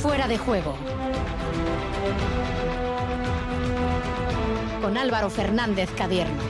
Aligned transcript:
Fuera 0.00 0.28
de 0.28 0.38
juego. 0.38 0.76
Con 4.80 4.96
Álvaro 4.96 5.28
Fernández 5.28 5.90
Cadierno. 5.96 6.40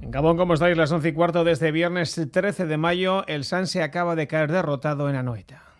En 0.00 0.10
Gabón, 0.10 0.38
¿cómo 0.38 0.54
estáis? 0.54 0.74
Las 0.74 0.90
11 0.90 1.08
y 1.08 1.12
cuarto 1.12 1.44
desde 1.44 1.72
viernes 1.72 2.18
13 2.32 2.64
de 2.64 2.76
mayo. 2.78 3.26
El 3.26 3.44
San 3.44 3.66
se 3.66 3.82
acaba 3.82 4.16
de 4.16 4.26
caer 4.26 4.50
derrotado 4.50 5.10
en 5.10 5.16
Anoeta. 5.16 5.71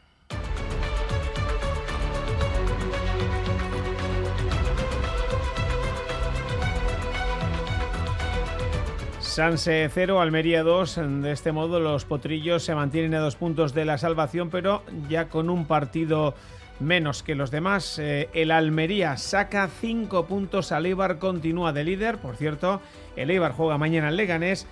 Sanse 9.33 9.89
0, 9.91 10.21
Almería 10.21 10.63
2. 10.63 11.01
De 11.23 11.33
este 11.33 11.53
modo 11.53 11.81
los 11.81 12.05
potrillos 12.05 12.65
se 12.65 12.75
mantienen 12.75 13.15
a 13.15 13.21
dos 13.21 13.37
puntos 13.37 13.73
de 13.73 13.87
la 13.87 13.97
salvación, 13.97 14.51
pero 14.51 14.83
ya 15.09 15.31
con 15.31 15.49
un 15.49 15.65
partido 15.65 16.35
menos 16.81 17.23
que 17.23 17.35
los 17.35 17.51
demás. 17.51 17.99
Eh, 17.99 18.29
el 18.35 18.51
Almería 18.51 19.17
saca 19.17 19.71
5 19.81 20.27
puntos 20.27 20.71
al 20.71 20.85
Eibar, 20.85 21.19
continúa 21.19 21.73
de 21.73 21.83
líder. 21.83 22.19
Por 22.19 22.37
cierto, 22.37 22.83
el 23.17 23.31
Eibar 23.31 23.53
juega 23.53 23.79
mañana 23.79 24.11
en 24.11 24.17
Leganés. 24.17 24.67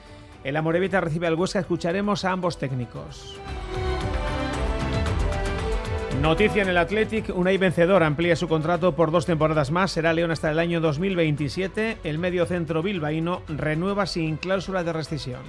El 0.45 0.59
Amorevita 0.59 1.01
recibe 1.01 1.27
al 1.27 1.37
Huesca. 1.37 1.60
Escucharemos 1.60 2.27
a 2.27 2.32
ambos 2.32 2.59
técnicos. 2.59 3.40
Noticia 6.20 6.60
en 6.60 6.69
el 6.69 6.77
Athletic, 6.77 7.34
Unai 7.34 7.56
Vencedor 7.56 8.02
amplía 8.02 8.37
su 8.37 8.47
contrato 8.47 8.95
por 8.95 9.10
dos 9.10 9.24
temporadas 9.24 9.70
más, 9.70 9.91
será 9.91 10.12
León 10.12 10.30
hasta 10.30 10.51
el 10.51 10.59
año 10.59 10.83
2027. 10.83 11.96
El 12.05 12.19
medio 12.19 12.45
centro 12.45 12.83
bilbaíno 12.83 13.41
renueva 13.48 14.05
sin 14.05 14.37
cláusula 14.37 14.84
de 14.84 14.93
rescisión. 14.93 15.41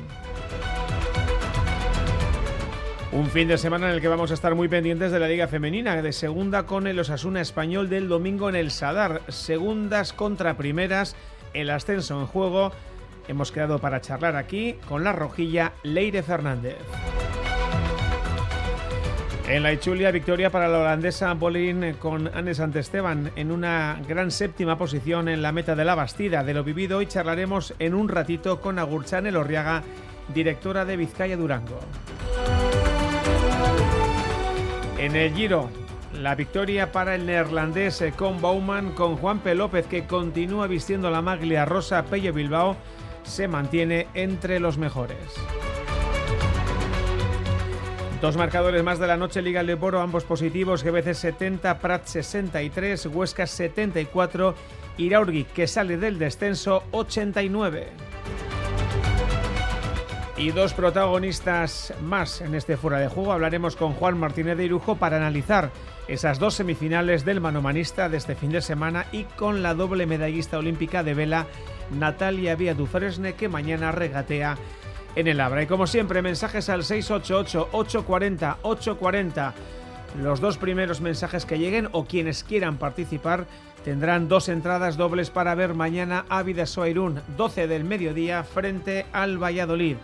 Un 3.12 3.28
fin 3.28 3.50
de 3.50 3.58
semana 3.58 3.90
en 3.90 3.96
el 3.96 4.02
que 4.02 4.08
vamos 4.08 4.32
a 4.32 4.34
estar 4.34 4.56
muy 4.56 4.70
pendientes 4.70 5.12
de 5.12 5.20
la 5.20 5.28
Liga 5.28 5.50
Femenina, 5.50 6.02
de 6.02 6.14
segunda 6.14 6.64
con 6.64 6.88
el 6.88 6.98
Osasuna 6.98 7.42
Español 7.42 7.90
del 7.90 8.08
domingo 8.08 8.48
en 8.48 8.56
el 8.56 8.72
Sadar, 8.72 9.24
segundas 9.28 10.14
contra 10.14 10.56
primeras, 10.56 11.18
el 11.54 11.70
ascenso 11.70 12.22
en 12.22 12.28
juego. 12.28 12.72
Hemos 13.28 13.52
quedado 13.52 13.80
para 13.80 14.00
charlar 14.00 14.38
aquí 14.38 14.78
con 14.88 15.04
la 15.04 15.12
rojilla 15.12 15.74
Leire 15.84 16.24
Fernández. 16.24 16.78
En 19.48 19.64
la 19.64 19.74
Ichulia, 19.74 20.12
victoria 20.12 20.50
para 20.50 20.68
la 20.70 20.80
holandesa 20.80 21.34
Bolin 21.34 21.96
con 22.00 22.30
Anne 22.34 22.54
Santesteban 22.54 23.32
en 23.36 23.52
una 23.52 24.00
gran 24.08 24.32
séptima 24.32 24.78
posición 24.78 25.28
en 25.28 25.42
la 25.42 25.52
meta 25.52 25.76
de 25.76 25.84
la 25.84 25.96
Bastida. 25.96 26.44
De 26.44 26.54
lo 26.54 26.64
vivido 26.64 27.00
hoy 27.00 27.08
charlaremos 27.08 27.74
en 27.80 27.94
un 27.94 28.08
ratito 28.08 28.62
con 28.62 28.80
Agurchan 28.80 29.28
Elorriaga, 29.28 29.84
directora 30.34 30.86
de 30.86 30.96
Vizcaya 30.96 31.36
Durango. 31.36 31.80
En 34.98 35.16
el 35.16 35.34
Giro, 35.34 35.70
la 36.22 36.36
victoria 36.36 36.92
para 36.92 37.16
el 37.16 37.26
neerlandés 37.26 38.04
con 38.16 38.40
Bauman, 38.42 38.92
con 38.92 39.18
Juan 39.18 39.40
P. 39.40 39.56
López 39.56 39.88
que 39.88 40.06
continúa 40.06 40.68
vistiendo 40.68 41.10
la 41.10 41.22
maglia 41.22 41.66
rosa 41.66 42.04
Pello 42.04 42.32
Bilbao, 42.32 42.78
se 43.24 43.48
mantiene 43.48 44.08
entre 44.14 44.60
los 44.60 44.78
mejores. 44.78 45.18
Dos 48.22 48.38
marcadores 48.38 48.84
más 48.84 49.00
de 49.00 49.08
la 49.08 49.18
noche, 49.18 49.42
Liga 49.42 49.64
Leboro, 49.64 50.00
ambos 50.00 50.26
positivos, 50.26 50.84
GBC 50.84 51.16
70, 51.16 51.80
Prat 51.80 52.06
63, 52.06 53.08
Huesca 53.08 53.48
74, 53.48 54.54
Iraurgi, 55.00 55.46
que 55.46 55.66
sale 55.66 55.98
del 55.98 56.20
descenso, 56.20 56.84
89. 56.92 57.88
Y 60.38 60.52
dos 60.52 60.76
protagonistas 60.76 61.96
más 62.04 62.42
en 62.42 62.54
este 62.54 62.78
fuera 62.78 63.00
de 63.00 63.08
juego. 63.08 63.32
Hablaremos 63.32 63.76
con 63.76 63.94
Juan 63.94 64.20
Martínez 64.20 64.56
de 64.56 64.66
Irujo 64.66 64.98
para 64.98 65.18
analizar 65.18 65.72
esas 66.08 66.38
dos 66.38 66.54
semifinales 66.54 67.26
del 67.26 67.42
manomanista 67.42 68.08
de 68.08 68.18
este 68.18 68.36
fin 68.36 68.52
de 68.52 68.62
semana 68.62 69.08
y 69.12 69.24
con 69.24 69.64
la 69.64 69.74
doble 69.74 70.06
medallista 70.06 70.60
olímpica 70.60 71.02
de 71.02 71.16
vela 71.16 71.48
Natalia 71.90 72.56
Dufresne 72.76 73.34
que 73.34 73.50
mañana 73.50 73.92
regatea 73.92 74.58
en 75.16 75.28
el 75.28 75.40
Abra. 75.40 75.64
Y 75.64 75.68
como 75.68 75.88
siempre, 75.88 76.22
mensajes 76.22 76.70
al 76.70 76.84
688-840-840. 76.84 79.54
Los 80.22 80.42
dos 80.42 80.58
primeros 80.58 81.02
mensajes 81.02 81.46
que 81.46 81.58
lleguen 81.58 81.90
o 81.94 82.06
quienes 82.06 82.44
quieran 82.44 82.78
participar 82.78 83.48
tendrán 83.84 84.28
dos 84.28 84.50
entradas 84.50 84.98
dobles 84.98 85.30
para 85.30 85.56
ver 85.56 85.74
mañana 85.74 86.26
a 86.30 86.44
Vidasoa 86.44 86.88
12 87.38 87.68
del 87.68 87.84
mediodía, 87.84 88.44
frente 88.44 89.06
al 89.14 89.42
Valladolid. 89.42 89.98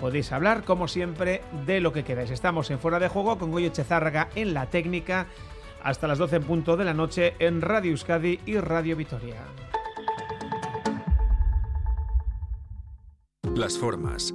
Podéis 0.00 0.32
hablar, 0.32 0.64
como 0.64 0.88
siempre, 0.88 1.42
de 1.66 1.80
lo 1.80 1.92
que 1.92 2.04
queráis. 2.04 2.30
Estamos 2.30 2.70
en 2.70 2.78
Fuera 2.78 2.98
de 2.98 3.08
Juego 3.08 3.38
con 3.38 3.50
Goyo 3.50 3.68
Chezárraga 3.68 4.30
en 4.34 4.54
la 4.54 4.66
técnica 4.66 5.26
hasta 5.82 6.06
las 6.06 6.18
12 6.18 6.36
en 6.36 6.42
punto 6.44 6.76
de 6.76 6.84
la 6.84 6.94
noche 6.94 7.34
en 7.38 7.60
Radio 7.60 7.90
Euskadi 7.90 8.40
y 8.46 8.58
Radio 8.58 8.96
Vitoria. 8.96 9.42
Las 13.54 13.78
formas 13.78 14.34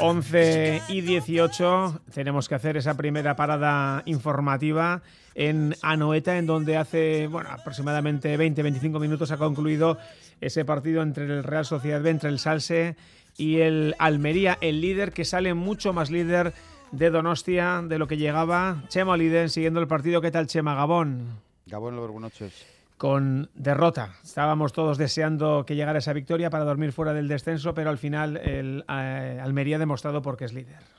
11 0.00 0.82
y 0.88 1.00
18 1.00 2.00
tenemos 2.12 2.48
que 2.48 2.54
hacer 2.54 2.76
esa 2.76 2.96
primera 2.96 3.36
parada 3.36 4.02
informativa 4.06 5.02
en 5.34 5.74
Anoeta, 5.82 6.38
en 6.38 6.46
donde 6.46 6.76
hace 6.76 7.26
bueno, 7.26 7.50
aproximadamente 7.50 8.38
20-25 8.38 9.00
minutos 9.00 9.30
ha 9.30 9.36
concluido 9.36 9.98
ese 10.40 10.64
partido 10.64 11.02
entre 11.02 11.24
el 11.24 11.44
Real 11.44 11.64
Sociedad 11.64 12.02
B, 12.02 12.10
entre 12.10 12.30
el 12.30 12.38
Salse 12.38 12.96
y 13.36 13.60
el 13.60 13.94
Almería, 13.98 14.58
el 14.60 14.80
líder 14.80 15.12
que 15.12 15.24
sale 15.24 15.54
mucho 15.54 15.92
más 15.92 16.10
líder 16.10 16.54
de 16.92 17.10
Donostia, 17.10 17.82
de 17.82 17.98
lo 17.98 18.06
que 18.06 18.16
llegaba. 18.16 18.82
Chema 18.88 19.16
Liden 19.16 19.48
siguiendo 19.48 19.80
el 19.80 19.86
partido. 19.86 20.20
¿Qué 20.20 20.30
tal, 20.30 20.46
Chema? 20.46 20.74
Gabón. 20.74 21.40
Gabón, 21.66 21.96
buenas 21.96 22.20
noches. 22.20 22.66
Con 22.96 23.50
derrota. 23.54 24.14
Estábamos 24.22 24.72
todos 24.72 24.96
deseando 24.96 25.64
que 25.66 25.76
llegara 25.76 25.98
esa 25.98 26.12
victoria 26.12 26.48
para 26.48 26.64
dormir 26.64 26.92
fuera 26.92 27.12
del 27.12 27.28
descenso, 27.28 27.74
pero 27.74 27.90
al 27.90 27.98
final 27.98 28.38
el 28.38 28.84
eh, 28.88 29.40
Almería 29.42 29.76
ha 29.76 29.78
demostrado 29.78 30.22
por 30.22 30.36
qué 30.36 30.46
es 30.46 30.54
líder. 30.54 30.95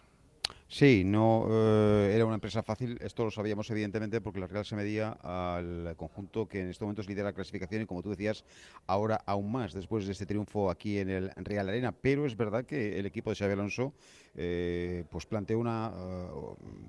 Sí, 0.69 1.03
no 1.05 1.47
eh, 1.49 2.11
era 2.13 2.25
una 2.25 2.35
empresa 2.35 2.61
fácil, 2.61 2.97
esto 3.01 3.23
lo 3.23 3.31
sabíamos 3.31 3.69
evidentemente 3.69 4.19
porque 4.19 4.41
la 4.41 4.47
Real 4.47 4.65
se 4.65 4.75
medía 4.75 5.11
al 5.11 5.95
conjunto 5.95 6.45
que 6.45 6.59
en 6.59 6.69
estos 6.69 6.81
momentos 6.81 7.07
lidera 7.07 7.29
la 7.29 7.33
clasificación 7.33 7.83
y 7.83 7.85
como 7.85 8.03
tú 8.03 8.09
decías, 8.09 8.43
ahora 8.85 9.21
aún 9.25 9.49
más 9.49 9.71
después 9.71 10.05
de 10.05 10.11
este 10.11 10.25
triunfo 10.25 10.69
aquí 10.69 10.99
en 10.99 11.09
el 11.09 11.31
Real 11.37 11.69
Arena, 11.69 11.93
pero 11.93 12.25
es 12.25 12.35
verdad 12.35 12.65
que 12.65 12.99
el 12.99 13.05
equipo 13.05 13.29
de 13.29 13.37
Xavi 13.37 13.53
Alonso 13.53 13.93
eh, 14.35 15.05
pues 15.09 15.25
planteó 15.25 15.57
una 15.57 15.93
eh, 15.95 16.27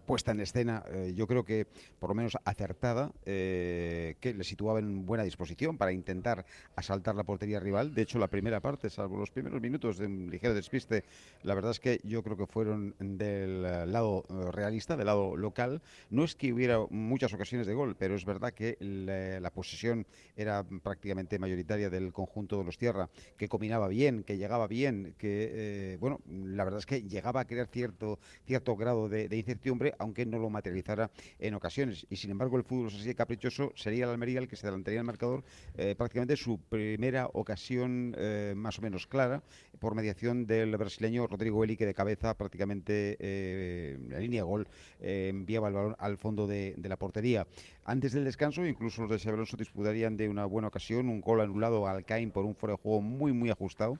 puesta 0.06 0.32
en 0.32 0.40
escena, 0.40 0.84
yo 1.14 1.28
creo 1.28 1.44
que 1.44 1.68
por 2.00 2.10
lo 2.10 2.16
menos 2.16 2.36
acertada, 2.44 3.12
que 3.24 4.34
le 4.36 4.44
situaba 4.44 4.80
en 4.80 5.06
buena 5.06 5.22
disposición 5.22 5.78
para 5.78 5.92
intentar 5.92 6.44
asaltar 6.74 7.14
la 7.14 7.22
portería 7.22 7.60
rival. 7.60 7.94
De 7.94 8.02
hecho, 8.02 8.18
la 8.18 8.26
primera 8.26 8.58
parte, 8.58 8.90
salvo 8.90 9.16
los 9.16 9.30
primeros 9.30 9.60
minutos 9.60 9.98
de 9.98 10.06
un 10.06 10.30
ligero 10.30 10.52
despiste, 10.52 11.04
la 11.44 11.54
verdad 11.54 11.70
es 11.70 11.80
que 11.80 12.00
yo 12.02 12.24
creo 12.24 12.36
que 12.36 12.46
fueron 12.46 12.94
del 12.98 13.67
lado 13.86 14.24
eh, 14.28 14.50
realista, 14.52 14.96
del 14.96 15.06
lado 15.06 15.36
local. 15.36 15.82
No 16.10 16.24
es 16.24 16.34
que 16.34 16.52
hubiera 16.52 16.78
muchas 16.90 17.32
ocasiones 17.32 17.66
de 17.66 17.74
gol, 17.74 17.96
pero 17.98 18.14
es 18.14 18.24
verdad 18.24 18.52
que 18.52 18.76
la, 18.80 19.50
posesión 19.50 20.06
era 20.36 20.64
prácticamente 20.82 21.38
mayoritaria 21.38 21.90
del 21.90 22.12
conjunto 22.12 22.58
de 22.58 22.64
los 22.64 22.78
Tierra, 22.78 23.08
que 23.36 23.48
combinaba 23.48 23.88
bien, 23.88 24.22
que 24.22 24.36
llegaba 24.36 24.66
bien, 24.66 25.14
que, 25.18 25.48
eh, 25.50 25.96
bueno, 25.98 26.20
la 26.28 26.64
verdad 26.64 26.78
es 26.78 26.86
que 26.86 27.02
llegaba 27.02 27.40
a 27.40 27.44
crear 27.46 27.66
cierto, 27.66 28.18
cierto 28.46 28.76
grado 28.76 29.08
de, 29.08 29.28
incertidumbre, 29.36 29.94
aunque 29.98 30.26
no 30.26 30.38
lo 30.38 30.50
materializara 30.50 31.10
en 31.38 31.54
ocasiones. 31.54 32.06
Y 32.10 32.16
sin 32.16 32.30
embargo, 32.30 32.56
el 32.56 32.64
fútbol 32.64 32.88
así 32.88 33.04
de 33.04 33.14
caprichoso 33.14 33.72
sería 33.74 34.04
el 34.04 34.10
Almería 34.10 34.40
el 34.40 34.48
que 34.48 34.56
se 34.56 34.66
adelantaría 34.66 35.00
al 35.00 35.06
marcador 35.06 35.44
eh, 35.76 35.94
prácticamente 35.96 36.36
su 36.36 36.58
primera 36.58 37.28
ocasión 37.32 38.14
eh, 38.16 38.54
más 38.56 38.78
o 38.78 38.82
menos 38.82 39.06
clara 39.06 39.42
por 39.78 39.94
mediación 39.94 40.46
del 40.46 40.76
brasileño 40.76 41.26
Rodrigo 41.26 41.62
Eli, 41.64 41.76
que 41.76 41.86
de 41.86 41.94
cabeza 41.94 42.34
prácticamente 42.34 43.16
en 43.58 44.10
la 44.10 44.18
línea 44.18 44.42
gol 44.42 44.66
enviaba 45.00 45.68
el 45.68 45.74
balón 45.74 45.96
al 45.98 46.18
fondo 46.18 46.46
de, 46.46 46.74
la 46.82 46.96
portería. 46.96 47.46
Antes 47.84 48.12
del 48.12 48.24
descanso, 48.24 48.64
incluso 48.66 49.02
los 49.02 49.10
de 49.10 49.18
Xabi 49.18 49.44
disputarían 49.56 50.16
de 50.16 50.28
una 50.28 50.44
buena 50.44 50.68
ocasión, 50.68 51.08
un 51.08 51.20
gol 51.20 51.40
anulado 51.40 51.86
al 51.86 52.04
Cain 52.04 52.30
por 52.30 52.44
un 52.44 52.54
fuera 52.54 52.74
de 52.74 52.82
juego 52.82 53.00
muy, 53.00 53.32
muy 53.32 53.50
ajustado 53.50 53.98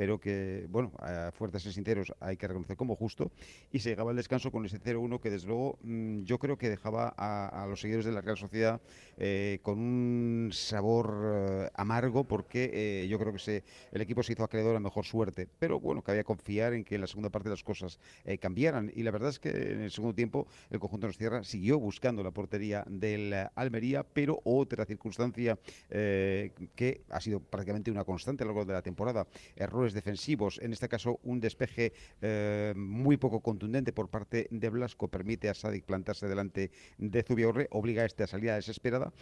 pero 0.00 0.18
que, 0.18 0.66
bueno, 0.70 0.92
a 0.98 1.30
fuerzas 1.30 1.66
y 1.66 1.72
sinceros 1.72 2.14
hay 2.20 2.38
que 2.38 2.48
reconocer 2.48 2.74
como 2.74 2.96
justo. 2.96 3.30
Y 3.70 3.80
se 3.80 3.90
llegaba 3.90 4.12
al 4.12 4.16
descanso 4.16 4.50
con 4.50 4.64
ese 4.64 4.80
0-1 4.80 5.20
que, 5.20 5.28
desde 5.28 5.48
luego, 5.48 5.78
mm, 5.82 6.22
yo 6.22 6.38
creo 6.38 6.56
que 6.56 6.70
dejaba 6.70 7.12
a, 7.18 7.66
los 7.68 7.82
seguidores 7.82 8.06
de 8.06 8.12
la 8.12 8.22
Real 8.22 8.38
Sociedad 8.38 8.80
eh, 9.18 9.58
con 9.60 9.78
un 9.78 10.52
sabor 10.54 11.34
eh, 11.34 11.70
amargo, 11.74 12.24
porque 12.24 12.70
eh, 12.72 13.08
yo 13.08 13.18
creo 13.18 13.34
que 13.34 13.40
se, 13.40 13.62
el 13.92 14.00
equipo 14.00 14.22
se 14.22 14.32
hizo 14.32 14.42
acreedor 14.42 14.74
a 14.74 14.80
mejor 14.80 15.04
suerte. 15.04 15.46
Pero 15.58 15.78
bueno, 15.78 16.02
que 16.02 16.24
confiar 16.24 16.72
en 16.72 16.82
que 16.82 16.94
en 16.94 17.02
la 17.02 17.06
segunda 17.06 17.28
parte 17.28 17.50
las 17.50 17.62
cosas 17.62 18.00
cambiaran. 18.40 18.90
Y 18.96 19.02
la 19.02 19.10
verdad 19.10 19.28
es 19.28 19.38
que 19.38 19.50
en 19.50 19.82
el 19.82 19.90
segundo 19.90 20.14
tiempo 20.14 20.46
el 20.70 20.80
conjunto 20.80 21.08
de 21.08 21.10
nos 21.10 21.18
Tierra 21.18 21.44
siguió 21.44 21.78
buscando 21.78 22.22
la 22.22 22.30
portería 22.30 22.84
del 22.88 23.34
Almería, 23.54 24.02
pero 24.02 24.40
otra 24.44 24.86
circunstancia 24.86 25.58
que 25.90 27.02
ha 27.10 27.20
sido 27.20 27.40
prácticamente 27.40 27.90
una 27.90 28.04
constante 28.04 28.44
a 28.44 28.46
lo 28.46 28.54
largo 28.54 28.64
de 28.64 28.72
la 28.72 28.82
temporada, 28.82 29.26
errores 29.56 29.89
defensivos. 29.92 30.58
En 30.62 30.72
este 30.72 30.88
caso, 30.88 31.20
un 31.24 31.40
despeje 31.40 31.92
eh, 32.22 32.72
muy 32.76 33.16
poco 33.16 33.40
contundente 33.40 33.92
por 33.92 34.08
parte 34.08 34.48
de 34.50 34.68
Blasco 34.70 35.08
permite 35.08 35.48
a 35.48 35.54
Sadik 35.54 35.84
plantarse 35.84 36.28
delante 36.28 36.70
de 36.98 37.22
Zubiaurre, 37.22 37.68
obliga 37.70 38.02
a 38.02 38.06
este 38.06 38.26
salida 38.26 38.54
desesperada 38.54 39.12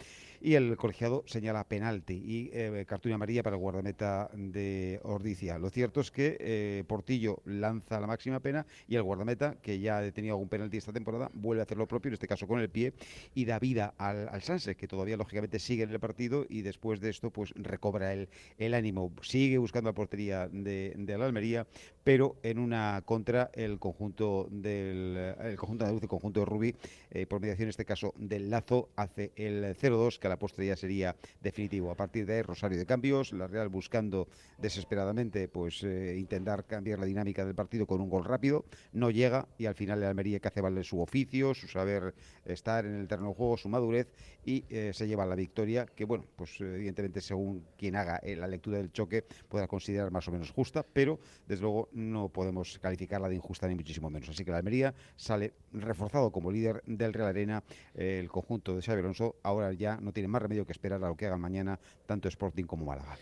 y 0.41 0.53
el 0.53 0.77
colegiado 0.77 1.23
señala 1.25 1.67
penalti 1.67 2.13
y 2.13 2.49
eh, 2.53 2.85
amarilla 3.13 3.43
para 3.43 3.55
el 3.55 3.61
guardameta 3.61 4.29
de 4.33 4.99
Ordicia. 5.03 5.57
Lo 5.57 5.69
cierto 5.69 6.01
es 6.01 6.11
que 6.11 6.37
eh, 6.39 6.83
Portillo 6.87 7.41
lanza 7.45 7.99
la 7.99 8.07
máxima 8.07 8.39
pena 8.39 8.65
y 8.87 8.95
el 8.95 9.03
guardameta, 9.03 9.55
que 9.61 9.79
ya 9.79 9.97
ha 9.97 10.11
tenido 10.11 10.35
algún 10.35 10.49
penalti 10.49 10.77
esta 10.77 10.93
temporada, 10.93 11.29
vuelve 11.33 11.61
a 11.61 11.63
hacer 11.63 11.77
lo 11.77 11.87
propio, 11.87 12.09
en 12.09 12.13
este 12.13 12.27
caso 12.27 12.47
con 12.47 12.59
el 12.59 12.69
pie, 12.69 12.93
y 13.33 13.45
da 13.45 13.59
vida 13.59 13.93
al, 13.97 14.29
al 14.29 14.41
Sanse, 14.41 14.75
que 14.75 14.87
todavía 14.87 15.17
lógicamente 15.17 15.59
sigue 15.59 15.83
en 15.83 15.89
el 15.89 15.99
partido 15.99 16.45
y 16.47 16.61
después 16.61 16.99
de 16.99 17.09
esto 17.09 17.31
pues 17.31 17.51
recobra 17.55 18.13
el 18.13 18.73
ánimo. 18.73 19.11
Sigue 19.21 19.57
buscando 19.57 19.89
la 19.89 19.95
portería 19.95 20.47
de, 20.63 21.15
la 21.17 21.25
Almería, 21.25 21.67
pero 22.03 22.37
en 22.43 22.59
una 22.59 23.01
contra 23.05 23.51
el 23.53 23.77
conjunto 23.79 24.47
del 24.49 25.15
el 25.41 25.55
conjunto 25.57 25.85
de 25.85 25.91
el 25.91 26.07
conjunto 26.07 26.39
de 26.39 26.45
Rubí, 26.45 26.75
eh, 27.11 27.25
por 27.25 27.41
mediación 27.41 27.65
en 27.65 27.69
este 27.69 27.85
caso 27.85 28.13
del 28.17 28.49
Lazo, 28.49 28.89
hace 28.95 29.31
el 29.35 29.75
0-2, 29.75 30.17
que 30.19 30.27
a 30.27 30.29
la 30.29 30.39
postre 30.39 30.65
ya 30.65 30.75
sería 30.75 31.15
definitivo. 31.41 31.91
A 31.91 31.95
partir 31.95 32.25
de 32.25 32.35
ahí, 32.35 32.41
Rosario 32.41 32.77
de 32.77 32.85
cambios, 32.85 33.33
la 33.33 33.47
Real 33.47 33.69
buscando 33.69 34.27
desesperadamente 34.57 35.47
pues 35.47 35.83
eh, 35.83 36.15
intentar 36.17 36.65
cambiar 36.65 36.99
la 36.99 37.05
dinámica 37.05 37.45
del 37.45 37.55
partido 37.55 37.85
con 37.85 38.01
un 38.01 38.09
gol 38.09 38.25
rápido, 38.25 38.65
no 38.93 39.11
llega 39.11 39.47
y 39.57 39.65
al 39.65 39.75
final 39.75 39.99
la 39.99 40.09
Almería 40.09 40.39
que 40.39 40.47
hace 40.47 40.61
valer 40.61 40.85
su 40.85 41.01
oficio, 41.01 41.53
su 41.53 41.67
saber 41.67 42.13
estar 42.45 42.85
en 42.85 42.95
el 42.95 43.07
terreno 43.07 43.29
de 43.29 43.35
juego, 43.35 43.57
su 43.57 43.69
madurez 43.69 44.07
y 44.45 44.63
eh, 44.69 44.91
se 44.93 45.07
lleva 45.07 45.25
la 45.25 45.35
victoria, 45.35 45.85
que 45.85 46.05
bueno, 46.05 46.25
pues 46.35 46.59
evidentemente 46.61 47.21
según 47.21 47.65
quien 47.77 47.95
haga 47.95 48.21
la 48.23 48.47
lectura 48.47 48.77
del 48.77 48.91
choque 48.91 49.23
podrá 49.47 49.67
considerar 49.67 50.11
más 50.11 50.27
o 50.27 50.31
menos 50.31 50.38
justa, 50.47 50.85
pero 50.93 51.19
desde 51.47 51.63
luego 51.63 51.89
no 51.93 52.29
podemos 52.29 52.79
calificarla 52.79 53.29
de 53.29 53.35
injusta 53.35 53.67
ni 53.67 53.75
muchísimo 53.75 54.09
menos. 54.09 54.29
Así 54.29 54.45
que 54.45 54.51
la 54.51 54.57
Almería 54.57 54.93
sale 55.15 55.53
reforzado 55.73 56.31
como 56.31 56.51
líder 56.51 56.81
del 56.85 57.13
Real 57.13 57.29
Arena. 57.29 57.63
el 57.95 58.29
conjunto 58.29 58.75
de 58.75 58.81
Xavi 58.81 58.99
Alonso 58.99 59.35
ahora 59.43 59.73
ya 59.73 59.97
no 60.01 60.11
tiene 60.13 60.27
más 60.27 60.41
remedio 60.41 60.65
que 60.65 60.71
esperar 60.71 61.03
a 61.03 61.07
lo 61.07 61.15
que 61.15 61.25
hagan 61.25 61.41
mañana 61.41 61.79
tanto 62.05 62.27
Sporting 62.27 62.65
como 62.65 62.85
Málaga. 62.85 63.17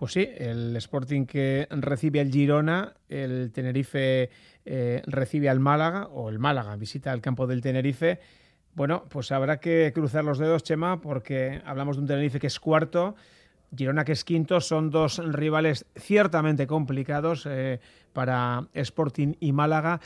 Pues 0.00 0.12
sí, 0.12 0.26
el 0.38 0.74
Sporting 0.76 1.26
que 1.26 1.68
recibe 1.70 2.20
al 2.20 2.30
Girona, 2.30 2.94
el 3.06 3.52
Tenerife 3.52 4.30
eh, 4.64 5.02
recibe 5.04 5.50
al 5.50 5.60
Málaga, 5.60 6.06
o 6.06 6.30
el 6.30 6.38
Málaga 6.38 6.74
visita 6.76 7.12
el 7.12 7.20
campo 7.20 7.46
del 7.46 7.60
Tenerife. 7.60 8.18
Bueno, 8.74 9.04
pues 9.10 9.30
habrá 9.30 9.60
que 9.60 9.92
cruzar 9.94 10.24
los 10.24 10.38
dedos, 10.38 10.62
Chema, 10.62 11.02
porque 11.02 11.60
hablamos 11.66 11.96
de 11.96 12.02
un 12.02 12.08
Tenerife 12.08 12.38
que 12.38 12.46
es 12.46 12.58
cuarto, 12.58 13.14
Girona, 13.76 14.04
que 14.04 14.12
es 14.12 14.24
quinto, 14.24 14.60
son 14.60 14.90
dos 14.90 15.18
rivales 15.18 15.86
ciertamente 15.96 16.66
complicados 16.66 17.46
eh, 17.46 17.80
para 18.12 18.66
Sporting 18.74 19.34
y 19.40 19.52
Málaga. 19.52 20.00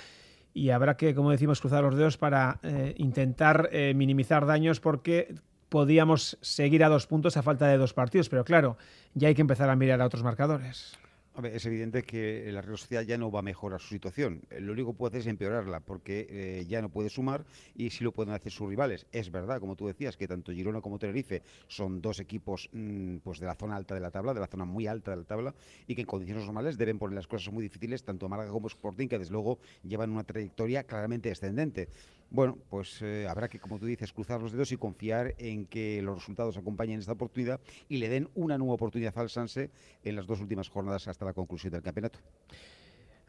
Y 0.53 0.71
habrá 0.71 0.97
que, 0.97 1.15
como 1.15 1.31
decimos, 1.31 1.61
cruzar 1.61 1.83
los 1.83 1.97
dedos 1.97 2.17
para 2.17 2.61
eh, 2.63 2.95
intentar 2.99 3.69
eh, 3.73 3.93
minimizar 3.95 4.47
daños 4.47 4.81
porque 4.81 5.35
podíamos 5.69 6.39
seguir 6.41 6.85
a 6.85 6.89
dos 6.89 7.07
puntos 7.07 7.37
a 7.37 7.43
falta 7.43 7.67
de 7.67 7.79
dos 7.79 7.95
partidos. 7.95 8.29
Pero 8.29 8.45
claro, 8.45 8.77
ya 9.15 9.29
hay 9.29 9.35
que 9.35 9.43
empezar 9.43 9.69
a 9.71 9.77
mirar 9.77 10.01
a 10.01 10.07
otros 10.07 10.23
marcadores 10.23 10.97
es 11.43 11.67
evidente 11.67 12.03
que 12.03 12.49
la 12.53 12.63
Real 12.63 12.79
Sociedad 12.79 13.03
ya 13.03 13.19
no 13.19 13.31
va 13.31 13.41
a 13.41 13.43
mejorar 13.43 13.81
su 13.81 13.89
situación. 13.89 14.43
Lo 14.61 14.73
único 14.73 14.93
que 14.93 14.99
puede 14.99 15.11
hacer 15.11 15.21
es 15.23 15.27
empeorarla, 15.27 15.81
porque 15.81 16.27
eh, 16.31 16.67
ya 16.69 16.81
no 16.81 16.91
puede 16.91 17.11
sumar 17.11 17.45
y 17.75 17.91
sí 17.91 18.05
lo 18.05 18.13
pueden 18.13 18.33
hacer 18.33 18.53
sus 18.53 18.69
rivales. 18.69 19.07
Es 19.11 19.31
verdad, 19.31 19.59
como 19.59 19.75
tú 19.75 19.87
decías, 19.87 20.17
que 20.17 20.29
tanto 20.29 20.53
Girona 20.53 20.81
como 20.81 20.99
Tenerife 20.99 21.43
son 21.67 22.01
dos 22.01 22.21
equipos 22.21 22.69
mm, 22.73 23.17
pues 23.19 23.41
de 23.41 23.47
la 23.47 23.57
zona 23.57 23.75
alta 23.77 23.95
de 23.95 24.01
la 24.01 24.11
tabla, 24.11 24.33
de 24.33 24.41
la 24.41 24.47
zona 24.47 24.65
muy 24.65 24.87
alta 24.87 25.11
de 25.11 25.17
la 25.19 25.25
tabla, 25.25 25.55
y 25.87 25.95
que 25.95 26.03
en 26.03 26.07
condiciones 26.07 26.45
normales 26.45 26.79
deben 26.79 26.99
poner 26.99 27.17
las 27.17 27.27
cosas 27.27 27.53
muy 27.53 27.65
difíciles, 27.65 28.05
tanto 28.05 28.29
Málaga 28.29 28.51
como 28.51 28.69
Sporting, 28.69 29.09
que 29.09 29.19
desde 29.19 29.33
luego 29.33 29.59
llevan 29.83 30.11
una 30.11 30.25
trayectoria 30.25 30.85
claramente 30.85 31.29
descendente. 31.29 31.89
Bueno, 32.35 32.59
pues 32.69 33.01
eh, 33.01 33.29
habrá 33.31 33.49
que, 33.49 33.61
como 33.61 33.79
tú 33.79 33.87
dices, 33.87 34.13
cruzar 34.13 34.43
los 34.43 34.51
dedos 34.51 34.73
y 34.73 34.77
confiar 34.77 35.37
en 35.39 35.67
que 35.67 36.03
los 36.03 36.17
resultados 36.17 36.57
acompañen 36.57 36.99
esta 36.99 37.13
oportunidad 37.13 37.61
y 37.89 37.99
le 37.99 38.09
den 38.09 38.29
una 38.35 38.59
nueva 38.59 38.75
oportunidad 38.75 39.17
al 39.19 39.31
Sanse 39.31 39.71
en 40.03 40.17
las 40.17 40.27
dos 40.27 40.41
últimas 40.41 40.69
jornadas 40.69 41.07
hasta 41.07 41.25
la 41.25 41.33
conclusión 41.33 41.73
del 41.73 41.83
campeonato. 41.83 42.19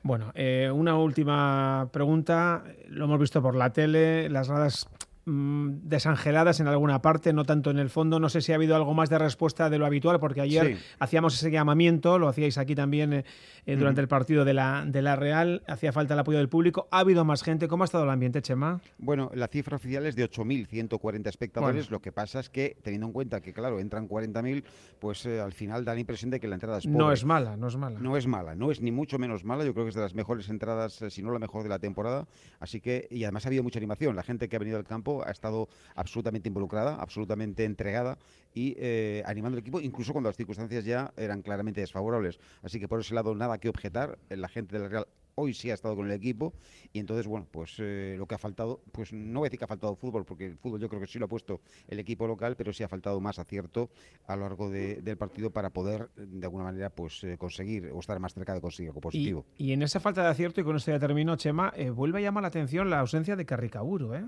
Bueno, 0.02 0.31
eh, 0.34 0.72
una 0.74 0.98
última 0.98 1.88
pregunta. 1.94 2.63
Lo 2.88 3.06
hemos 3.06 3.19
visto 3.19 3.44
por 3.44 3.56
la 3.56 3.72
tele, 3.72 4.28
las 4.28 4.50
gradas 4.50 4.90
Mm, 5.27 5.80
desangeladas 5.89 6.60
en 6.60 6.68
alguna 6.68 7.01
parte, 7.01 7.33
no 7.33 7.45
tanto 7.45 7.72
en 7.72 7.80
el 7.80 7.89
fondo. 7.89 8.19
No 8.19 8.30
sé 8.30 8.42
si 8.42 8.51
ha 8.51 8.56
habido 8.56 8.75
algo 8.75 8.94
más 8.94 9.10
de 9.10 9.18
respuesta 9.18 9.72
de 9.72 9.80
lo 9.80 9.88
habitual, 9.88 10.19
porque 10.19 10.42
ayer 10.42 10.77
hacíamos 11.00 11.33
ese 11.33 11.50
llamamiento, 11.50 12.19
lo 12.19 12.27
hacíais 12.27 12.60
aquí 12.60 12.75
también 12.75 13.12
eh, 13.12 13.25
eh, 13.66 13.75
durante 13.75 14.01
el 14.01 14.07
partido 14.07 14.45
de 14.45 14.54
la, 14.54 14.86
de 14.86 15.01
la 15.01 15.16
Real, 15.16 15.63
hacía 15.68 15.92
falta 15.92 16.13
el 16.13 16.19
apoyo 16.19 16.38
del 16.38 16.48
público. 16.48 16.88
¿Ha 16.92 17.00
habido 17.00 17.25
más 17.25 17.42
gente? 17.42 17.68
¿Cómo 17.68 17.83
ha 17.83 17.86
estado 17.86 18.04
el 18.04 18.12
ambiente, 18.12 18.44
Chema? 18.44 18.81
Bueno, 19.00 19.31
la 19.33 19.48
cifra 19.48 19.77
oficial 19.77 20.06
es 20.06 20.16
de 20.16 20.30
8.140 20.30 21.27
espectadores. 21.27 21.89
Lo 21.89 22.01
que 22.01 22.12
pasa 22.12 22.39
es 22.39 22.51
que, 22.51 22.77
teniendo 22.83 23.07
en 23.07 23.13
cuenta 23.13 23.42
que, 23.42 23.51
claro, 23.51 23.80
entran 23.80 24.07
40.000, 24.07 24.63
pues 25.00 25.25
eh, 25.25 25.42
al 25.42 25.54
final 25.54 25.86
da 25.86 25.95
la 25.95 26.01
impresión 26.01 26.30
de 26.30 26.39
que 26.39 26.48
la 26.48 26.54
entrada 26.54 26.77
es 26.77 26.86
No 26.86 27.12
es 27.12 27.25
mala, 27.25 27.57
no 27.57 27.68
es 27.68 27.77
mala. 27.77 28.00
No 28.00 28.16
es 28.16 28.27
mala, 28.27 28.54
no 28.54 28.69
es 28.69 28.80
ni 28.80 28.92
mucho 28.92 29.18
menos 29.18 29.44
mala. 29.44 29.66
Yo 29.66 29.74
creo 29.74 29.86
que 29.86 29.89
es 29.89 29.95
de 29.95 30.01
las 30.01 30.13
mejores 30.13 30.50
entradas, 30.50 31.04
si 31.10 31.24
no 31.24 31.31
la 31.31 31.39
mejor 31.39 31.63
de 31.63 31.69
la 31.69 31.80
temporada. 31.80 32.27
Así 32.60 32.80
que, 32.80 33.07
y 33.10 33.24
además 33.24 33.48
ha 33.48 33.50
habido 33.50 33.63
mucha 33.63 33.80
animación. 33.80 34.16
La 34.16 34.22
gente 34.22 34.48
que 34.48 34.55
ha 34.55 34.60
venido 34.60 34.77
al 34.77 34.84
campo 34.84 35.14
ha 35.24 35.31
estado 35.31 35.69
absolutamente 35.95 36.50
involucrada, 36.50 36.95
absolutamente 36.95 37.63
entregada 37.63 38.17
y 38.53 38.75
eh, 38.77 39.22
animando 39.25 39.57
al 39.57 39.62
equipo, 39.62 39.79
incluso 39.81 40.13
cuando 40.13 40.29
las 40.29 40.38
circunstancias 40.38 40.86
ya 40.86 41.13
eran 41.17 41.41
claramente 41.41 41.81
desfavorables. 41.81 42.39
Así 42.63 42.79
que 42.79 42.88
por 42.88 43.00
ese 43.00 43.13
lado 43.13 43.36
nada 43.36 43.57
que 43.60 43.69
objetar. 43.69 44.17
La 44.29 44.48
gente 44.48 44.79
del 44.79 44.89
Real 44.89 45.07
hoy 45.36 45.53
sí 45.53 45.69
ha 45.69 45.74
estado 45.74 45.95
con 45.95 46.05
el 46.07 46.13
equipo 46.13 46.53
y 46.91 47.00
entonces, 47.00 47.27
bueno, 47.27 47.48
pues 47.51 47.75
eh, 47.79 48.15
lo 48.17 48.25
que 48.25 48.36
ha 48.36 48.38
faltado, 48.38 48.81
pues 48.91 49.13
no 49.13 49.39
voy 49.39 49.48
a 49.48 49.50
decir 49.50 49.60
que 49.60 49.65
ha 49.65 49.67
faltado 49.67 49.95
fútbol, 49.95 50.25
porque 50.25 50.45
el 50.48 50.57
fútbol 50.57 50.79
yo 50.79 50.89
creo 50.89 51.01
que 51.01 51.07
sí 51.07 51.19
lo 51.19 51.25
ha 51.25 51.29
puesto 51.29 51.62
el 51.88 52.00
equipo 52.00 52.25
local, 52.25 52.55
pero 52.55 52.74
sí 52.74 52.84
ha 52.84 52.88
faltado 52.88 53.19
más 53.19 53.38
acierto 53.38 53.89
a 54.27 54.36
lo 54.36 54.43
largo 54.43 54.69
del 54.69 55.17
partido 55.17 55.51
para 55.51 55.69
poder, 55.69 56.10
de 56.15 56.45
alguna 56.45 56.63
manera, 56.63 56.89
pues 56.89 57.24
eh, 57.24 57.38
conseguir 57.38 57.91
o 57.93 58.00
estar 58.00 58.19
más 58.19 58.34
cerca 58.34 58.53
de 58.53 58.62
conseguir 58.62 58.89
algo 58.89 59.01
positivo. 59.01 59.45
Y, 59.57 59.74
en 59.74 59.81
esa 59.84 60.00
falta 60.00 60.24
de 60.24 60.29
acierto, 60.29 60.62
y 60.62 60.63
con 60.63 60.77
esto 60.77 60.91
ya 60.91 61.00
termino, 61.00 61.36
Chema, 61.36 61.74
vuelve 61.93 62.19
a 62.19 62.22
llamar 62.22 62.43
la 62.43 62.48
atención 62.48 62.89
la 62.89 63.00
ausencia 63.00 63.36
de 63.36 63.45
Carricaburo, 63.45 64.15
¿eh? 64.15 64.25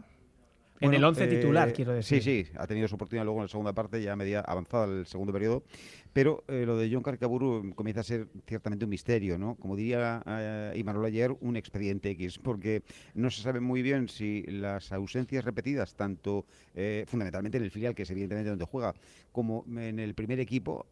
En 0.80 0.94
el 0.94 1.04
11 1.04 1.28
titular, 1.28 1.70
eh, 1.70 1.74
quiero 1.74 1.94
decir. 1.94 2.22
Sí, 2.22 2.46
sí, 2.46 2.52
ha 2.58 2.68
tenido 2.68 2.88
su 2.88 2.96
oportunidad 2.96 3.26
luego 3.26 3.40
en 3.40 3.46
la 3.46 3.50
segunda 3.50 3.74
parte, 3.74 4.02
ya 4.02 4.16
media 4.16 4.42
avanzada 4.42 4.86
el 4.86 5.06
segundo 5.06 5.34
periodo. 5.34 5.64
Pero 6.14 6.44
eh, 6.48 6.64
lo 6.66 6.78
de 6.78 6.90
John 6.92 7.04
Carcaburu 7.04 7.74
comienza 7.76 8.02
a 8.02 8.04
ser 8.04 8.28
ciertamente 8.48 8.86
un 8.86 8.90
misterio, 8.90 9.38
¿no? 9.38 9.56
Como 9.56 9.76
diría 9.76 10.24
eh, 10.26 10.74
Imanol 10.76 11.06
ayer, 11.06 11.36
un 11.42 11.58
expediente 11.58 12.10
X, 12.12 12.40
porque 12.40 12.84
no 13.14 13.30
se 13.30 13.42
sabe 13.42 13.60
muy 13.60 13.82
bien 13.82 14.10
si 14.10 14.44
las 14.44 14.92
ausencias 14.92 15.46
repetidas, 15.46 15.96
tanto 15.96 16.46
fundamentalmente 17.08 17.58
en 17.58 17.64
el 17.64 17.72
filial, 17.72 17.96
que 17.96 18.04
es 18.04 18.12
evidentemente 18.12 18.50
donde 18.50 18.66
juega, 18.66 18.94
como 19.32 19.66
en 19.68 20.00
el 20.00 20.14
primer 20.14 20.40
equipo, 20.40 20.86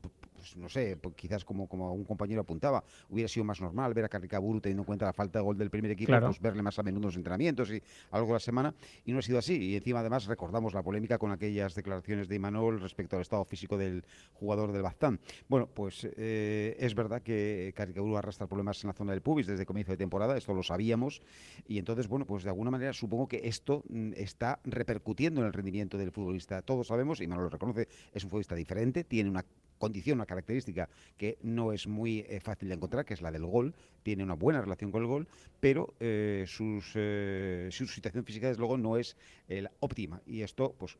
pues 0.46 0.58
no 0.58 0.70
sé, 0.70 0.96
pues 0.98 1.16
quizás 1.16 1.44
como, 1.44 1.68
como 1.68 1.92
un 1.92 2.04
compañero 2.04 2.42
apuntaba, 2.42 2.84
hubiera 3.10 3.28
sido 3.28 3.44
más 3.44 3.60
normal 3.60 3.94
ver 3.96 4.06
a 4.06 4.10
Carricaburu 4.10 4.62
teniendo 4.62 4.84
en 4.84 4.86
cuenta 4.86 5.06
la 5.06 5.14
falta 5.14 5.40
de 5.40 5.46
gol 5.46 5.58
del 5.58 5.72
primer 5.72 5.90
equipo, 5.90 6.14
pues 6.20 6.40
verle 6.40 6.62
más 6.62 6.78
a 6.78 6.84
menudo 6.84 7.04
en 7.04 7.08
los 7.08 7.16
entrenamientos 7.16 7.72
y 7.72 7.82
algo 8.12 8.34
la 8.34 8.40
semana, 8.40 8.74
y 9.06 9.12
no 9.12 9.20
ha 9.20 9.22
sido 9.24 9.40
así. 9.40 9.56
Y 9.56 9.76
encima 9.76 10.02
además 10.02 10.26
recordamos 10.26 10.76
la 10.76 10.84
polémica 10.84 11.18
con 11.18 11.32
aquellas 11.32 11.74
declaraciones 11.74 12.28
de 12.28 12.36
Imanol 12.36 12.80
respecto 12.80 13.16
al 13.16 13.24
estado 13.24 13.44
físico 13.46 13.76
del 13.76 14.04
jugador 14.34 14.72
del 14.72 14.84
Baztán. 14.84 15.20
Bueno, 15.48 15.68
pues 15.68 16.08
eh, 16.16 16.76
es 16.80 16.94
verdad 16.94 17.24
que 17.24 17.74
Carricaburu 17.76 18.18
arrastra 18.18 18.46
problemas 18.46 18.84
en 18.84 18.90
la 18.90 18.94
zona 18.94 19.14
del 19.14 19.22
pubis 19.22 19.48
desde 19.48 19.66
comienzo 19.66 19.94
de 19.94 19.98
temporada, 19.98 20.38
esto 20.38 20.54
lo 20.54 20.62
sabíamos, 20.62 21.22
y 21.68 21.80
entonces, 21.80 22.08
bueno, 22.08 22.26
pues 22.26 22.44
de 22.44 22.50
alguna 22.50 22.70
manera 22.70 22.94
supongo 22.94 23.28
que 23.28 23.42
esto 23.46 23.84
mm, 23.90 24.12
está 24.16 24.60
repercutiendo 24.64 25.42
en 25.42 25.48
el 25.48 25.54
rendimiento 25.54 25.98
del 25.98 26.12
futbolista. 26.12 26.62
Todos 26.62 26.88
sabemos, 26.88 27.20
y 27.20 27.24
Imanol 27.24 27.46
lo 27.46 27.50
reconoce, 27.50 27.88
es 28.14 28.24
un 28.24 28.30
futbolista 28.30 28.54
diferente, 28.54 29.04
tiene 29.04 29.30
una 29.30 29.44
condición, 29.78 30.18
una 30.18 30.26
característica 30.26 30.90
que 31.18 31.38
no 31.44 31.74
es 31.74 31.88
muy 31.88 32.26
eh, 32.28 32.40
fácil 32.40 32.70
de 32.70 32.76
encontrar, 32.76 33.06
que 33.06 33.14
es 33.14 33.22
la 33.22 33.32
del 33.32 33.46
gol. 33.46 33.74
Tiene 34.04 34.24
una 34.24 34.36
buena 34.36 34.62
relación 34.62 34.92
con 34.92 35.02
el 35.02 35.08
gol, 35.08 35.28
pero 35.60 35.96
eh, 36.00 36.46
sus, 36.48 36.92
eh, 36.94 37.70
su 37.72 37.88
situación 37.88 38.24
física, 38.24 38.48
desde 38.48 38.60
luego, 38.60 38.78
no 38.78 38.98
es 38.98 39.18
la 39.48 39.72
óptima. 39.80 40.22
Y 40.26 40.42
esto, 40.42 40.76
pues, 40.78 40.98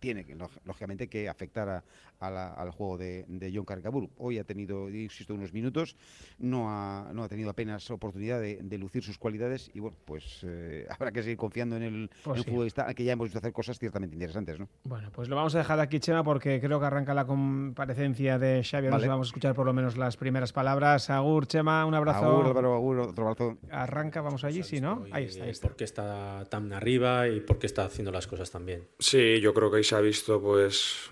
tiene 0.00 0.24
que, 0.24 0.36
lógicamente, 0.64 1.08
que 1.08 1.28
afectar 1.28 1.82
al 2.20 2.70
juego 2.70 2.98
de, 2.98 3.52
John 3.54 3.64
Caricaburu. 3.64 4.10
Hoy 4.18 4.38
ha 4.38 4.44
tenido, 4.44 4.88
insisto, 4.90 5.34
unos 5.34 5.52
minutos, 5.52 5.96
no 6.38 6.70
ha, 6.70 7.10
no 7.12 7.24
ha 7.24 7.28
tenido 7.28 7.50
apenas 7.50 7.90
oportunidad 7.90 8.40
de, 8.40 8.78
lucir 8.78 9.02
sus 9.02 9.18
cualidades 9.18 9.70
y, 9.74 9.80
bueno, 9.80 9.96
pues 10.04 10.44
habrá 10.90 11.12
que 11.12 11.22
seguir 11.22 11.36
confiando 11.36 11.76
en 11.76 11.82
el, 11.82 12.10
pues 12.22 12.44
futbolista, 12.44 12.82
al 12.82 12.94
que 12.94 13.04
ya 13.04 13.12
hemos 13.12 13.26
visto 13.26 13.38
hacer 13.38 13.52
cosas 13.52 13.78
ciertamente 13.78 14.14
interesantes, 14.14 14.58
¿no? 14.58 14.68
Bueno, 14.84 15.10
pues 15.12 15.28
lo 15.28 15.36
vamos 15.36 15.54
a 15.54 15.58
dejar 15.58 15.80
aquí, 15.80 16.00
Chema, 16.00 16.24
porque 16.24 16.60
creo 16.60 16.80
que 16.80 16.86
arranca 16.86 17.12
la 17.12 17.26
comparecencia 17.26 18.15
de 18.16 18.62
Xavi. 18.64 18.88
Vale. 18.88 19.08
vamos 19.08 19.28
a 19.28 19.30
escuchar 19.30 19.54
por 19.54 19.66
lo 19.66 19.72
menos 19.72 19.96
las 19.96 20.16
primeras 20.16 20.52
palabras. 20.52 21.10
Agur, 21.10 21.46
Chema, 21.46 21.84
un 21.84 21.94
abrazo. 21.94 22.24
Agur, 22.24 22.46
Álvaro, 22.46 22.74
agur, 22.74 22.98
otro 23.00 23.24
abrazo. 23.24 23.58
Arranca, 23.70 24.22
vamos 24.22 24.44
allí, 24.44 24.62
sí, 24.62 24.80
¿no? 24.80 25.04
Ahí 25.12 25.24
está, 25.24 25.44
ahí 25.44 25.50
está. 25.50 25.68
¿Por 25.68 25.76
qué 25.76 25.84
está 25.84 26.46
tan 26.48 26.72
arriba 26.72 27.28
y 27.28 27.40
por 27.40 27.58
qué 27.58 27.66
está 27.66 27.84
haciendo 27.84 28.10
las 28.10 28.26
cosas 28.26 28.50
tan 28.50 28.64
bien? 28.64 28.88
Sí, 28.98 29.40
yo 29.40 29.52
creo 29.54 29.70
que 29.70 29.78
ahí 29.78 29.84
se 29.84 29.94
ha 29.94 30.00
visto, 30.00 30.40
pues, 30.40 31.10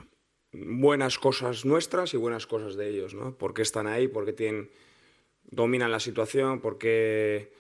buenas 0.52 1.18
cosas 1.18 1.64
nuestras 1.64 2.14
y 2.14 2.16
buenas 2.16 2.46
cosas 2.46 2.76
de 2.76 2.88
ellos, 2.88 3.14
¿no? 3.14 3.37
¿Por 3.37 3.54
qué 3.54 3.62
están 3.62 3.87
ahí? 3.87 4.08
¿Por 4.08 4.25
qué 4.25 4.32
tienen, 4.32 4.70
dominan 5.44 5.90
la 5.90 6.00
situación? 6.00 6.61
¿Por 6.61 6.78
qué, 6.78 7.52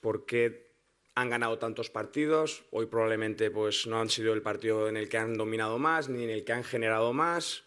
por 0.00 0.24
qué 0.24 0.70
han 1.14 1.30
ganado 1.30 1.58
tantos 1.58 1.90
partidos? 1.90 2.64
Hoy 2.70 2.86
probablemente 2.86 3.50
pues, 3.50 3.86
no 3.86 4.00
han 4.00 4.10
sido 4.10 4.32
el 4.32 4.42
partido 4.42 4.88
en 4.88 4.96
el 4.96 5.08
que 5.08 5.18
han 5.18 5.36
dominado 5.36 5.78
más 5.78 6.08
ni 6.08 6.24
en 6.24 6.30
el 6.30 6.44
que 6.44 6.52
han 6.52 6.64
generado 6.64 7.12
más 7.12 7.64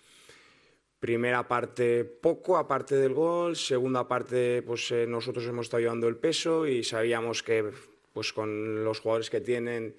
Primera 0.99 1.47
parte 1.47 2.03
poco, 2.05 2.57
aparte 2.57 2.95
del 2.95 3.13
gol. 3.13 3.55
Segunda 3.55 4.07
parte, 4.07 4.63
pues 4.63 4.91
eh, 4.91 5.05
nosotros 5.07 5.45
hemos 5.45 5.67
estado 5.67 5.81
llevando 5.81 6.07
el 6.07 6.17
peso 6.17 6.65
y 6.65 6.83
sabíamos 6.83 7.43
que 7.43 7.71
pues 8.13 8.33
con 8.33 8.83
los 8.83 8.99
jugadores 8.99 9.29
que 9.29 9.41
tienen 9.41 9.95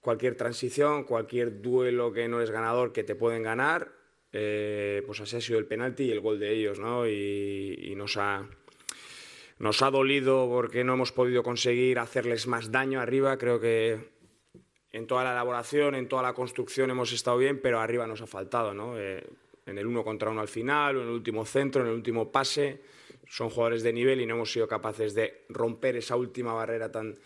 cualquier 0.00 0.36
transición, 0.36 1.04
cualquier 1.04 1.60
duelo 1.60 2.12
que 2.12 2.28
no 2.28 2.40
es 2.40 2.50
ganador, 2.50 2.92
que 2.92 3.02
te 3.02 3.16
pueden 3.16 3.42
ganar, 3.42 3.90
eh, 4.32 5.02
pues 5.06 5.20
así 5.20 5.36
ha 5.36 5.40
sido 5.40 5.58
el 5.58 5.66
penalti 5.66 6.04
y 6.04 6.12
el 6.12 6.20
gol 6.20 6.38
de 6.38 6.52
ellos, 6.52 6.78
¿no? 6.78 7.08
Y, 7.08 7.94
nos 7.96 8.16
ha 8.16 8.46
nos 9.58 9.82
ha 9.82 9.90
dolido 9.90 10.48
porque 10.48 10.84
no 10.84 10.94
hemos 10.94 11.10
podido 11.10 11.42
conseguir 11.42 11.98
hacerles 11.98 12.46
más 12.46 12.70
daño 12.70 13.00
arriba. 13.00 13.36
Creo 13.38 13.58
que 13.58 13.98
en 14.92 15.08
toda 15.08 15.24
la 15.24 15.32
elaboración, 15.32 15.96
en 15.96 16.08
toda 16.08 16.22
la 16.22 16.32
construcción 16.34 16.90
hemos 16.90 17.12
estado 17.12 17.38
bien, 17.38 17.60
pero 17.60 17.80
arriba 17.80 18.06
nos 18.06 18.22
ha 18.22 18.28
faltado, 18.28 18.72
¿no? 18.72 18.96
Eh, 18.96 19.26
en 19.68 19.78
el 19.78 19.86
uno 19.86 20.02
contra 20.02 20.30
uno 20.30 20.40
al 20.40 20.48
final, 20.48 20.96
o 20.96 21.02
en 21.02 21.08
el 21.08 21.14
último 21.14 21.44
centro, 21.44 21.82
en 21.82 21.88
el 21.88 21.94
último 21.94 22.32
pase. 22.32 22.80
Son 23.28 23.50
jugadores 23.50 23.82
de 23.82 23.92
nivel 23.92 24.20
y 24.20 24.26
no 24.26 24.34
hemos 24.34 24.50
sido 24.50 24.66
capaces 24.66 25.14
de 25.14 25.44
romper 25.50 25.96
esa 25.96 26.16
última 26.16 26.54
barrera 26.54 26.90
tan, 26.90 27.16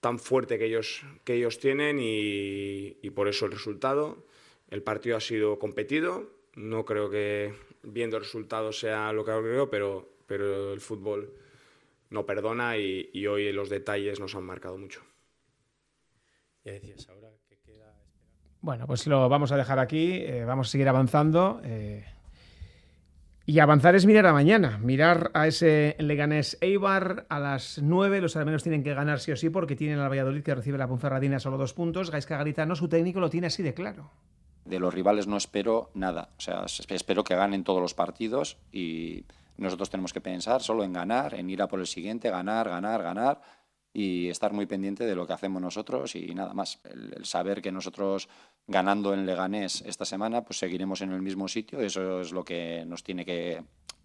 tan 0.00 0.18
fuerte 0.18 0.58
que 0.58 0.66
ellos, 0.66 1.02
que 1.24 1.34
ellos 1.34 1.58
tienen 1.58 1.98
y, 2.00 3.10
por 3.14 3.28
eso 3.28 3.46
el 3.46 3.52
resultado. 3.52 4.26
El 4.68 4.82
partido 4.82 5.16
ha 5.16 5.20
sido 5.20 5.58
competido, 5.58 6.30
no 6.54 6.84
creo 6.84 7.10
que 7.10 7.54
viendo 7.82 8.18
el 8.18 8.24
resultado 8.24 8.72
sea 8.72 9.12
lo 9.12 9.24
que 9.24 9.32
creo, 9.32 9.70
pero, 9.70 10.08
pero 10.26 10.72
el 10.72 10.80
fútbol 10.80 11.32
no 12.10 12.26
perdona 12.26 12.76
y, 12.76 13.08
y 13.12 13.26
hoy 13.26 13.50
los 13.52 13.70
detalles 13.70 14.20
nos 14.20 14.34
han 14.34 14.44
marcado 14.44 14.76
mucho. 14.76 15.00
Ya 16.64 16.72
decías 16.72 17.08
ahora 17.08 17.39
bueno, 18.62 18.86
pues 18.86 19.06
lo 19.06 19.28
vamos 19.28 19.52
a 19.52 19.56
dejar 19.56 19.78
aquí, 19.78 20.12
eh, 20.14 20.44
vamos 20.44 20.68
a 20.68 20.70
seguir 20.70 20.88
avanzando. 20.88 21.60
Eh, 21.64 22.04
y 23.46 23.58
avanzar 23.58 23.94
es 23.96 24.06
mirar 24.06 24.26
a 24.26 24.32
mañana, 24.32 24.78
mirar 24.78 25.30
a 25.34 25.46
ese 25.46 25.96
Leganés 25.98 26.58
Eibar 26.60 27.26
a 27.28 27.40
las 27.40 27.80
9. 27.82 28.20
Los 28.20 28.36
alemanes 28.36 28.62
tienen 28.62 28.84
que 28.84 28.94
ganar 28.94 29.18
sí 29.18 29.32
o 29.32 29.36
sí 29.36 29.50
porque 29.50 29.74
tienen 29.74 29.98
al 29.98 30.10
Valladolid 30.10 30.42
que 30.42 30.54
recibe 30.54 30.78
la 30.78 30.86
Ponferradina 30.86 31.40
solo 31.40 31.56
dos 31.56 31.72
puntos. 31.72 32.10
Gaisca 32.10 32.36
Garitano, 32.36 32.76
su 32.76 32.88
técnico, 32.88 33.18
lo 33.18 33.30
tiene 33.30 33.48
así 33.48 33.62
de 33.62 33.74
claro. 33.74 34.10
De 34.64 34.78
los 34.78 34.94
rivales 34.94 35.26
no 35.26 35.36
espero 35.36 35.90
nada. 35.94 36.28
O 36.36 36.40
sea, 36.40 36.66
espero 36.66 37.24
que 37.24 37.34
ganen 37.34 37.64
todos 37.64 37.80
los 37.80 37.94
partidos 37.94 38.58
y 38.70 39.24
nosotros 39.56 39.90
tenemos 39.90 40.12
que 40.12 40.20
pensar 40.20 40.62
solo 40.62 40.84
en 40.84 40.92
ganar, 40.92 41.34
en 41.34 41.50
ir 41.50 41.62
a 41.62 41.66
por 41.66 41.80
el 41.80 41.86
siguiente, 41.86 42.30
ganar, 42.30 42.68
ganar, 42.68 43.02
ganar 43.02 43.40
y 43.92 44.28
estar 44.28 44.52
muy 44.52 44.66
pendiente 44.66 45.04
de 45.04 45.14
lo 45.14 45.26
que 45.26 45.32
hacemos 45.32 45.60
nosotros 45.60 46.14
y 46.14 46.34
nada 46.34 46.54
más. 46.54 46.80
El, 46.84 47.24
saber 47.24 47.60
que 47.60 47.72
nosotros 47.72 48.28
ganando 48.66 49.14
en 49.14 49.26
Leganés 49.26 49.82
esta 49.86 50.04
semana, 50.04 50.42
pues 50.42 50.58
seguiremos 50.58 51.00
en 51.00 51.12
el 51.12 51.22
mismo 51.22 51.48
sitio, 51.48 51.80
eso 51.80 52.20
es 52.20 52.32
lo 52.32 52.44
que 52.44 52.84
nos 52.86 53.02
tiene 53.02 53.24
que, 53.24 53.62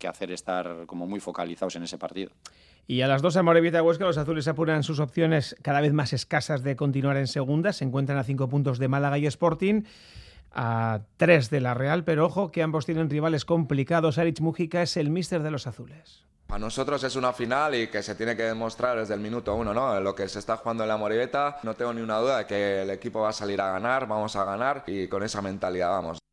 hacer 0.07 0.31
estar 0.31 0.85
como 0.85 1.07
muy 1.07 1.19
focalizados 1.19 1.75
en 1.77 1.83
ese 1.83 1.97
partido. 1.97 2.31
Y 2.85 3.01
a 3.01 3.07
las 3.07 3.23
dos 3.23 3.37
a 3.37 3.43
Morevita 3.43 3.81
Huesca, 3.81 4.05
los 4.05 4.19
azules 4.19 4.47
apuran 4.47 4.83
sus 4.83 4.99
opciones 4.99 5.55
cada 5.63 5.81
vez 5.81 5.93
más 5.93 6.13
escasas 6.13 6.61
de 6.61 6.75
continuar 6.75 7.17
en 7.17 7.25
segunda. 7.25 7.73
Se 7.73 7.85
encuentran 7.85 8.19
a 8.19 8.23
cinco 8.23 8.47
puntos 8.47 8.77
de 8.77 8.87
Málaga 8.87 9.17
y 9.17 9.25
Sporting, 9.25 9.81
a 10.51 11.01
tres 11.17 11.49
de 11.49 11.59
la 11.59 11.73
Real, 11.73 12.03
pero 12.03 12.27
ojo 12.27 12.51
que 12.51 12.61
ambos 12.61 12.85
tienen 12.85 13.09
rivales 13.09 13.45
complicados. 13.45 14.19
Arich 14.19 14.39
es 14.73 14.97
el 14.97 15.09
míster 15.09 15.41
de 15.41 15.49
los 15.49 15.65
azules. 15.65 16.25
A 16.47 16.59
nosotros 16.59 17.03
es 17.03 17.15
una 17.15 17.33
final 17.33 17.75
y 17.75 17.87
que 17.87 18.03
se 18.03 18.15
tiene 18.15 18.35
que 18.37 18.43
demostrar 18.43 18.97
desde 18.97 19.13
el 19.13 19.19
minuto 19.19 19.55
uno, 19.55 19.73
¿no? 19.73 19.99
Lo 19.99 20.15
que 20.15 20.29
se 20.29 20.39
está 20.39 20.57
jugando 20.57 20.83
en 20.83 20.89
la 20.89 20.97
Moribeta, 20.97 21.57
no 21.63 21.73
tengo 21.73 21.93
ni 21.93 22.01
una 22.01 22.17
duda 22.19 22.37
de 22.39 22.45
que 22.45 22.81
el 22.83 22.89
equipo 22.91 23.21
va 23.21 23.29
a 23.29 23.33
salir 23.33 23.59
a 23.59 23.71
ganar, 23.71 24.07
vamos 24.07 24.35
a 24.35 24.45
ganar 24.45 24.83
y 24.87 25.07
con 25.07 25.23
esa 25.23 25.41
mentalidad 25.41 25.89
vamos. 25.89 26.24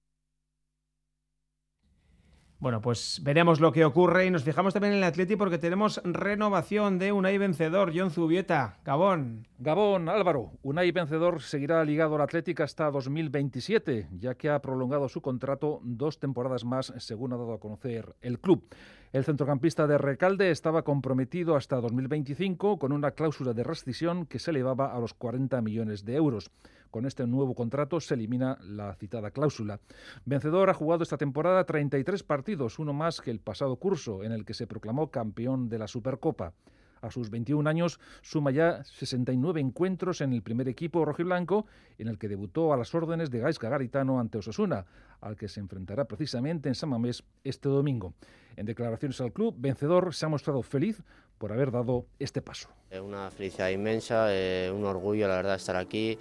Bueno, 2.62 2.80
pues 2.80 3.20
veremos 3.24 3.58
lo 3.58 3.72
que 3.72 3.84
ocurre 3.84 4.24
y 4.24 4.30
nos 4.30 4.44
fijamos 4.44 4.72
también 4.72 4.92
en 4.92 4.98
el 4.98 5.04
Atleti 5.04 5.34
porque 5.34 5.58
tenemos 5.58 6.00
renovación 6.04 6.96
de 7.00 7.10
Unai 7.10 7.36
Vencedor, 7.36 7.90
John 7.92 8.12
Zubieta, 8.12 8.78
Gabón. 8.84 9.48
Gabón, 9.58 10.08
Álvaro, 10.08 10.52
Unai 10.62 10.92
Vencedor 10.92 11.42
seguirá 11.42 11.84
ligado 11.84 12.14
al 12.14 12.20
Atlético 12.20 12.62
hasta 12.62 12.88
2027, 12.88 14.10
ya 14.16 14.36
que 14.36 14.48
ha 14.48 14.62
prolongado 14.62 15.08
su 15.08 15.20
contrato 15.20 15.80
dos 15.82 16.20
temporadas 16.20 16.64
más, 16.64 16.92
según 16.98 17.32
ha 17.32 17.36
dado 17.36 17.54
a 17.54 17.58
conocer 17.58 18.14
el 18.20 18.38
club. 18.38 18.64
El 19.12 19.24
centrocampista 19.24 19.88
de 19.88 19.98
Recalde 19.98 20.52
estaba 20.52 20.84
comprometido 20.84 21.56
hasta 21.56 21.80
2025 21.80 22.78
con 22.78 22.92
una 22.92 23.10
cláusula 23.10 23.54
de 23.54 23.64
rescisión 23.64 24.24
que 24.24 24.38
se 24.38 24.52
elevaba 24.52 24.94
a 24.94 25.00
los 25.00 25.14
40 25.14 25.60
millones 25.62 26.04
de 26.04 26.14
euros. 26.14 26.52
Con 26.92 27.06
este 27.06 27.26
nuevo 27.26 27.54
contrato 27.54 28.00
se 28.00 28.12
elimina 28.12 28.58
la 28.60 28.94
citada 28.96 29.30
cláusula. 29.30 29.80
Vencedor 30.26 30.68
ha 30.68 30.74
jugado 30.74 31.02
esta 31.02 31.16
temporada 31.16 31.64
33 31.64 32.22
partidos, 32.22 32.78
uno 32.78 32.92
más 32.92 33.22
que 33.22 33.30
el 33.30 33.40
pasado 33.40 33.76
curso, 33.76 34.22
en 34.22 34.30
el 34.30 34.44
que 34.44 34.52
se 34.52 34.66
proclamó 34.66 35.10
campeón 35.10 35.70
de 35.70 35.78
la 35.78 35.88
Supercopa. 35.88 36.52
A 37.00 37.10
sus 37.10 37.30
21 37.30 37.68
años 37.68 37.98
suma 38.20 38.50
ya 38.50 38.84
69 38.84 39.58
encuentros 39.58 40.20
en 40.20 40.34
el 40.34 40.42
primer 40.42 40.68
equipo 40.68 41.02
rojiblanco, 41.06 41.64
en 41.96 42.08
el 42.08 42.18
que 42.18 42.28
debutó 42.28 42.74
a 42.74 42.76
las 42.76 42.94
órdenes 42.94 43.30
de 43.30 43.38
Gais 43.38 43.58
Garitano 43.58 44.20
ante 44.20 44.36
Osasuna, 44.36 44.84
al 45.22 45.34
que 45.34 45.48
se 45.48 45.60
enfrentará 45.60 46.04
precisamente 46.04 46.68
en 46.68 46.74
San 46.74 46.90
Mamés 46.90 47.24
este 47.42 47.70
domingo. 47.70 48.12
En 48.54 48.66
declaraciones 48.66 49.18
al 49.22 49.32
club, 49.32 49.54
Vencedor 49.56 50.14
se 50.14 50.26
ha 50.26 50.28
mostrado 50.28 50.62
feliz 50.62 51.02
por 51.38 51.52
haber 51.52 51.70
dado 51.70 52.04
este 52.18 52.42
paso. 52.42 52.68
Una 53.02 53.30
felicidad 53.30 53.70
inmensa, 53.70 54.26
eh, 54.28 54.70
un 54.70 54.84
orgullo 54.84 55.26
la 55.26 55.36
verdad 55.36 55.56
estar 55.56 55.76
aquí 55.76 56.18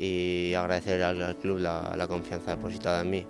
y 0.00 0.54
agradecer 0.54 1.02
al, 1.02 1.36
club 1.36 1.58
la 1.58 2.06
confianza 2.08 2.56
depositada 2.56 3.02
en 3.02 3.10
mí. 3.10 3.26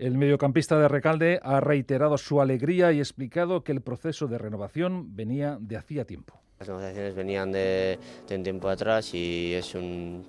El 0.00 0.16
mediocampista 0.16 0.78
de 0.78 0.88
Recalde 0.88 1.40
ha 1.42 1.60
reiterado 1.60 2.16
su 2.16 2.40
alegría 2.40 2.90
y 2.90 3.00
explicado 3.00 3.64
que 3.64 3.72
el 3.72 3.82
proceso 3.82 4.28
de 4.28 4.38
renovación 4.38 5.14
venía 5.14 5.58
de 5.60 5.76
hacía 5.76 6.06
tiempo. 6.06 6.40
Las 6.58 6.68
negociaciones 6.68 7.14
venían 7.14 7.52
de, 7.52 7.98
un 8.30 8.42
tiempo 8.42 8.70
atrás 8.70 9.12
y 9.12 9.52
es, 9.52 9.74
un, 9.74 10.24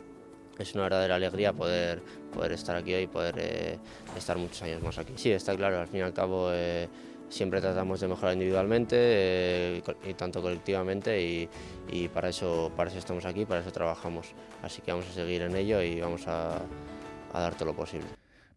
es 0.61 0.73
una 0.75 0.83
verdadera 0.83 1.15
alegría 1.15 1.53
poder, 1.53 2.01
poder 2.33 2.53
estar 2.53 2.75
aquí 2.75 2.93
hoy 2.93 3.07
poder 3.07 3.35
eh, 3.37 3.79
estar 4.15 4.37
muchos 4.37 4.61
años 4.61 4.81
más 4.81 4.97
aquí. 4.97 5.13
Sí, 5.15 5.31
está 5.31 5.55
claro, 5.55 5.79
al 5.79 5.87
fin 5.87 5.99
y 5.99 6.03
al 6.03 6.13
cabo 6.13 6.49
eh, 6.51 6.87
siempre 7.31 7.61
tratamos 7.61 7.99
de 7.99 8.07
mejorar 8.07 8.33
individualmente 8.33 8.95
eh, 8.99 9.83
y 10.07 10.13
tanto 10.13 10.41
colectivamente 10.41 11.49
y, 11.89 12.07
para, 12.09 12.29
eso, 12.29 12.71
estamos 12.95 13.25
aquí, 13.25 13.45
para 13.45 13.61
eso 13.61 13.71
trabajamos. 13.71 14.33
Así 14.61 14.81
que 14.81 14.91
vamos 14.91 15.07
a 15.09 15.13
seguir 15.13 15.41
en 15.41 15.55
ello 15.55 15.81
y 15.81 15.99
vamos 15.99 16.27
a, 16.27 16.61
dar 17.33 17.55
todo 17.55 17.65
lo 17.65 17.75
posible. 17.75 18.07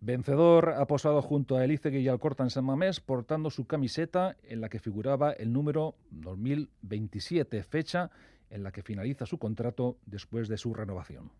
Vencedor 0.00 0.74
ha 0.76 0.86
posado 0.86 1.22
junto 1.22 1.56
a 1.56 1.64
Elizegui 1.64 1.98
y 1.98 2.08
Alcorta 2.08 2.42
en 2.42 2.50
San 2.50 2.64
Mamés 2.64 3.00
portando 3.00 3.48
su 3.48 3.66
camiseta 3.66 4.36
en 4.42 4.60
la 4.60 4.68
que 4.68 4.78
figuraba 4.78 5.32
el 5.32 5.52
número 5.52 5.94
2027, 6.10 7.62
fecha 7.62 8.10
en 8.50 8.62
la 8.62 8.70
que 8.70 8.82
finaliza 8.82 9.24
su 9.24 9.38
contrato 9.38 9.96
después 10.04 10.48
de 10.48 10.58
su 10.58 10.74
renovación. 10.74 11.30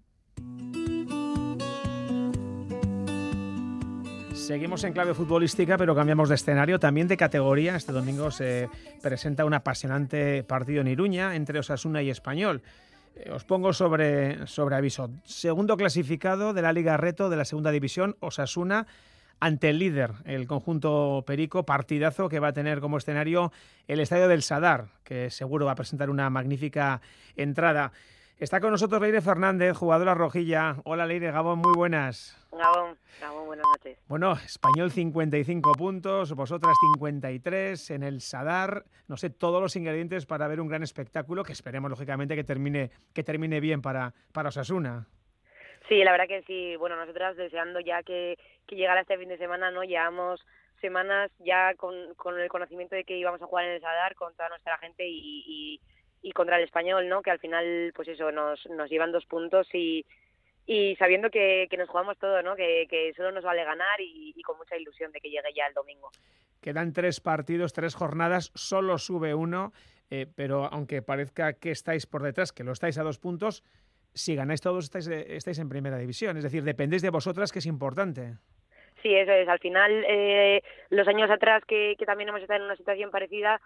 Seguimos 4.34 4.84
en 4.84 4.92
clave 4.92 5.14
futbolística, 5.14 5.78
pero 5.78 5.94
cambiamos 5.94 6.28
de 6.28 6.34
escenario, 6.34 6.78
también 6.78 7.08
de 7.08 7.16
categoría. 7.16 7.76
Este 7.76 7.92
domingo 7.92 8.30
se 8.30 8.68
presenta 9.00 9.46
un 9.46 9.54
apasionante 9.54 10.44
partido 10.44 10.82
en 10.82 10.88
Iruña 10.88 11.34
entre 11.34 11.58
Osasuna 11.58 12.02
y 12.02 12.10
Español. 12.10 12.62
Eh, 13.16 13.30
os 13.30 13.44
pongo 13.44 13.72
sobre, 13.72 14.46
sobre 14.46 14.76
aviso. 14.76 15.08
Segundo 15.24 15.78
clasificado 15.78 16.52
de 16.52 16.60
la 16.60 16.74
Liga 16.74 16.98
Reto 16.98 17.30
de 17.30 17.36
la 17.36 17.46
Segunda 17.46 17.70
División, 17.70 18.16
Osasuna, 18.20 18.86
ante 19.40 19.70
el 19.70 19.78
líder, 19.78 20.12
el 20.24 20.46
conjunto 20.46 21.24
Perico, 21.26 21.64
partidazo 21.64 22.28
que 22.28 22.38
va 22.38 22.48
a 22.48 22.52
tener 22.52 22.80
como 22.80 22.98
escenario 22.98 23.50
el 23.88 24.00
Estadio 24.00 24.28
del 24.28 24.42
Sadar, 24.42 24.88
que 25.04 25.30
seguro 25.30 25.66
va 25.66 25.72
a 25.72 25.76
presentar 25.76 26.10
una 26.10 26.28
magnífica 26.28 27.00
entrada. 27.34 27.92
Está 28.40 28.60
con 28.60 28.72
nosotros 28.72 29.00
Leire 29.00 29.20
Fernández, 29.20 29.76
jugadora 29.76 30.12
rojilla. 30.12 30.76
Hola 30.84 31.06
Leire, 31.06 31.30
Gabón, 31.30 31.60
muy 31.60 31.72
buenas. 31.72 32.36
Gabón, 32.50 32.98
Gabón, 33.20 33.46
buenas 33.46 33.64
noches. 33.64 33.96
Bueno, 34.08 34.32
Español 34.32 34.90
55 34.90 35.72
puntos, 35.74 36.34
vosotras 36.34 36.74
53 36.94 37.90
en 37.92 38.02
el 38.02 38.20
Sadar. 38.20 38.86
No 39.06 39.16
sé, 39.16 39.30
todos 39.30 39.62
los 39.62 39.76
ingredientes 39.76 40.26
para 40.26 40.48
ver 40.48 40.60
un 40.60 40.66
gran 40.66 40.82
espectáculo 40.82 41.44
que 41.44 41.52
esperemos, 41.52 41.88
lógicamente, 41.88 42.34
que 42.34 42.42
termine, 42.42 42.90
que 43.14 43.22
termine 43.22 43.60
bien 43.60 43.80
para, 43.80 44.12
para 44.32 44.48
Osasuna. 44.48 45.06
Sí, 45.88 46.02
la 46.02 46.10
verdad 46.10 46.26
que 46.26 46.42
sí. 46.42 46.74
Bueno, 46.74 46.96
nosotras 46.96 47.36
deseando 47.36 47.78
ya 47.78 48.02
que, 48.02 48.36
que 48.66 48.74
llegara 48.74 49.02
este 49.02 49.16
fin 49.16 49.28
de 49.28 49.38
semana, 49.38 49.70
¿no? 49.70 49.84
Llevamos 49.84 50.44
semanas 50.80 51.30
ya 51.38 51.74
con, 51.76 51.94
con 52.16 52.40
el 52.40 52.48
conocimiento 52.48 52.96
de 52.96 53.04
que 53.04 53.16
íbamos 53.16 53.40
a 53.40 53.46
jugar 53.46 53.66
en 53.66 53.74
el 53.74 53.80
Sadar 53.80 54.16
con 54.16 54.34
toda 54.34 54.48
nuestra 54.48 54.76
gente 54.78 55.06
y 55.06 55.44
y 55.46 55.80
contra 56.32 56.56
el 56.56 56.64
español, 56.64 57.08
¿no? 57.08 57.22
Que 57.22 57.30
al 57.30 57.38
final, 57.38 57.92
pues 57.94 58.08
eso, 58.08 58.32
nos, 58.32 58.64
nos 58.70 58.90
llevan 58.90 59.12
dos 59.12 59.26
puntos 59.26 59.68
y, 59.74 60.04
y 60.66 60.96
sabiendo 60.96 61.30
que, 61.30 61.66
que 61.70 61.76
nos 61.76 61.88
jugamos 61.88 62.18
todo, 62.18 62.42
¿no? 62.42 62.56
Que, 62.56 62.86
que 62.88 63.12
solo 63.14 63.32
nos 63.32 63.44
vale 63.44 63.64
ganar 63.64 64.00
y, 64.00 64.32
y, 64.34 64.42
con 64.42 64.56
mucha 64.56 64.76
ilusión 64.76 65.12
de 65.12 65.20
que 65.20 65.30
llegue 65.30 65.52
ya 65.54 65.66
el 65.66 65.74
domingo. 65.74 66.10
Quedan 66.60 66.92
tres 66.92 67.20
partidos, 67.20 67.72
tres 67.72 67.94
jornadas, 67.94 68.50
solo 68.54 68.96
sube 68.98 69.34
uno, 69.34 69.72
eh, 70.10 70.26
pero 70.34 70.64
aunque 70.64 71.02
parezca 71.02 71.54
que 71.54 71.70
estáis 71.70 72.06
por 72.06 72.22
detrás, 72.22 72.52
que 72.52 72.64
lo 72.64 72.72
estáis 72.72 72.96
a 72.98 73.02
dos 73.02 73.18
puntos, 73.18 73.62
si 74.14 74.34
ganáis 74.34 74.60
todos 74.60 74.84
estáis, 74.84 75.08
estáis 75.08 75.58
en 75.58 75.68
primera 75.68 75.98
división, 75.98 76.36
es 76.36 76.44
decir, 76.44 76.62
dependéis 76.62 77.02
de 77.02 77.10
vosotras, 77.10 77.52
que 77.52 77.58
es 77.58 77.66
importante. 77.66 78.34
Sí, 79.02 79.14
eso 79.14 79.32
es. 79.32 79.46
Al 79.48 79.58
final, 79.58 80.04
eh, 80.08 80.62
los 80.88 81.06
años 81.08 81.30
atrás 81.30 81.62
que, 81.66 81.94
que 81.98 82.06
también 82.06 82.30
hemos 82.30 82.40
estado 82.40 82.60
en 82.60 82.66
una 82.66 82.76
situación 82.76 83.10
parecida, 83.10 83.60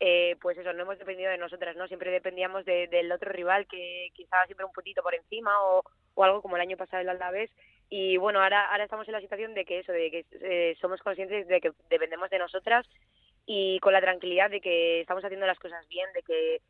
eh, 0.00 0.36
pues 0.40 0.56
eso, 0.56 0.72
no 0.72 0.82
hemos 0.82 0.98
dependido 0.98 1.30
de 1.30 1.38
nosotras, 1.38 1.76
¿no? 1.76 1.88
Siempre 1.88 2.10
dependíamos 2.12 2.64
de, 2.64 2.86
del 2.86 3.10
otro 3.10 3.32
rival 3.32 3.66
que, 3.66 4.10
que, 4.14 4.22
estaba 4.22 4.46
siempre 4.46 4.64
un 4.64 4.72
poquito 4.72 5.02
por 5.02 5.14
encima 5.14 5.60
o, 5.62 5.82
o 6.14 6.24
algo 6.24 6.40
como 6.40 6.56
el 6.56 6.62
año 6.62 6.76
pasado 6.76 7.02
el 7.02 7.08
Alavés. 7.08 7.50
Y 7.90 8.16
bueno, 8.16 8.40
ahora, 8.40 8.70
ahora 8.70 8.84
estamos 8.84 9.08
en 9.08 9.14
la 9.14 9.20
situación 9.20 9.54
de 9.54 9.64
que 9.64 9.80
eso, 9.80 9.92
de 9.92 10.10
que 10.10 10.26
eh, 10.42 10.76
somos 10.80 11.00
conscientes 11.00 11.48
de 11.48 11.60
que 11.60 11.72
dependemos 11.90 12.30
de 12.30 12.38
nosotras 12.38 12.86
y 13.44 13.80
con 13.80 13.92
la 13.92 14.00
tranquilidad 14.00 14.50
de 14.50 14.60
que 14.60 15.00
estamos 15.00 15.24
haciendo 15.24 15.46
las 15.46 15.58
cosas 15.58 15.86
bien, 15.88 16.06
de 16.12 16.22
que 16.22 16.60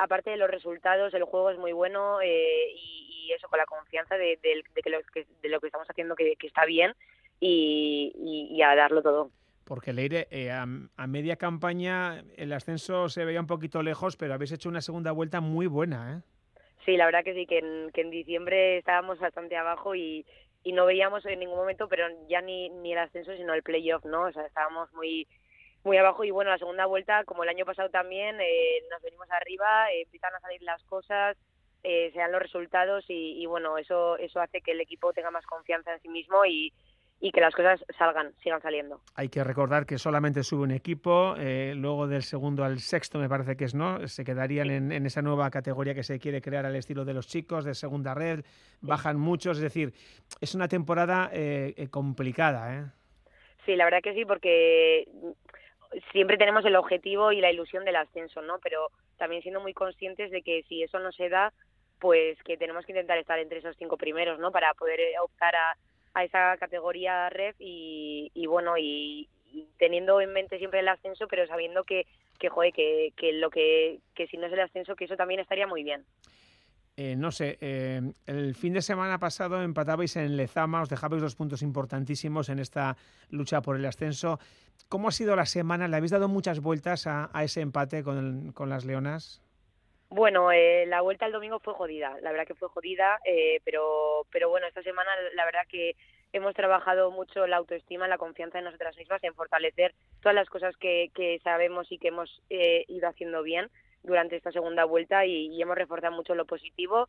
aparte 0.00 0.30
de 0.30 0.38
los 0.38 0.50
resultados, 0.50 1.12
el 1.14 1.24
juego 1.24 1.50
es 1.50 1.58
muy 1.58 1.72
bueno 1.72 2.20
eh, 2.22 2.72
y, 2.74 3.04
eso 3.36 3.48
con 3.48 3.58
la 3.58 3.66
confianza 3.66 4.16
de, 4.16 4.38
de, 4.40 4.62
que 4.82 4.88
lo, 4.88 5.02
que, 5.12 5.26
de 5.42 5.48
lo 5.48 5.60
que 5.60 5.66
estamos 5.66 5.88
haciendo 5.90 6.14
que, 6.14 6.36
está 6.40 6.64
bien 6.64 6.94
y 7.40 8.62
a 8.62 8.76
darlo 8.76 9.02
todo 9.02 9.32
porque 9.66 9.92
Leire, 9.92 10.28
eh, 10.30 10.52
a, 10.52 10.64
media 11.08 11.36
campaña 11.36 12.22
el 12.36 12.52
ascenso 12.52 13.08
se 13.08 13.24
veía 13.24 13.40
un 13.40 13.48
poquito 13.48 13.82
lejos, 13.82 14.16
pero 14.16 14.32
habéis 14.32 14.52
hecho 14.52 14.68
una 14.68 14.80
segunda 14.80 15.10
vuelta 15.10 15.40
muy 15.40 15.66
buena, 15.66 16.16
¿eh? 16.16 16.22
Sí, 16.84 16.96
la 16.96 17.04
verdad 17.04 17.24
que 17.24 17.34
sí, 17.34 17.46
que 17.46 17.58
en, 17.58 17.90
que 17.90 18.02
en 18.02 18.10
diciembre 18.10 18.78
estábamos 18.78 19.18
bastante 19.18 19.56
abajo 19.56 19.96
y, 19.96 20.24
y 20.62 20.72
no 20.72 20.86
veíamos 20.86 21.26
en 21.26 21.40
ningún 21.40 21.56
momento, 21.56 21.88
pero 21.88 22.06
ya 22.28 22.40
ni, 22.42 22.68
ni 22.68 22.92
el 22.92 22.98
ascenso, 22.98 23.36
sino 23.36 23.54
el 23.54 23.64
playoff, 23.64 24.04
¿no? 24.04 24.26
O 24.26 24.32
sea, 24.32 24.46
estábamos 24.46 24.92
muy 24.94 25.26
muy 25.82 25.96
abajo 25.98 26.24
y 26.24 26.30
bueno, 26.30 26.50
la 26.50 26.58
segunda 26.58 26.86
vuelta, 26.86 27.24
como 27.24 27.42
el 27.42 27.48
año 27.48 27.64
pasado 27.64 27.90
también, 27.90 28.40
eh, 28.40 28.82
nos 28.90 29.02
venimos 29.02 29.28
arriba, 29.30 29.90
eh, 29.92 30.02
empiezan 30.02 30.34
a 30.34 30.40
salir 30.40 30.62
las 30.62 30.82
cosas, 30.84 31.36
eh, 31.82 32.10
se 32.12 32.18
dan 32.18 32.32
los 32.32 32.42
resultados 32.42 33.04
y, 33.08 33.40
y 33.40 33.46
bueno, 33.46 33.78
eso, 33.78 34.16
eso 34.18 34.40
hace 34.40 34.60
que 34.60 34.72
el 34.72 34.80
equipo 34.80 35.12
tenga 35.12 35.30
más 35.30 35.46
confianza 35.46 35.92
en 35.92 36.00
sí 36.00 36.08
mismo 36.08 36.44
y, 36.44 36.72
y 37.20 37.32
que 37.32 37.40
las 37.40 37.54
cosas 37.54 37.82
salgan, 37.98 38.32
sigan 38.42 38.60
saliendo. 38.60 39.00
Hay 39.14 39.28
que 39.28 39.42
recordar 39.42 39.86
que 39.86 39.98
solamente 39.98 40.42
sube 40.42 40.62
un 40.62 40.70
equipo, 40.70 41.34
eh, 41.38 41.72
luego 41.74 42.06
del 42.06 42.22
segundo 42.22 42.62
al 42.62 42.78
sexto 42.80 43.18
me 43.18 43.28
parece 43.28 43.56
que 43.56 43.64
es, 43.64 43.74
¿no? 43.74 44.06
Se 44.06 44.24
quedarían 44.24 44.68
sí. 44.68 44.74
en, 44.74 44.92
en, 44.92 45.06
esa 45.06 45.22
nueva 45.22 45.50
categoría 45.50 45.94
que 45.94 46.02
se 46.02 46.18
quiere 46.18 46.42
crear 46.42 46.66
al 46.66 46.76
estilo 46.76 47.04
de 47.04 47.14
los 47.14 47.26
chicos, 47.26 47.64
de 47.64 47.74
segunda 47.74 48.14
red, 48.14 48.40
sí. 48.44 48.78
bajan 48.82 49.18
muchos, 49.18 49.56
es 49.56 49.62
decir, 49.62 49.94
es 50.40 50.54
una 50.54 50.68
temporada 50.68 51.30
eh, 51.32 51.74
eh, 51.76 51.88
complicada, 51.88 52.76
¿eh? 52.76 52.84
Sí, 53.64 53.74
la 53.74 53.84
verdad 53.84 54.02
que 54.02 54.14
sí, 54.14 54.24
porque 54.24 55.08
siempre 56.12 56.36
tenemos 56.36 56.64
el 56.64 56.76
objetivo 56.76 57.32
y 57.32 57.40
la 57.40 57.50
ilusión 57.50 57.84
del 57.84 57.96
ascenso, 57.96 58.42
¿no? 58.42 58.58
Pero 58.62 58.90
también 59.16 59.42
siendo 59.42 59.60
muy 59.60 59.72
conscientes 59.72 60.30
de 60.30 60.42
que 60.42 60.62
si 60.68 60.82
eso 60.82 61.00
no 61.00 61.10
se 61.12 61.28
da, 61.28 61.52
pues 61.98 62.40
que 62.44 62.56
tenemos 62.56 62.84
que 62.84 62.92
intentar 62.92 63.18
estar 63.18 63.38
entre 63.38 63.58
esos 63.58 63.76
cinco 63.76 63.96
primeros, 63.96 64.38
¿no? 64.38 64.52
Para 64.52 64.72
poder 64.74 65.00
optar 65.20 65.56
a 65.56 65.76
a 66.16 66.24
esa 66.24 66.56
categoría 66.56 67.28
ref 67.28 67.56
y, 67.58 68.46
bueno 68.48 68.78
y, 68.78 69.28
teniendo 69.78 70.20
en 70.22 70.32
mente 70.32 70.58
siempre 70.58 70.80
el 70.80 70.88
ascenso 70.88 71.28
pero 71.28 71.46
sabiendo 71.46 71.84
que 71.84 72.06
que 72.38 72.48
joder, 72.48 72.72
que, 72.72 73.12
que 73.16 73.32
lo 73.34 73.50
que 73.50 74.00
que 74.14 74.26
si 74.26 74.38
no 74.38 74.46
es 74.46 74.52
el 74.52 74.60
ascenso 74.60 74.96
que 74.96 75.04
eso 75.04 75.16
también 75.16 75.40
estaría 75.40 75.66
muy 75.66 75.82
bien 75.82 76.04
eh, 76.98 77.14
no 77.14 77.30
sé, 77.30 77.58
eh, 77.60 78.00
el 78.24 78.54
fin 78.54 78.72
de 78.72 78.80
semana 78.80 79.18
pasado 79.18 79.62
empatabais 79.62 80.16
en 80.16 80.38
Lezama, 80.38 80.80
os 80.80 80.88
dejabais 80.88 81.20
dos 81.20 81.36
puntos 81.36 81.60
importantísimos 81.60 82.48
en 82.48 82.58
esta 82.58 82.96
lucha 83.28 83.60
por 83.60 83.76
el 83.76 83.84
ascenso. 83.84 84.40
¿Cómo 84.88 85.08
ha 85.08 85.12
sido 85.12 85.36
la 85.36 85.44
semana? 85.44 85.88
¿Le 85.88 85.96
habéis 85.96 86.12
dado 86.12 86.28
muchas 86.28 86.60
vueltas 86.60 87.06
a, 87.06 87.28
a 87.34 87.44
ese 87.44 87.60
empate 87.60 88.02
con, 88.02 88.52
con 88.52 88.70
las 88.70 88.86
Leonas? 88.86 89.42
Bueno, 90.08 90.52
eh, 90.52 90.86
la 90.86 91.00
vuelta 91.00 91.26
el 91.26 91.32
domingo 91.32 91.58
fue 91.58 91.74
jodida, 91.74 92.16
la 92.22 92.30
verdad 92.30 92.46
que 92.46 92.54
fue 92.54 92.68
jodida, 92.68 93.18
eh, 93.24 93.60
pero, 93.64 94.24
pero 94.30 94.48
bueno, 94.48 94.66
esta 94.66 94.82
semana 94.82 95.10
la 95.34 95.44
verdad 95.44 95.66
que 95.68 95.96
hemos 96.32 96.54
trabajado 96.54 97.10
mucho 97.10 97.46
la 97.46 97.56
autoestima, 97.56 98.06
la 98.06 98.18
confianza 98.18 98.58
en 98.58 98.66
nosotras 98.66 98.96
mismas, 98.96 99.22
en 99.24 99.34
fortalecer 99.34 99.94
todas 100.20 100.36
las 100.36 100.48
cosas 100.48 100.76
que, 100.76 101.10
que 101.14 101.40
sabemos 101.42 101.90
y 101.90 101.98
que 101.98 102.08
hemos 102.08 102.40
eh, 102.50 102.84
ido 102.88 103.08
haciendo 103.08 103.42
bien 103.42 103.68
durante 104.04 104.36
esta 104.36 104.52
segunda 104.52 104.84
vuelta 104.84 105.26
y, 105.26 105.60
hemos 105.60 105.76
reforzado 105.76 106.14
mucho 106.14 106.36
lo 106.36 106.44
positivo 106.44 107.08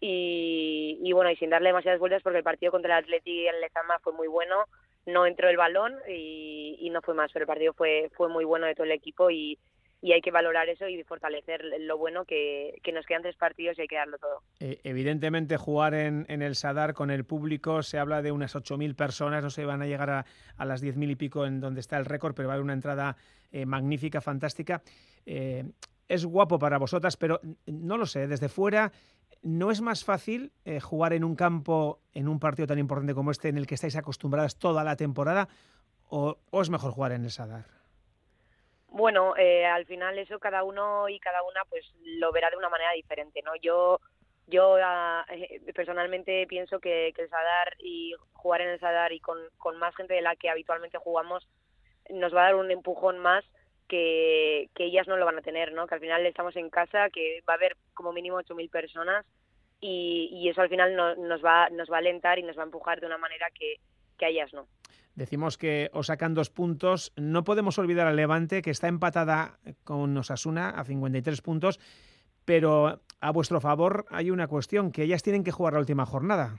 y, 0.00 1.00
y, 1.02 1.12
bueno, 1.12 1.30
y 1.30 1.36
sin 1.36 1.50
darle 1.50 1.70
demasiadas 1.70 1.98
vueltas 1.98 2.22
porque 2.22 2.38
el 2.38 2.44
partido 2.44 2.70
contra 2.70 2.96
el 2.96 3.04
Atleti 3.04 3.48
en 3.48 3.60
Lezama 3.60 3.98
fue 4.00 4.12
muy 4.12 4.28
bueno, 4.28 4.66
no 5.04 5.26
entró 5.26 5.48
el 5.48 5.56
balón 5.56 5.96
y, 6.08 6.76
y 6.78 6.90
no 6.90 7.02
fue 7.02 7.14
más, 7.14 7.32
pero 7.32 7.42
el 7.42 7.48
partido 7.48 7.72
fue, 7.72 8.10
fue 8.16 8.28
muy 8.28 8.44
bueno 8.44 8.66
de 8.66 8.74
todo 8.74 8.84
el 8.84 8.92
equipo 8.92 9.30
y, 9.30 9.58
y 10.02 10.12
hay 10.12 10.20
que 10.20 10.30
valorar 10.30 10.68
eso 10.68 10.88
y 10.88 11.02
fortalecer 11.04 11.62
lo 11.80 11.98
bueno 11.98 12.24
que, 12.24 12.78
que, 12.82 12.92
nos 12.92 13.06
quedan 13.06 13.22
tres 13.22 13.36
partidos 13.36 13.78
y 13.78 13.82
hay 13.82 13.88
que 13.88 13.96
darlo 13.96 14.18
todo. 14.18 14.42
Eh, 14.60 14.78
evidentemente 14.84 15.56
jugar 15.56 15.94
en, 15.94 16.26
en, 16.28 16.42
el 16.42 16.54
Sadar 16.54 16.94
con 16.94 17.10
el 17.10 17.24
público 17.24 17.82
se 17.82 17.98
habla 17.98 18.22
de 18.22 18.32
unas 18.32 18.54
8.000 18.54 18.94
personas, 18.94 19.42
no 19.42 19.50
se 19.50 19.64
van 19.64 19.82
a 19.82 19.86
llegar 19.86 20.10
a, 20.10 20.26
a 20.56 20.64
las 20.64 20.82
10.000 20.82 21.10
y 21.10 21.16
pico 21.16 21.46
en 21.46 21.60
donde 21.60 21.80
está 21.80 21.96
el 21.96 22.04
récord, 22.04 22.34
pero 22.34 22.48
va 22.48 22.54
a 22.54 22.56
haber 22.56 22.64
una 22.64 22.74
entrada 22.74 23.16
eh, 23.50 23.66
magnífica, 23.66 24.20
fantástica. 24.20 24.82
Eh, 25.24 25.64
es 26.08 26.24
guapo 26.24 26.58
para 26.58 26.78
vosotras, 26.78 27.16
pero 27.16 27.40
no 27.66 27.96
lo 27.96 28.06
sé, 28.06 28.28
desde 28.28 28.48
fuera 28.48 28.92
¿no 29.42 29.70
es 29.70 29.80
más 29.80 30.04
fácil 30.04 30.52
eh, 30.64 30.80
jugar 30.80 31.12
en 31.12 31.24
un 31.24 31.36
campo, 31.36 32.00
en 32.12 32.28
un 32.28 32.40
partido 32.40 32.66
tan 32.66 32.78
importante 32.78 33.14
como 33.14 33.30
este, 33.30 33.48
en 33.48 33.58
el 33.58 33.66
que 33.66 33.76
estáis 33.76 33.96
acostumbradas 33.96 34.58
toda 34.58 34.82
la 34.84 34.96
temporada, 34.96 35.48
o, 36.08 36.38
o 36.50 36.62
es 36.62 36.70
mejor 36.70 36.92
jugar 36.92 37.12
en 37.12 37.24
el 37.24 37.30
Sadar? 37.30 37.66
Bueno, 38.88 39.36
eh, 39.36 39.66
al 39.66 39.84
final 39.86 40.18
eso 40.18 40.38
cada 40.38 40.62
uno 40.62 41.08
y 41.08 41.18
cada 41.18 41.42
una 41.42 41.62
pues 41.68 41.84
lo 42.02 42.32
verá 42.32 42.50
de 42.50 42.56
una 42.56 42.68
manera 42.68 42.92
diferente, 42.92 43.42
¿no? 43.42 43.54
Yo 43.56 44.00
yo 44.46 44.76
uh, 44.76 45.72
personalmente 45.74 46.46
pienso 46.46 46.78
que, 46.78 47.08
el 47.08 47.28
Sadar 47.28 47.74
y 47.80 48.14
jugar 48.32 48.60
en 48.60 48.68
el 48.68 48.80
Sadar 48.80 49.12
y 49.12 49.20
con, 49.20 49.38
con 49.58 49.76
más 49.78 49.94
gente 49.96 50.14
de 50.14 50.22
la 50.22 50.36
que 50.36 50.48
habitualmente 50.48 50.98
jugamos 50.98 51.48
nos 52.10 52.32
va 52.34 52.42
a 52.42 52.44
dar 52.44 52.54
un 52.54 52.70
empujón 52.70 53.18
más 53.18 53.44
que, 53.88 54.70
que 54.74 54.84
ellas 54.84 55.08
no 55.08 55.16
lo 55.16 55.26
van 55.26 55.38
a 55.38 55.42
tener, 55.42 55.72
¿no? 55.72 55.86
Que 55.86 55.94
al 55.94 56.00
final 56.00 56.24
estamos 56.26 56.54
en 56.56 56.70
casa, 56.70 57.10
que 57.10 57.42
va 57.48 57.54
a 57.54 57.56
haber 57.56 57.76
como 57.94 58.12
mínimo 58.12 58.38
8.000 58.38 58.70
personas 58.70 59.26
y, 59.80 60.28
y 60.32 60.48
eso 60.48 60.62
al 60.62 60.68
final 60.68 60.94
no, 60.94 61.14
nos, 61.16 61.44
va, 61.44 61.68
nos 61.70 61.90
va 61.90 61.96
a 61.96 61.98
alentar 61.98 62.38
y 62.38 62.42
nos 62.42 62.56
va 62.56 62.62
a 62.62 62.66
empujar 62.66 63.00
de 63.00 63.06
una 63.06 63.18
manera 63.18 63.48
que, 63.50 63.76
que 64.18 64.28
ellas 64.28 64.52
no. 64.52 64.68
Decimos 65.16 65.56
que 65.56 65.88
os 65.94 66.08
sacan 66.08 66.34
dos 66.34 66.50
puntos. 66.50 67.12
No 67.16 67.42
podemos 67.42 67.78
olvidar 67.78 68.06
al 68.06 68.16
Levante, 68.16 68.60
que 68.60 68.70
está 68.70 68.86
empatada 68.86 69.58
con 69.82 70.14
Osasuna 70.16 70.68
a 70.68 70.84
53 70.84 71.40
puntos, 71.40 71.80
pero 72.44 73.00
a 73.20 73.32
vuestro 73.32 73.62
favor 73.62 74.04
hay 74.10 74.30
una 74.30 74.46
cuestión, 74.46 74.92
que 74.92 75.02
ellas 75.02 75.22
tienen 75.22 75.42
que 75.42 75.52
jugar 75.52 75.72
la 75.72 75.80
última 75.80 76.04
jornada. 76.04 76.58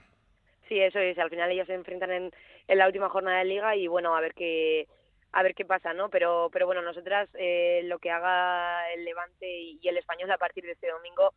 Sí, 0.68 0.80
eso 0.80 0.98
es. 0.98 1.16
Al 1.18 1.30
final 1.30 1.52
ellos 1.52 1.68
se 1.68 1.74
enfrentan 1.74 2.10
en, 2.10 2.32
la 2.66 2.86
última 2.86 3.08
jornada 3.08 3.38
de 3.38 3.44
liga 3.44 3.76
y 3.76 3.86
bueno, 3.86 4.16
a 4.16 4.20
ver 4.20 4.34
qué 4.34 4.88
a 5.30 5.42
ver 5.42 5.54
qué 5.54 5.64
pasa, 5.64 5.92
¿no? 5.92 6.08
Pero, 6.08 6.48
pero 6.52 6.66
bueno, 6.66 6.82
nosotras 6.82 7.28
eh, 7.34 7.82
lo 7.84 7.98
que 7.98 8.10
haga 8.10 8.92
el 8.92 9.04
Levante 9.04 9.46
y, 9.46 9.80
el 9.86 9.98
Español 9.98 10.30
a 10.30 10.38
partir 10.38 10.64
de 10.64 10.72
este 10.72 10.90
domingo 10.90 11.32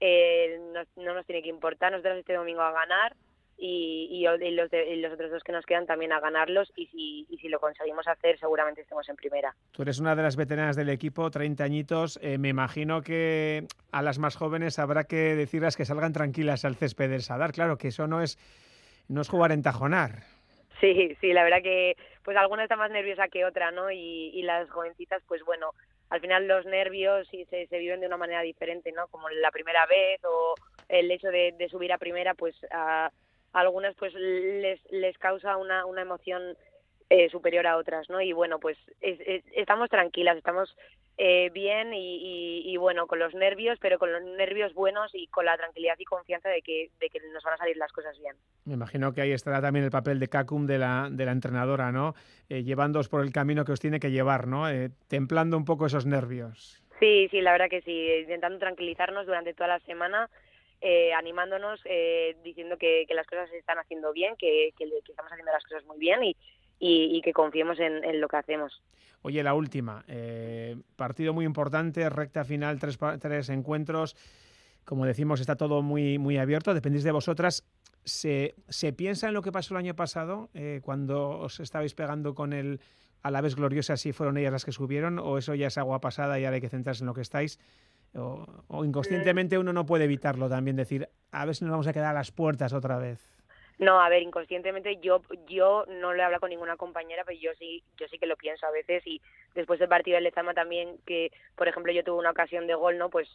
eh, 0.00 0.58
no, 0.96 1.14
nos 1.14 1.26
tiene 1.26 1.42
que 1.42 1.50
importar. 1.50 1.92
Nosotras 1.92 2.18
este 2.18 2.34
domingo 2.34 2.62
a 2.62 2.72
ganar 2.72 3.14
y, 3.56 4.08
y, 4.10 4.22
los, 4.24 4.38
los, 4.40 5.12
otros 5.12 5.30
dos 5.30 5.42
que 5.44 5.52
nos 5.52 5.64
quedan 5.64 5.86
también 5.86 6.12
a 6.12 6.20
ganarlos 6.20 6.72
y 6.76 6.86
si, 6.86 7.26
y 7.28 7.38
si 7.38 7.48
lo 7.48 7.60
conseguimos 7.60 8.06
hacer 8.08 8.38
seguramente 8.38 8.82
estemos 8.82 9.08
en 9.08 9.16
primera. 9.16 9.54
Tú 9.72 9.82
eres 9.82 10.00
una 10.00 10.16
de 10.16 10.22
las 10.22 10.36
veteranas 10.36 10.76
del 10.76 10.88
equipo, 10.88 11.30
30 11.30 11.62
añitos. 11.62 12.18
Eh, 12.22 12.38
me 12.38 12.48
imagino 12.48 13.02
que 13.02 13.66
a 13.92 14.02
las 14.02 14.18
más 14.18 14.36
jóvenes 14.36 14.78
habrá 14.78 15.04
que 15.04 15.36
decirles 15.36 15.76
que 15.76 15.84
salgan 15.84 16.12
tranquilas 16.12 16.64
al 16.64 16.76
césped 16.76 17.10
del 17.10 17.22
Sadar. 17.22 17.52
Claro 17.52 17.78
que 17.78 17.88
eso 17.88 18.06
no 18.06 18.22
es, 18.22 18.38
no 19.08 19.20
es 19.20 19.28
jugar 19.28 19.52
en 19.52 19.62
tajonar. 19.62 20.24
Sí, 20.80 21.16
sí, 21.20 21.32
la 21.32 21.44
verdad 21.44 21.62
que 21.62 21.96
pues 22.24 22.36
alguna 22.36 22.64
está 22.64 22.76
más 22.76 22.90
nerviosa 22.90 23.28
que 23.28 23.44
otra, 23.44 23.70
¿no? 23.70 23.90
Y, 23.90 24.30
y 24.34 24.42
las 24.42 24.68
jovencitas, 24.70 25.22
pues 25.28 25.42
bueno, 25.44 25.70
al 26.10 26.20
final 26.20 26.48
los 26.48 26.66
nervios 26.66 27.28
sí 27.30 27.44
se, 27.50 27.66
se 27.66 27.78
viven 27.78 28.00
de 28.00 28.06
una 28.06 28.16
manera 28.16 28.42
diferente, 28.42 28.92
¿no? 28.92 29.06
Como 29.08 29.28
la 29.28 29.50
primera 29.50 29.86
vez 29.86 30.20
o 30.24 30.54
el 30.88 31.10
hecho 31.10 31.28
de, 31.28 31.54
de 31.58 31.68
subir 31.68 31.92
a 31.92 31.98
primera, 31.98 32.34
pues 32.34 32.54
a, 32.70 33.10
algunas 33.54 33.94
pues 33.96 34.12
les, 34.14 34.80
les 34.90 35.16
causa 35.18 35.56
una, 35.56 35.86
una 35.86 36.02
emoción 36.02 36.56
eh, 37.10 37.28
superior 37.30 37.66
a 37.66 37.76
otras, 37.76 38.08
¿no? 38.10 38.20
Y 38.20 38.32
bueno, 38.32 38.58
pues 38.58 38.76
estamos 39.00 39.88
tranquilas, 39.88 40.36
estamos 40.36 40.76
eh, 41.16 41.50
bien 41.50 41.92
y, 41.94 42.76
bueno, 42.76 43.06
con 43.06 43.20
los 43.20 43.34
nervios, 43.34 43.78
pero 43.80 43.98
con 43.98 44.12
los 44.12 44.22
nervios 44.22 44.74
buenos 44.74 45.10
y 45.14 45.28
con 45.28 45.44
la 45.44 45.56
tranquilidad 45.56 45.94
y 45.98 46.04
confianza 46.04 46.48
de 46.48 46.60
que, 46.60 46.90
de 46.98 47.08
que 47.08 47.20
nos 47.32 47.44
van 47.44 47.54
a 47.54 47.58
salir 47.58 47.76
las 47.76 47.92
cosas 47.92 48.18
bien. 48.18 48.34
Me 48.64 48.74
imagino 48.74 49.12
que 49.12 49.20
ahí 49.20 49.32
estará 49.32 49.60
también 49.60 49.84
el 49.84 49.90
papel 49.92 50.18
de 50.18 50.28
Kakum 50.28 50.66
de 50.66 50.78
la, 50.78 51.08
de 51.10 51.24
la 51.24 51.32
entrenadora, 51.32 51.92
¿no? 51.92 52.14
Eh, 52.48 52.64
llevándoos 52.64 53.08
por 53.08 53.22
el 53.22 53.32
camino 53.32 53.64
que 53.64 53.72
os 53.72 53.80
tiene 53.80 54.00
que 54.00 54.10
llevar, 54.10 54.48
¿no? 54.48 54.68
Eh, 54.68 54.90
templando 55.06 55.56
un 55.56 55.64
poco 55.64 55.86
esos 55.86 56.04
nervios. 56.04 56.82
Sí, 56.98 57.28
sí, 57.30 57.40
la 57.40 57.52
verdad 57.52 57.68
que 57.68 57.82
sí, 57.82 58.08
intentando 58.22 58.58
tranquilizarnos 58.58 59.26
durante 59.26 59.54
toda 59.54 59.68
la 59.68 59.80
semana. 59.80 60.30
Animándonos, 61.16 61.80
diciendo 62.42 62.76
que, 62.76 63.06
las 63.10 63.26
cosas 63.26 63.48
se 63.50 63.58
están 63.58 63.78
haciendo 63.78 64.12
bien, 64.12 64.36
que, 64.36 64.68
estamos 64.68 65.32
haciendo 65.32 65.52
las 65.52 65.64
cosas 65.64 65.84
muy 65.84 65.98
bien 65.98 66.22
y, 66.22 66.36
y, 66.78 67.20
que 67.22 67.32
confiemos 67.32 67.78
en, 67.80 68.20
lo 68.20 68.28
que 68.28 68.36
hacemos. 68.36 68.82
Oye, 69.22 69.42
la 69.42 69.54
última. 69.54 70.04
Eh, 70.06 70.76
partido 70.96 71.32
muy 71.32 71.44
importante, 71.44 72.08
recta 72.10 72.44
final, 72.44 72.78
tres, 72.78 72.98
tres 73.20 73.48
encuentros. 73.48 74.16
Como 74.84 75.06
decimos, 75.06 75.40
está 75.40 75.56
todo 75.56 75.82
muy, 75.82 76.18
muy 76.18 76.36
abierto. 76.36 76.74
Dependéis 76.74 77.04
de 77.04 77.12
vosotras. 77.12 77.64
¿Se, 78.04 78.54
¿Se, 78.68 78.92
piensa 78.92 79.28
en 79.28 79.34
lo 79.34 79.40
que 79.40 79.50
pasó 79.50 79.74
el 79.74 79.78
año 79.78 79.96
pasado, 79.96 80.50
eh, 80.52 80.80
cuando 80.82 81.30
os 81.38 81.58
estabais 81.60 81.94
pegando 81.94 82.34
con 82.34 82.52
el 82.52 82.80
a 83.22 83.30
la 83.30 83.40
vez 83.40 83.56
gloriosa, 83.56 83.96
si 83.96 84.12
fueron 84.12 84.36
ellas 84.36 84.52
las 84.52 84.66
que 84.66 84.72
subieron, 84.72 85.18
o 85.18 85.38
eso 85.38 85.54
ya 85.54 85.68
es 85.68 85.78
agua 85.78 86.02
pasada 86.02 86.38
y 86.38 86.44
ahora 86.44 86.56
hay 86.56 86.60
que 86.60 86.68
centrarse 86.68 87.02
en 87.02 87.06
lo 87.06 87.14
que 87.14 87.22
estáis? 87.22 87.58
O, 88.16 88.46
o 88.68 88.84
inconscientemente 88.84 89.58
uno 89.58 89.72
no 89.72 89.86
puede 89.86 90.04
evitarlo 90.04 90.48
también, 90.48 90.76
decir, 90.76 91.08
a 91.32 91.44
ver 91.44 91.54
si 91.54 91.64
nos 91.64 91.72
vamos 91.72 91.86
a 91.88 91.92
quedar 91.92 92.10
a 92.10 92.14
las 92.14 92.30
puertas 92.30 92.72
otra 92.72 92.98
vez. 92.98 93.34
No, 93.78 94.00
a 94.00 94.08
ver, 94.08 94.22
inconscientemente 94.22 94.98
yo 95.00 95.20
yo 95.48 95.84
no 95.88 96.14
le 96.14 96.22
hablo 96.22 96.38
con 96.38 96.50
ninguna 96.50 96.76
compañera, 96.76 97.24
pero 97.26 97.38
yo 97.40 97.50
sí 97.58 97.82
yo 97.96 98.06
sí 98.06 98.18
que 98.18 98.26
lo 98.26 98.36
pienso 98.36 98.66
a 98.66 98.70
veces 98.70 99.04
y 99.04 99.20
después 99.54 99.80
del 99.80 99.88
partido 99.88 100.14
de 100.14 100.20
Lezama 100.20 100.54
también 100.54 100.98
que, 101.04 101.32
por 101.56 101.66
ejemplo, 101.66 101.92
yo 101.92 102.04
tuve 102.04 102.18
una 102.18 102.30
ocasión 102.30 102.68
de 102.68 102.74
gol, 102.74 102.98
¿no? 102.98 103.10
Pues 103.10 103.28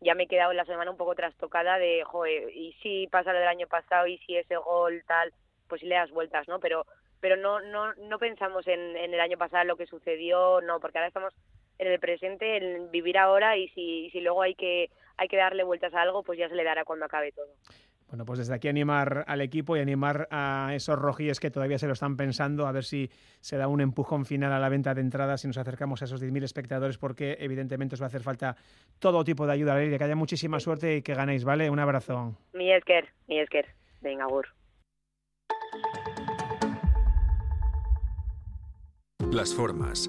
ya 0.00 0.14
me 0.14 0.24
he 0.24 0.28
quedado 0.28 0.50
en 0.50 0.58
la 0.58 0.66
semana 0.66 0.90
un 0.90 0.98
poco 0.98 1.14
trastocada 1.14 1.78
de, 1.78 2.04
joder, 2.04 2.54
y 2.54 2.74
si 2.82 3.06
pasa 3.06 3.32
lo 3.32 3.38
del 3.38 3.48
año 3.48 3.66
pasado 3.66 4.06
y 4.06 4.18
si 4.18 4.36
ese 4.36 4.56
gol 4.56 5.02
tal, 5.06 5.32
pues 5.66 5.80
si 5.80 5.86
le 5.86 5.94
das 5.94 6.10
vueltas, 6.10 6.46
¿no? 6.46 6.60
Pero 6.60 6.84
pero 7.20 7.38
no 7.38 7.60
no 7.60 7.94
no 7.94 8.18
pensamos 8.18 8.66
en, 8.66 8.96
en 8.98 9.14
el 9.14 9.20
año 9.20 9.38
pasado 9.38 9.64
lo 9.64 9.76
que 9.76 9.86
sucedió, 9.86 10.60
no, 10.60 10.78
porque 10.78 10.98
ahora 10.98 11.08
estamos 11.08 11.32
en 11.78 11.88
el 11.88 12.00
presente, 12.00 12.56
en 12.56 12.90
vivir 12.90 13.18
ahora 13.18 13.56
y 13.56 13.68
si, 13.68 14.10
si 14.10 14.20
luego 14.20 14.42
hay 14.42 14.54
que 14.54 14.90
hay 15.18 15.28
que 15.28 15.36
darle 15.36 15.64
vueltas 15.64 15.94
a 15.94 16.02
algo, 16.02 16.22
pues 16.22 16.38
ya 16.38 16.48
se 16.48 16.54
le 16.54 16.64
dará 16.64 16.84
cuando 16.84 17.06
acabe 17.06 17.32
todo. 17.32 17.48
Bueno, 18.08 18.24
pues 18.24 18.38
desde 18.38 18.54
aquí 18.54 18.68
animar 18.68 19.24
al 19.26 19.40
equipo 19.40 19.76
y 19.76 19.80
animar 19.80 20.28
a 20.30 20.70
esos 20.74 20.96
rojillos 20.96 21.40
que 21.40 21.50
todavía 21.50 21.78
se 21.78 21.88
lo 21.88 21.94
están 21.94 22.16
pensando, 22.16 22.66
a 22.66 22.72
ver 22.72 22.84
si 22.84 23.10
se 23.40 23.56
da 23.56 23.66
un 23.66 23.80
empujón 23.80 24.24
final 24.24 24.52
a 24.52 24.60
la 24.60 24.68
venta 24.68 24.94
de 24.94 25.00
entradas 25.00 25.44
y 25.44 25.48
nos 25.48 25.58
acercamos 25.58 26.02
a 26.02 26.04
esos 26.04 26.22
10.000 26.22 26.44
espectadores, 26.44 26.98
porque 26.98 27.36
evidentemente 27.40 27.96
os 27.96 28.00
va 28.00 28.06
a 28.06 28.08
hacer 28.08 28.22
falta 28.22 28.56
todo 29.00 29.24
tipo 29.24 29.44
de 29.46 29.54
ayuda, 29.54 29.74
que 29.76 30.04
haya 30.04 30.14
muchísima 30.14 30.60
suerte 30.60 30.96
y 30.96 31.02
que 31.02 31.14
ganéis, 31.14 31.44
¿vale? 31.44 31.68
Un 31.68 31.80
abrazo. 31.80 32.36
Mi 32.52 32.72
Esker, 32.72 33.08
mi 33.26 33.40
Esker. 33.40 33.66
Venga, 34.00 34.26
Gur. 34.26 34.46
Las 39.32 39.52
formas. 39.52 40.08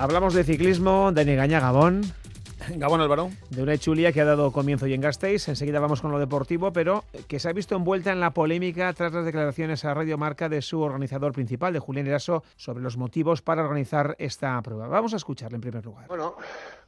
Hablamos 0.00 0.32
de 0.32 0.44
ciclismo, 0.44 1.10
de 1.10 1.24
Negaña 1.24 1.58
Gabón. 1.58 2.02
Gabón 2.76 3.00
Álvaro. 3.00 3.30
De 3.50 3.64
una 3.64 3.76
chulia 3.76 4.12
que 4.12 4.20
ha 4.20 4.24
dado 4.24 4.52
comienzo 4.52 4.86
y 4.86 4.94
en 4.94 5.00
Gasteiz. 5.00 5.48
Enseguida 5.48 5.80
vamos 5.80 6.00
con 6.00 6.12
lo 6.12 6.20
deportivo, 6.20 6.72
pero 6.72 7.02
que 7.26 7.40
se 7.40 7.48
ha 7.48 7.52
visto 7.52 7.74
envuelta 7.74 8.12
en 8.12 8.20
la 8.20 8.30
polémica 8.30 8.92
tras 8.92 9.12
las 9.12 9.24
declaraciones 9.24 9.84
a 9.84 9.94
Radio 9.94 10.16
Marca 10.16 10.48
de 10.48 10.62
su 10.62 10.80
organizador 10.82 11.32
principal, 11.32 11.72
de 11.72 11.80
Julián 11.80 12.06
Eraso, 12.06 12.44
sobre 12.56 12.80
los 12.80 12.96
motivos 12.96 13.42
para 13.42 13.64
organizar 13.64 14.14
esta 14.20 14.62
prueba. 14.62 14.86
Vamos 14.86 15.14
a 15.14 15.16
escucharle 15.16 15.56
en 15.56 15.62
primer 15.62 15.84
lugar. 15.84 16.06
Bueno, 16.06 16.36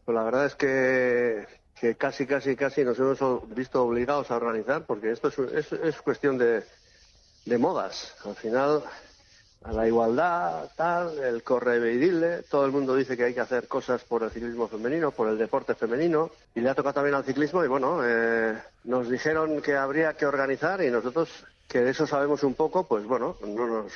pues 0.04 0.14
la 0.14 0.22
verdad 0.22 0.46
es 0.46 0.54
que, 0.54 1.48
que 1.80 1.96
casi, 1.96 2.28
casi, 2.28 2.54
casi 2.54 2.84
nos 2.84 2.96
hemos 3.00 3.52
visto 3.52 3.82
obligados 3.82 4.30
a 4.30 4.36
organizar, 4.36 4.86
porque 4.86 5.10
esto 5.10 5.32
es, 5.52 5.72
es, 5.72 6.00
cuestión 6.00 6.38
de, 6.38 6.62
de 7.44 7.58
modas. 7.58 8.14
Al 8.24 8.36
final 8.36 8.84
a 9.62 9.72
la 9.72 9.86
igualdad, 9.86 10.70
tal, 10.74 11.18
el 11.18 11.42
correveidile, 11.42 12.42
todo 12.44 12.64
el 12.64 12.72
mundo 12.72 12.96
dice 12.96 13.16
que 13.16 13.24
hay 13.24 13.34
que 13.34 13.40
hacer 13.40 13.68
cosas 13.68 14.02
por 14.04 14.22
el 14.22 14.30
ciclismo 14.30 14.68
femenino, 14.68 15.10
por 15.10 15.28
el 15.28 15.36
deporte 15.36 15.74
femenino, 15.74 16.30
y 16.54 16.60
le 16.60 16.70
ha 16.70 16.74
tocado 16.74 16.94
también 16.94 17.14
al 17.14 17.24
ciclismo, 17.24 17.62
y 17.62 17.68
bueno, 17.68 18.00
eh, 18.02 18.56
nos 18.84 19.10
dijeron 19.10 19.60
que 19.60 19.76
habría 19.76 20.14
que 20.14 20.24
organizar, 20.24 20.82
y 20.82 20.90
nosotros, 20.90 21.44
que 21.68 21.80
de 21.82 21.90
eso 21.90 22.06
sabemos 22.06 22.42
un 22.42 22.54
poco, 22.54 22.86
pues 22.86 23.04
bueno, 23.04 23.36
no 23.46 23.66
nos 23.66 23.92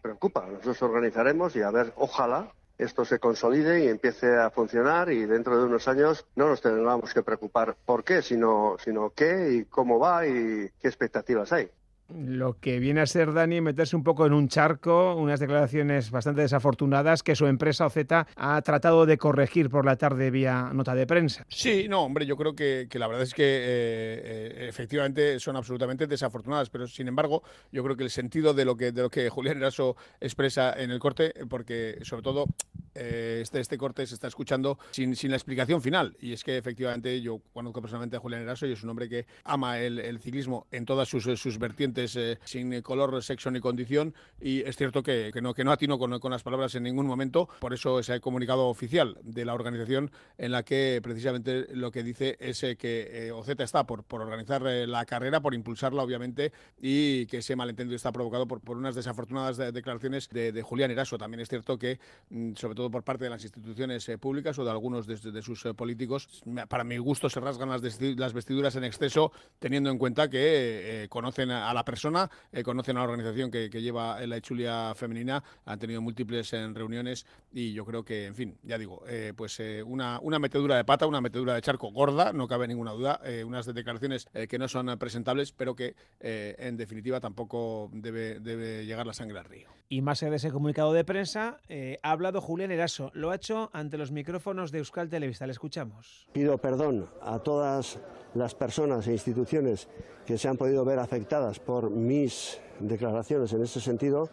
preocupa, 0.00 0.46
nosotros 0.46 0.80
organizaremos 0.82 1.54
y 1.54 1.60
a 1.60 1.70
ver, 1.70 1.92
ojalá 1.96 2.50
esto 2.78 3.04
se 3.04 3.18
consolide 3.18 3.84
y 3.84 3.88
empiece 3.88 4.34
a 4.36 4.50
funcionar 4.50 5.12
y 5.12 5.26
dentro 5.26 5.58
de 5.58 5.64
unos 5.64 5.86
años 5.86 6.24
no 6.34 6.48
nos 6.48 6.62
tengamos 6.62 7.12
que 7.12 7.22
preocupar 7.22 7.76
por 7.84 8.02
qué, 8.02 8.22
sino, 8.22 8.76
sino 8.82 9.10
qué 9.10 9.52
y 9.52 9.64
cómo 9.66 9.98
va 9.98 10.26
y 10.26 10.70
qué 10.80 10.88
expectativas 10.88 11.52
hay 11.52 11.68
lo 12.14 12.58
que 12.58 12.78
viene 12.78 13.00
a 13.00 13.06
ser, 13.06 13.32
Dani, 13.32 13.60
meterse 13.60 13.96
un 13.96 14.04
poco 14.04 14.26
en 14.26 14.32
un 14.32 14.48
charco, 14.48 15.14
unas 15.16 15.40
declaraciones 15.40 16.10
bastante 16.10 16.42
desafortunadas 16.42 17.22
que 17.22 17.34
su 17.34 17.46
empresa 17.46 17.86
OZ 17.86 17.96
ha 18.36 18.62
tratado 18.62 19.06
de 19.06 19.18
corregir 19.18 19.70
por 19.70 19.84
la 19.84 19.96
tarde 19.96 20.30
vía 20.30 20.70
nota 20.72 20.94
de 20.94 21.06
prensa. 21.06 21.44
Sí, 21.48 21.86
no, 21.88 22.02
hombre, 22.02 22.26
yo 22.26 22.36
creo 22.36 22.54
que, 22.54 22.88
la 22.94 23.06
verdad 23.06 23.22
es 23.22 23.34
que 23.34 23.44
eh, 23.44 23.62
eh, 23.64 24.66
efectivamente 24.68 25.40
son 25.40 25.56
absolutamente 25.56 26.06
desafortunadas, 26.06 26.70
pero 26.70 26.86
sin 26.86 27.08
embargo, 27.08 27.42
yo 27.72 27.82
creo 27.82 27.96
que 27.96 28.04
el 28.04 28.10
sentido 28.10 28.54
de 28.54 28.64
lo 28.64 28.76
que, 28.76 28.92
de 28.92 29.02
lo 29.02 29.10
que 29.10 29.28
Julián 29.28 29.58
Eraso 29.58 29.96
expresa 30.20 30.72
en 30.76 30.90
el 30.90 30.98
corte, 30.98 31.34
porque 31.48 31.98
sobre 32.02 32.22
todo 32.22 32.46
eh, 32.94 33.40
este, 33.42 33.60
este 33.60 33.78
corte 33.78 34.06
se 34.06 34.14
está 34.14 34.28
escuchando 34.28 34.78
sin, 34.90 35.16
sin 35.16 35.30
la 35.30 35.36
explicación 35.36 35.82
final, 35.82 36.16
y 36.20 36.32
es 36.32 36.44
que 36.44 36.56
efectivamente 36.56 37.20
yo 37.20 37.40
conozco 37.52 37.80
personalmente 37.80 38.16
a 38.16 38.20
Julián 38.20 38.42
Eraso 38.42 38.66
y 38.66 38.72
es 38.72 38.82
un 38.82 38.90
hombre 38.90 39.08
que 39.08 39.26
ama 39.44 39.78
el, 39.80 40.18
ciclismo 40.20 40.66
en 40.70 40.84
todas 40.84 41.08
sus, 41.08 41.24
sus 41.40 41.58
vertientes 41.58 42.16
eh, 42.16 42.38
sin 42.44 42.80
color, 42.82 43.22
sexo 43.22 43.50
ni 43.50 43.60
condición. 43.60 44.14
Y 44.40 44.62
es 44.62 44.76
cierto 44.76 45.02
que, 45.02 45.32
no, 45.42 45.54
que 45.54 45.64
no 45.64 45.72
atino 45.72 45.98
con, 45.98 46.18
con, 46.18 46.30
las 46.30 46.42
palabras 46.42 46.74
en 46.74 46.84
ningún 46.84 47.06
momento, 47.06 47.48
por 47.60 47.74
eso 47.74 47.98
ese 47.98 48.20
comunicado 48.20 48.68
oficial 48.68 49.18
de 49.22 49.44
la 49.44 49.54
organización 49.54 50.10
en 50.38 50.52
la 50.52 50.62
que 50.62 51.00
precisamente 51.02 51.66
lo 51.74 51.90
que 51.90 52.02
dice 52.02 52.36
es 52.40 52.62
eh, 52.62 52.76
que 52.76 53.26
eh, 53.26 53.32
OZ 53.32 53.48
está 53.58 53.84
por, 53.86 54.04
por 54.04 54.20
organizar 54.20 54.62
la 54.62 55.04
carrera, 55.04 55.40
por 55.40 55.54
impulsarla 55.54 56.02
obviamente 56.02 56.52
y 56.80 57.26
que 57.26 57.38
ese 57.38 57.56
malentendido 57.56 57.96
está 57.96 58.12
provocado 58.12 58.46
por, 58.46 58.60
por 58.60 58.76
unas 58.76 58.94
desafortunadas 58.94 59.56
declaraciones 59.72 60.28
de, 60.30 60.62
Julián 60.62 60.90
Eraso. 60.90 61.18
También 61.18 61.40
es 61.40 61.48
cierto 61.48 61.78
que, 61.78 61.98
mm, 62.30 62.54
sobre 62.54 62.74
todo 62.74 62.83
por 62.90 63.04
parte 63.04 63.24
de 63.24 63.30
las 63.30 63.42
instituciones 63.42 64.08
eh, 64.08 64.18
públicas 64.18 64.58
o 64.58 64.64
de 64.64 64.70
algunos 64.70 65.06
de, 65.06 65.42
sus 65.42 65.64
eh, 65.66 65.74
políticos. 65.74 66.42
Para 66.68 66.84
mi 66.84 66.98
gusto 66.98 67.28
se 67.28 67.40
rasgan 67.40 67.68
las, 67.68 67.80
vestiduras 67.80 68.76
en 68.76 68.84
exceso, 68.84 69.32
teniendo 69.58 69.90
en 69.90 69.98
cuenta 69.98 70.28
que 70.28 71.06
conocen 71.08 71.50
a 71.50 71.72
la 71.74 71.84
persona, 71.84 72.30
conocen 72.64 72.96
a 72.96 73.00
la 73.00 73.04
organización 73.04 73.50
que, 73.50 73.68
lleva 73.68 74.24
la 74.26 74.36
Echulia 74.36 74.94
femenina, 74.94 75.42
han 75.64 75.78
tenido 75.78 76.00
múltiples 76.00 76.50
reuniones 76.52 77.26
y 77.52 77.72
yo 77.72 77.84
creo 77.84 78.04
que, 78.04 78.26
en 78.26 78.34
fin, 78.34 78.58
ya 78.62 78.78
digo, 78.78 79.02
pues 79.36 79.60
una, 79.84 80.18
una 80.20 80.38
metedura 80.38 80.76
de 80.76 80.84
pata, 80.84 81.06
una 81.06 81.20
metedura 81.20 81.54
de 81.54 81.62
charco 81.62 81.90
gorda, 81.90 82.32
no 82.32 82.46
cabe 82.48 82.66
ninguna 82.66 82.92
duda, 82.92 83.20
unas 83.44 83.66
declaraciones 83.66 84.26
que 84.48 84.58
no 84.58 84.68
son 84.68 84.98
presentables, 84.98 85.52
pero 85.52 85.74
que 85.74 85.94
en 86.20 86.76
definitiva 86.76 87.20
tampoco 87.20 87.90
debe, 87.92 88.40
debe 88.40 88.86
llegar 88.86 89.06
la 89.06 89.12
sangre 89.14 89.38
al 89.38 89.44
río. 89.44 89.68
Y 89.88 90.00
más 90.00 90.22
allá 90.22 90.30
de 90.30 90.36
ese 90.36 90.50
comunicado 90.50 90.92
de 90.92 91.04
prensa, 91.04 91.60
eh, 91.68 91.98
ha 92.02 92.10
hablado 92.10 92.40
Julián 92.40 92.70
Eraso. 92.74 93.10
Lo 93.14 93.30
ha 93.30 93.36
hecho 93.36 93.70
ante 93.72 93.96
los 93.96 94.12
micrófonos 94.12 94.70
de 94.70 94.78
Euskal 94.78 95.08
Televista. 95.08 95.46
Le 95.46 95.52
escuchamos. 95.52 96.26
Pido 96.32 96.58
perdón 96.58 97.08
a 97.22 97.38
todas 97.38 97.98
las 98.34 98.54
personas 98.54 99.06
e 99.06 99.12
instituciones 99.12 99.88
que 100.26 100.38
se 100.38 100.48
han 100.48 100.56
podido 100.56 100.84
ver 100.84 100.98
afectadas 100.98 101.58
por 101.58 101.90
mis 101.90 102.60
declaraciones 102.80 103.52
en 103.52 103.62
ese 103.62 103.80
sentido 103.80 104.28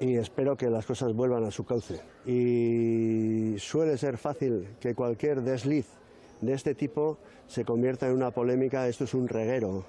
y 0.00 0.16
espero 0.16 0.56
que 0.56 0.68
las 0.68 0.86
cosas 0.86 1.12
vuelvan 1.14 1.44
a 1.44 1.50
su 1.50 1.64
cauce. 1.64 2.00
Y 2.24 3.56
suele 3.58 3.96
ser 3.96 4.18
fácil 4.18 4.76
que 4.80 4.94
cualquier 4.94 5.42
desliz 5.42 5.86
de 6.40 6.52
este 6.52 6.74
tipo 6.74 7.18
se 7.46 7.64
convierta 7.64 8.06
en 8.06 8.14
una 8.14 8.30
polémica. 8.30 8.88
Esto 8.88 9.04
es 9.04 9.14
un 9.14 9.28
reguero. 9.28 9.86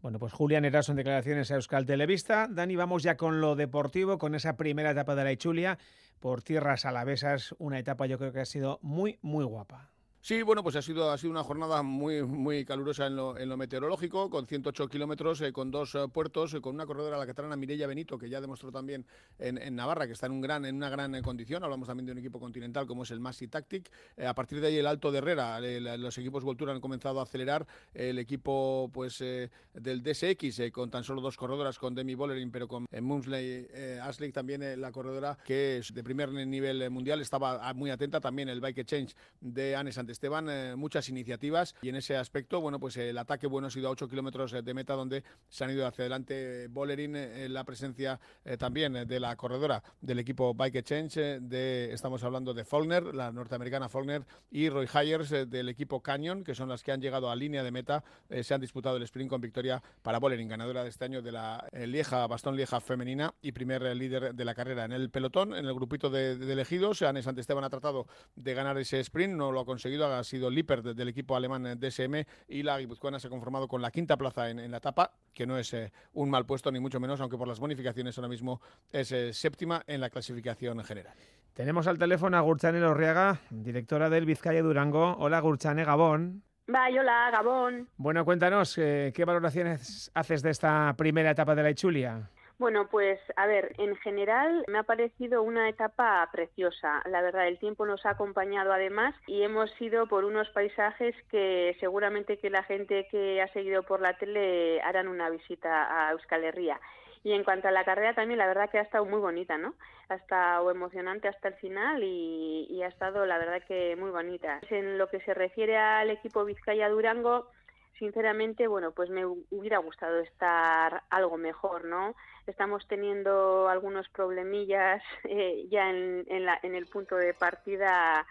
Bueno, 0.00 0.20
pues 0.20 0.32
Julián 0.32 0.64
Eraso 0.64 0.92
en 0.92 0.96
declaraciones 0.96 1.50
a 1.50 1.56
Euskal 1.56 1.84
Televista. 1.84 2.46
Dani, 2.48 2.76
vamos 2.76 3.02
ya 3.02 3.16
con 3.16 3.40
lo 3.40 3.56
deportivo, 3.56 4.16
con 4.18 4.36
esa 4.36 4.56
primera 4.56 4.92
etapa 4.92 5.16
de 5.16 5.24
la 5.24 5.32
Ichulia 5.32 5.78
por 6.20 6.42
tierras 6.42 6.84
alavesas. 6.84 7.54
Una 7.58 7.80
etapa 7.80 8.06
yo 8.06 8.16
creo 8.16 8.32
que 8.32 8.40
ha 8.40 8.44
sido 8.44 8.78
muy, 8.80 9.18
muy 9.22 9.44
guapa. 9.44 9.90
Sí, 10.28 10.42
bueno, 10.42 10.62
pues 10.62 10.76
ha 10.76 10.82
sido, 10.82 11.10
ha 11.10 11.16
sido 11.16 11.30
una 11.30 11.42
jornada 11.42 11.82
muy, 11.82 12.22
muy 12.22 12.62
calurosa 12.66 13.06
en 13.06 13.16
lo, 13.16 13.38
en 13.38 13.48
lo 13.48 13.56
meteorológico, 13.56 14.28
con 14.28 14.46
108 14.46 14.86
kilómetros, 14.86 15.40
eh, 15.40 15.54
con 15.54 15.70
dos 15.70 15.94
eh, 15.94 16.06
puertos, 16.12 16.52
eh, 16.52 16.60
con 16.60 16.74
una 16.74 16.84
corredora, 16.84 17.16
la 17.16 17.24
catalana 17.24 17.56
Mireia 17.56 17.86
Benito, 17.86 18.18
que 18.18 18.28
ya 18.28 18.38
demostró 18.38 18.70
también 18.70 19.06
en, 19.38 19.74
Navarra 19.74 20.06
que 20.06 20.12
está 20.12 20.26
en, 20.26 20.32
un 20.32 20.42
gran, 20.42 20.66
en 20.66 20.76
una 20.76 20.90
gran 20.90 21.18
condición. 21.22 21.64
Hablamos 21.64 21.88
también 21.88 22.04
de 22.04 22.12
un 22.12 22.18
equipo 22.18 22.38
continental 22.38 22.86
como 22.86 23.04
es 23.04 23.10
el 23.10 23.20
Masi 23.20 23.48
Tactic. 23.48 23.90
a 24.18 24.34
partir 24.34 24.60
de 24.60 24.66
ahí, 24.66 24.76
el 24.76 24.86
Alto 24.86 25.10
de 25.10 25.16
Herrera, 25.16 25.60
los 25.96 26.18
equipos 26.18 26.44
Voltura 26.44 26.74
han 26.74 26.80
comenzado 26.82 27.20
a 27.20 27.22
acelerar. 27.22 27.66
El 27.94 28.18
equipo 28.18 28.90
pues 28.92 29.20
del 29.20 30.02
DSX, 30.02 30.70
con 30.72 30.90
tan 30.90 31.04
solo 31.04 31.22
dos 31.22 31.38
corredoras, 31.38 31.78
con 31.78 31.94
Demi 31.94 32.14
Bollerin, 32.14 32.50
pero 32.50 32.68
con 32.68 32.84
Mumsley 33.00 33.66
Aslick 34.02 34.34
también 34.34 34.78
la 34.78 34.92
corredora 34.92 35.38
que 35.42 35.78
es 35.78 35.94
de 35.94 36.04
primer 36.04 36.30
nivel 36.32 36.90
mundial, 36.90 37.22
estaba 37.22 37.72
muy 37.72 37.88
atenta. 37.88 38.20
También 38.20 38.50
el 38.50 38.60
Bike 38.60 38.84
Change 38.84 39.14
de 39.40 39.74
Anne 39.74 39.90
Esteban, 40.18 40.50
eh, 40.50 40.74
muchas 40.74 41.08
iniciativas 41.10 41.76
y 41.80 41.90
en 41.90 41.94
ese 41.94 42.16
aspecto, 42.16 42.60
bueno, 42.60 42.80
pues 42.80 42.96
el 42.96 43.16
ataque 43.18 43.46
bueno 43.46 43.68
ha 43.68 43.70
sido 43.70 43.86
a 43.86 43.92
8 43.92 44.08
kilómetros 44.08 44.50
de 44.50 44.74
meta 44.74 44.94
donde 44.94 45.22
se 45.48 45.62
han 45.62 45.70
ido 45.70 45.86
hacia 45.86 46.02
adelante 46.02 46.66
Bolerín, 46.66 47.14
eh, 47.14 47.48
la 47.48 47.62
presencia 47.62 48.18
eh, 48.44 48.56
también 48.56 49.06
de 49.06 49.20
la 49.20 49.36
corredora 49.36 49.80
del 50.00 50.18
equipo 50.18 50.54
Bike 50.54 50.74
Exchange, 50.74 51.40
de, 51.40 51.92
estamos 51.92 52.24
hablando 52.24 52.52
de 52.52 52.64
Follner, 52.64 53.14
la 53.14 53.30
norteamericana 53.30 53.88
Follner 53.88 54.26
y 54.50 54.68
Roy 54.68 54.88
Hayers 54.92 55.30
del 55.30 55.68
equipo 55.68 56.02
Canyon, 56.02 56.42
que 56.42 56.56
son 56.56 56.68
las 56.68 56.82
que 56.82 56.90
han 56.90 57.00
llegado 57.00 57.30
a 57.30 57.36
línea 57.36 57.62
de 57.62 57.70
meta, 57.70 58.02
se 58.42 58.54
han 58.54 58.60
disputado 58.60 58.96
el 58.96 59.04
sprint 59.04 59.30
con 59.30 59.40
victoria 59.40 59.80
para 60.02 60.18
Bolerín, 60.18 60.48
ganadora 60.48 60.82
de 60.82 60.88
este 60.88 61.04
año 61.04 61.22
de 61.22 61.30
la 61.30 61.64
Lieja, 61.72 62.26
Bastón 62.26 62.56
Lieja 62.56 62.80
femenina 62.80 63.32
y 63.40 63.52
primer 63.52 63.82
líder 63.94 64.34
de 64.34 64.44
la 64.44 64.54
carrera. 64.56 64.84
En 64.84 64.92
el 64.92 65.10
pelotón, 65.10 65.54
en 65.54 65.64
el 65.64 65.74
grupito 65.74 66.10
de, 66.10 66.36
de 66.36 66.52
elegidos, 66.52 67.02
Anne 67.02 67.20
Esteban 67.20 67.62
ha 67.62 67.70
tratado 67.70 68.08
de 68.34 68.54
ganar 68.54 68.76
ese 68.78 68.98
sprint, 69.00 69.34
no 69.34 69.52
lo 69.52 69.60
ha 69.60 69.64
conseguido, 69.64 69.97
ha 70.06 70.24
sido 70.24 70.50
Lippert 70.50 70.84
del 70.84 71.08
equipo 71.08 71.36
alemán 71.36 71.78
DSM 71.78 72.24
y 72.48 72.62
la 72.62 72.78
guipuzcoana 72.78 73.18
se 73.18 73.26
ha 73.26 73.30
conformado 73.30 73.68
con 73.68 73.82
la 73.82 73.90
quinta 73.90 74.16
plaza 74.16 74.50
en, 74.50 74.70
la 74.70 74.78
etapa, 74.78 75.12
que 75.32 75.46
no 75.46 75.58
es 75.58 75.72
eh, 75.74 75.92
un 76.14 76.30
mal 76.30 76.46
puesto 76.46 76.70
ni 76.70 76.80
mucho 76.80 77.00
menos, 77.00 77.20
aunque 77.20 77.36
por 77.36 77.48
las 77.48 77.60
bonificaciones 77.60 78.16
ahora 78.18 78.28
mismo 78.28 78.60
es 78.92 79.12
eh, 79.12 79.32
séptima 79.32 79.82
en 79.86 80.00
la 80.00 80.10
clasificación 80.10 80.82
general. 80.84 81.14
Tenemos 81.54 81.86
al 81.86 81.98
teléfono 81.98 82.36
a 82.36 82.40
Gurchane 82.40 82.78
Lorriaga, 82.78 83.40
directora 83.50 84.08
del 84.08 84.26
Vizcaya 84.26 84.62
Durango. 84.62 85.16
Hola 85.18 85.40
Gurchane, 85.40 85.84
Gabón. 85.84 86.42
Vaya, 86.68 87.00
hola, 87.00 87.30
Gabón. 87.32 87.88
Bueno, 87.96 88.24
cuéntanos, 88.24 88.76
eh, 88.78 89.10
¿qué 89.14 89.24
valoraciones 89.24 90.10
haces 90.14 90.42
de 90.42 90.50
esta 90.50 90.94
primera 90.96 91.30
etapa 91.30 91.54
de 91.54 91.62
la 91.62 91.70
Ichulia? 91.70 92.30
Bueno, 92.58 92.88
pues 92.90 93.20
a 93.36 93.46
ver, 93.46 93.72
en 93.78 93.94
general 93.98 94.64
me 94.66 94.78
ha 94.78 94.82
parecido 94.82 95.42
una 95.44 95.68
etapa 95.68 96.28
preciosa. 96.32 97.02
La 97.06 97.22
verdad, 97.22 97.46
el 97.46 97.60
tiempo 97.60 97.86
nos 97.86 98.04
ha 98.04 98.10
acompañado 98.10 98.72
además 98.72 99.14
y 99.28 99.42
hemos 99.42 99.70
ido 99.80 100.08
por 100.08 100.24
unos 100.24 100.48
paisajes 100.50 101.14
que 101.30 101.76
seguramente 101.78 102.38
que 102.38 102.50
la 102.50 102.64
gente 102.64 103.06
que 103.12 103.40
ha 103.40 103.52
seguido 103.52 103.84
por 103.84 104.00
la 104.00 104.18
tele 104.18 104.80
harán 104.82 105.06
una 105.06 105.30
visita 105.30 106.08
a 106.08 106.10
Euskal 106.10 106.42
Herria. 106.42 106.80
Y 107.22 107.32
en 107.32 107.44
cuanto 107.44 107.68
a 107.68 107.72
la 107.72 107.84
carrera 107.84 108.14
también, 108.14 108.38
la 108.38 108.46
verdad 108.46 108.70
que 108.70 108.78
ha 108.78 108.82
estado 108.82 109.04
muy 109.04 109.20
bonita, 109.20 109.56
¿no? 109.56 109.74
Ha 110.08 110.16
estado 110.16 110.68
emocionante 110.70 111.28
hasta 111.28 111.48
el 111.48 111.54
final 111.54 112.02
y, 112.02 112.66
y 112.70 112.82
ha 112.82 112.88
estado, 112.88 113.24
la 113.24 113.38
verdad 113.38 113.62
que 113.68 113.94
muy 113.94 114.10
bonita. 114.10 114.60
En 114.70 114.98
lo 114.98 115.08
que 115.08 115.20
se 115.20 115.34
refiere 115.34 115.76
al 115.76 116.10
equipo 116.10 116.44
Vizcaya 116.44 116.88
Durango, 116.88 117.50
sinceramente, 117.98 118.66
bueno, 118.66 118.92
pues 118.92 119.10
me 119.10 119.26
hubiera 119.26 119.78
gustado 119.78 120.20
estar 120.20 121.02
algo 121.10 121.36
mejor, 121.36 121.84
¿no? 121.84 122.14
Estamos 122.46 122.86
teniendo 122.86 123.68
algunos 123.68 124.08
problemillas 124.08 125.02
eh, 125.24 125.66
ya 125.70 125.90
en, 125.90 126.24
en, 126.28 126.46
la, 126.46 126.58
en 126.62 126.74
el 126.74 126.86
punto 126.86 127.16
de 127.16 127.34
partida 127.34 128.26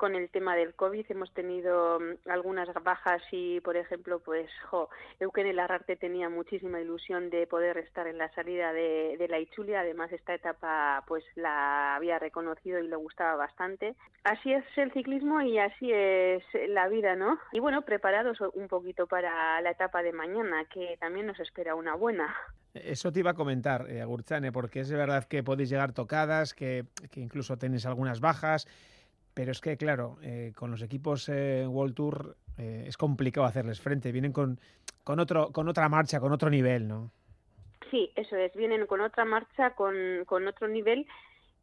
con 0.00 0.14
el 0.14 0.30
tema 0.30 0.56
del 0.56 0.74
COVID 0.74 1.04
hemos 1.10 1.30
tenido 1.34 2.00
mm, 2.00 2.30
algunas 2.30 2.68
bajas 2.82 3.20
y, 3.32 3.60
por 3.60 3.76
ejemplo, 3.76 4.18
pues, 4.20 4.50
jo, 4.70 4.88
Eugenio 5.20 5.52
Larrarte 5.52 5.94
tenía 5.94 6.30
muchísima 6.30 6.80
ilusión 6.80 7.28
de 7.28 7.46
poder 7.46 7.76
estar 7.76 8.06
en 8.06 8.16
la 8.16 8.32
salida 8.32 8.72
de, 8.72 9.26
la 9.28 9.38
Ichulia. 9.38 9.80
Además, 9.80 10.10
esta 10.10 10.32
etapa, 10.32 11.04
pues, 11.06 11.22
la 11.34 11.96
había 11.96 12.18
reconocido 12.18 12.78
y 12.78 12.88
le 12.88 12.96
gustaba 12.96 13.36
bastante. 13.36 13.94
Así 14.24 14.54
es 14.54 14.64
el 14.76 14.90
ciclismo 14.92 15.42
y 15.42 15.58
así 15.58 15.92
es 15.92 16.42
la 16.68 16.88
vida, 16.88 17.14
¿no? 17.14 17.38
Y 17.52 17.60
bueno, 17.60 17.82
preparados 17.82 18.38
un 18.54 18.68
poquito 18.68 19.06
para 19.06 19.60
la 19.60 19.70
etapa 19.72 20.02
de 20.02 20.14
mañana, 20.14 20.64
que 20.72 20.96
también 20.98 21.26
nos 21.26 21.38
espera 21.40 21.74
una 21.74 21.94
buena. 21.94 22.34
Eso 22.72 23.12
te 23.12 23.18
iba 23.18 23.32
a 23.32 23.34
comentar, 23.34 23.90
eh, 23.90 24.00
Agurchane, 24.00 24.50
porque 24.50 24.80
es 24.80 24.90
verdad 24.90 25.24
que 25.24 25.42
podéis 25.42 25.68
llegar 25.68 25.92
tocadas, 25.92 26.54
que 26.54 26.86
incluso 27.16 27.58
tenéis 27.58 27.84
algunas 27.84 28.20
bajas. 28.20 28.66
Pero 29.40 29.52
es 29.52 29.62
que, 29.62 29.78
claro, 29.78 30.18
eh, 30.22 30.52
con 30.54 30.70
los 30.70 30.82
equipos 30.82 31.26
eh, 31.30 31.66
World 31.66 31.94
Tour 31.94 32.36
eh, 32.58 32.84
es 32.86 32.98
complicado 32.98 33.46
hacerles 33.46 33.80
frente. 33.80 34.12
Vienen 34.12 34.34
con, 34.34 34.60
con, 35.02 35.18
otro, 35.18 35.50
con 35.50 35.66
otra 35.66 35.88
marcha, 35.88 36.20
con 36.20 36.30
otro 36.30 36.50
nivel, 36.50 36.86
¿no? 36.86 37.10
Sí, 37.90 38.12
eso 38.16 38.36
es. 38.36 38.52
Vienen 38.52 38.86
con 38.86 39.00
otra 39.00 39.24
marcha, 39.24 39.70
con, 39.70 39.94
con 40.26 40.46
otro 40.46 40.68
nivel 40.68 41.06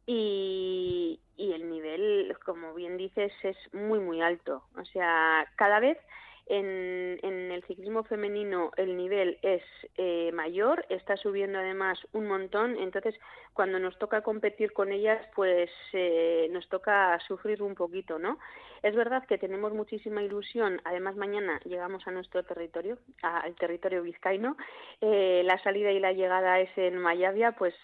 y, 0.06 1.20
y 1.36 1.52
el 1.52 1.70
nivel, 1.70 2.36
como 2.44 2.74
bien 2.74 2.96
dices, 2.96 3.30
es 3.44 3.56
muy, 3.72 4.00
muy 4.00 4.22
alto. 4.22 4.64
O 4.76 4.84
sea, 4.84 5.46
cada 5.54 5.78
vez 5.78 5.98
en, 6.48 7.18
en, 7.22 7.52
el 7.52 7.62
ciclismo 7.64 8.04
femenino 8.04 8.70
el 8.76 8.96
nivel 8.96 9.38
es 9.42 9.62
eh, 9.96 10.30
mayor, 10.32 10.84
está 10.88 11.16
subiendo 11.16 11.58
además 11.58 11.98
un 12.12 12.26
montón, 12.26 12.76
entonces 12.76 13.14
cuando 13.52 13.78
nos 13.78 13.98
toca 13.98 14.22
competir 14.22 14.72
con 14.72 14.92
ellas, 14.92 15.24
pues 15.34 15.70
eh, 15.92 16.48
nos 16.50 16.68
toca 16.68 17.18
sufrir 17.26 17.62
un 17.62 17.74
poquito, 17.74 18.18
¿no? 18.18 18.38
Es 18.82 18.94
verdad 18.94 19.26
que 19.26 19.38
tenemos 19.38 19.72
muchísima 19.72 20.22
ilusión, 20.22 20.80
además 20.84 21.16
mañana 21.16 21.60
llegamos 21.64 22.06
a 22.06 22.12
nuestro 22.12 22.44
territorio, 22.44 22.98
al 23.22 23.54
territorio 23.56 24.02
vizcaíno, 24.02 24.56
eh, 25.00 25.42
la 25.44 25.58
salida 25.58 25.90
y 25.90 25.98
la 25.98 26.12
llegada 26.12 26.60
es 26.60 26.70
en 26.76 26.98
Mayavia, 26.98 27.52
pues 27.52 27.74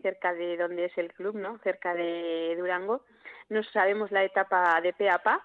cerca 0.00 0.32
de 0.32 0.56
donde 0.56 0.86
es 0.86 0.98
el 0.98 1.12
club, 1.12 1.34
¿no? 1.36 1.58
Cerca 1.58 1.94
de 1.94 2.54
Durango, 2.56 3.02
no 3.48 3.62
sabemos 3.62 4.10
la 4.10 4.24
etapa 4.24 4.80
de 4.80 4.92
pe 4.92 5.10
a 5.10 5.18
pa, 5.18 5.44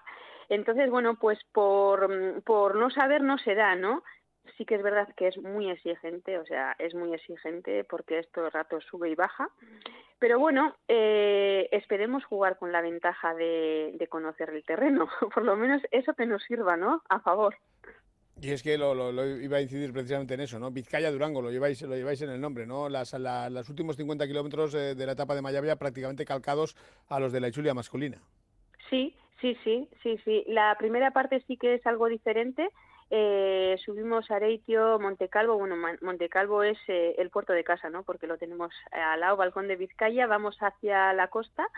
entonces, 0.50 0.90
bueno, 0.90 1.14
pues 1.14 1.38
por, 1.52 2.08
mm, 2.08 2.42
por 2.42 2.74
no 2.74 2.90
saber 2.90 3.22
no 3.22 3.38
se 3.38 3.54
da, 3.54 3.76
¿no? 3.76 4.02
Sí 4.56 4.64
que 4.64 4.74
es 4.74 4.82
verdad 4.82 5.08
que 5.16 5.28
es 5.28 5.38
muy 5.38 5.70
exigente, 5.70 6.38
o 6.38 6.44
sea, 6.44 6.74
es 6.78 6.92
muy 6.94 7.14
exigente 7.14 7.84
porque 7.84 8.18
esto 8.18 8.44
el 8.44 8.52
rato 8.52 8.80
sube 8.80 9.08
y 9.08 9.14
baja. 9.14 9.48
Pero 10.18 10.38
bueno, 10.38 10.76
eh, 10.88 11.68
esperemos 11.70 12.24
jugar 12.24 12.58
con 12.58 12.72
la 12.72 12.82
ventaja 12.82 13.32
de, 13.34 13.92
de 13.94 14.08
conocer 14.08 14.50
el 14.50 14.64
terreno, 14.64 15.08
por 15.34 15.44
lo 15.44 15.56
menos 15.56 15.82
eso 15.92 16.14
que 16.14 16.26
nos 16.26 16.42
sirva, 16.42 16.76
¿no? 16.76 17.02
A 17.08 17.20
favor. 17.20 17.56
Y 18.42 18.50
es 18.50 18.62
que 18.62 18.76
lo, 18.76 18.94
lo, 18.94 19.26
iba 19.26 19.58
a 19.58 19.62
incidir 19.62 19.92
precisamente 19.92 20.34
en 20.34 20.40
eso, 20.40 20.58
¿no? 20.58 20.70
Vizcaya 20.70 21.12
Durango, 21.12 21.42
lo 21.42 21.50
lleváis, 21.50 21.82
lo 21.82 21.94
lleváis 21.94 22.22
en 22.22 22.30
el 22.30 22.40
nombre, 22.40 22.66
¿no? 22.66 22.88
Las, 22.88 23.12
los 23.12 23.68
últimos 23.68 23.96
50 23.96 24.26
kilómetros 24.26 24.72
de, 24.72 24.94
de, 24.94 25.06
la 25.06 25.12
etapa 25.12 25.34
de 25.34 25.42
Mayavia 25.42 25.76
prácticamente 25.76 26.24
calcados 26.24 26.74
a 27.08 27.20
los 27.20 27.32
de 27.32 27.40
la 27.40 27.48
Ichulia 27.48 27.74
masculina. 27.74 28.20
Sí, 28.88 29.14
Sí, 29.40 29.56
sí, 29.64 29.88
sí, 30.02 30.18
sí. 30.24 30.44
La 30.48 30.74
primera 30.78 31.12
parte 31.12 31.42
sí 31.46 31.56
que 31.56 31.74
es 31.74 31.86
algo 31.86 32.06
diferente. 32.06 32.70
Eh, 33.10 33.76
subimos 33.84 34.30
a 34.30 34.36
Areitio, 34.36 34.98
Montecalvo. 34.98 35.58
Bueno, 35.58 35.76
Montecalvo 36.02 36.62
es 36.62 36.78
eh, 36.88 37.14
el 37.18 37.30
puerto 37.30 37.52
de 37.52 37.64
casa, 37.64 37.90
¿no? 37.90 38.02
Porque 38.02 38.26
lo 38.26 38.38
tenemos 38.38 38.72
al 38.92 39.20
lado, 39.20 39.36
balcón 39.36 39.68
de 39.68 39.76
Vizcaya. 39.76 40.26
Vamos 40.26 40.56
hacia 40.60 41.12
la 41.12 41.28
costa 41.28 41.68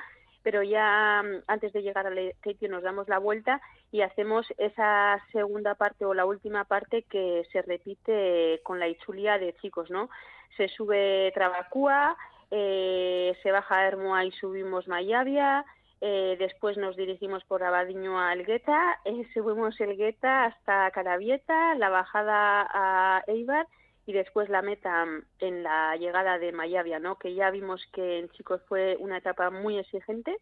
pero 0.43 0.63
ya 0.63 1.23
mm, 1.23 1.43
antes 1.47 1.73
de 1.73 1.83
llegar 1.83 2.07
al 2.07 2.35
sitio 2.43 2.69
nos 2.69 2.83
damos 2.83 3.09
la 3.09 3.19
vuelta 3.19 3.61
y 3.91 4.03
hacemos 4.03 4.47
esa 4.59 5.23
segunda 5.33 5.75
parte 5.75 6.05
o 6.05 6.15
la 6.15 6.25
última 6.25 6.65
parte 6.65 7.03
que 7.03 7.47
se 7.53 7.63
repite 7.63 8.61
con 8.63 8.79
la 8.79 8.89
Ichulia 8.89 9.39
de 9.39 9.55
chicos, 9.55 9.91
¿no? 9.91 10.11
Se 10.57 10.69
sube 10.69 11.31
Trabacúa, 11.35 12.17
eh, 12.51 13.37
se 13.43 13.51
baja 13.51 13.87
Hermoa 13.87 14.25
y 14.25 14.33
subimos 14.33 14.89
Mayavia, 14.89 15.65
eh, 16.05 16.35
después 16.37 16.77
nos 16.79 16.97
dirigimos 16.97 17.45
por 17.45 17.63
Abadiño 17.63 18.19
a 18.19 18.33
Elgueta, 18.33 18.99
eh, 19.05 19.25
subimos 19.33 19.81
Elgueta 19.81 20.47
hasta 20.47 20.91
Carabieta, 20.91 21.77
la 21.77 21.91
bajada 21.91 22.69
a 22.75 23.23
Eibar 23.29 23.69
y 24.05 24.13
después 24.13 24.49
la 24.49 24.63
meta 24.63 25.07
mm, 25.07 25.23
en 25.39 25.63
la 25.63 25.97
llegada 25.97 26.41
de 26.41 26.51
Mayavia, 26.51 26.99
¿no? 26.99 27.21
que 27.21 27.35
ya 27.37 27.53
vimos 27.53 27.87
que 27.93 28.19
en 28.19 28.29
chicos 28.31 28.61
fue 28.67 28.97
una 28.99 29.19
etapa 29.19 29.51
muy 29.51 29.79
exigente. 29.79 30.37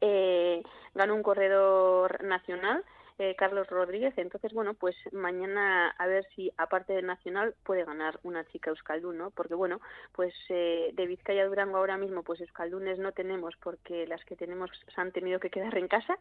Eh, 0.00 0.62
ganó 0.94 1.16
un 1.16 1.24
corredor 1.24 2.22
nacional, 2.22 2.84
eh, 3.18 3.34
Carlos 3.36 3.66
Rodríguez. 3.68 4.14
Entonces, 4.16 4.52
bueno, 4.52 4.74
pues 4.74 4.94
mañana 5.12 5.90
a 5.90 6.06
ver 6.06 6.26
si 6.34 6.52
aparte 6.56 6.92
del 6.92 7.06
nacional 7.06 7.54
puede 7.64 7.84
ganar 7.84 8.20
una 8.22 8.44
chica 8.46 8.70
Euskaldun, 8.70 9.18
¿no? 9.18 9.30
Porque, 9.30 9.54
bueno, 9.54 9.80
pues 10.12 10.34
eh, 10.48 10.90
de 10.94 11.06
Vizcaya 11.06 11.46
Durango 11.46 11.78
ahora 11.78 11.96
mismo, 11.96 12.22
pues 12.22 12.40
Euskaldunes 12.40 12.98
no 12.98 13.12
tenemos 13.12 13.54
porque 13.62 14.06
las 14.06 14.24
que 14.24 14.36
tenemos 14.36 14.70
se 14.94 15.00
han 15.00 15.12
tenido 15.12 15.40
que 15.40 15.50
quedar 15.50 15.76
en 15.76 15.88
casa. 15.88 16.18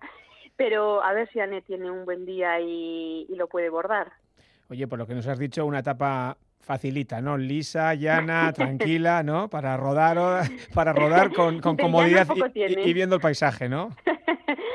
Pero 0.55 1.03
a 1.03 1.13
ver 1.13 1.29
si 1.31 1.39
Anet 1.39 1.65
tiene 1.65 1.91
un 1.91 2.05
buen 2.05 2.25
día 2.25 2.59
y, 2.59 3.27
y 3.29 3.35
lo 3.35 3.47
puede 3.47 3.69
bordar. 3.69 4.11
Oye, 4.69 4.87
por 4.87 4.99
lo 4.99 5.07
que 5.07 5.13
nos 5.13 5.27
has 5.27 5.39
dicho, 5.39 5.65
una 5.65 5.79
etapa 5.79 6.37
facilita, 6.67 7.21
¿no? 7.21 7.37
Lisa, 7.37 7.93
llana, 7.93 8.51
tranquila, 8.53 9.23
¿no? 9.23 9.49
Para 9.49 9.77
rodar, 9.77 10.47
para 10.73 10.93
rodar 10.93 11.31
con, 11.31 11.59
con 11.61 11.77
comodidad 11.77 12.27
y, 12.53 12.89
y, 12.89 12.93
viendo 12.93 13.15
el 13.15 13.21
paisaje, 13.21 13.69
¿no? 13.69 13.95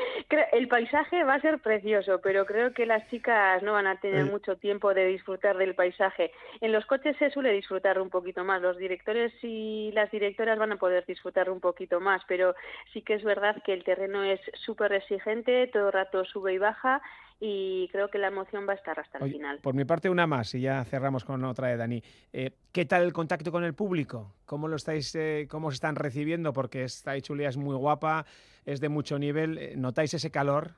el 0.51 0.67
paisaje 0.67 1.23
va 1.23 1.35
a 1.35 1.41
ser 1.41 1.59
precioso, 1.59 2.19
pero 2.21 2.45
creo 2.45 2.73
que 2.73 2.85
las 2.85 3.07
chicas 3.09 3.61
no 3.63 3.73
van 3.73 3.87
a 3.87 3.99
tener 3.99 4.25
mucho 4.25 4.57
tiempo 4.57 4.93
de 4.93 5.05
disfrutar 5.05 5.57
del 5.57 5.75
paisaje. 5.75 6.31
En 6.61 6.71
los 6.71 6.85
coches 6.85 7.15
se 7.17 7.29
suele 7.31 7.51
disfrutar 7.51 7.99
un 7.99 8.09
poquito 8.09 8.43
más, 8.43 8.61
los 8.61 8.77
directores 8.77 9.33
y 9.41 9.91
las 9.93 10.11
directoras 10.11 10.57
van 10.57 10.71
a 10.71 10.77
poder 10.77 11.05
disfrutar 11.05 11.49
un 11.49 11.59
poquito 11.59 11.99
más, 11.99 12.21
pero 12.27 12.55
sí 12.91 13.01
que 13.01 13.15
es 13.15 13.23
verdad 13.23 13.61
que 13.63 13.73
el 13.73 13.83
terreno 13.83 14.23
es 14.23 14.39
súper 14.65 14.93
exigente, 14.93 15.67
todo 15.67 15.87
el 15.87 15.93
rato 15.93 16.25
sube 16.25 16.53
y 16.53 16.57
baja 16.57 17.01
y 17.45 17.89
creo 17.89 18.07
que 18.07 18.19
la 18.19 18.27
emoción 18.27 18.65
va 18.65 18.71
a 18.71 18.77
estar 18.77 18.97
hasta 18.97 19.17
el 19.17 19.29
final. 19.29 19.59
Por 19.59 19.75
mi 19.75 19.83
parte, 19.83 20.09
una 20.09 20.25
más 20.25 20.55
y 20.55 20.61
ya 20.61 20.81
cerramos 20.85 21.25
con 21.25 21.43
otra 21.43 21.67
de 21.67 21.75
Dani. 21.75 22.01
Eh, 22.31 22.51
¿Qué 22.71 22.85
tal 22.85 23.03
el 23.03 23.11
contacto 23.11 23.51
con 23.51 23.65
el 23.65 23.73
público? 23.73 24.33
¿Cómo 24.45 24.69
lo 24.69 24.77
estáis, 24.77 25.13
eh, 25.15 25.45
cómo 25.51 25.69
se 25.69 25.75
están 25.75 25.97
recibiendo? 25.97 26.53
Porque 26.53 26.85
esta 26.85 27.19
Chulia 27.19 27.49
es 27.49 27.57
muy 27.57 27.75
guapa, 27.75 28.25
es 28.63 28.79
de 28.79 28.87
mucho 28.87 29.19
nivel. 29.19 29.57
Eh, 29.57 29.73
¿Notáis 29.75 30.13
ese 30.13 30.31
calor? 30.31 30.71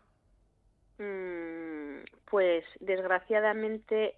Mm, 0.97 1.99
pues 2.31 2.65
desgraciadamente 2.79 4.15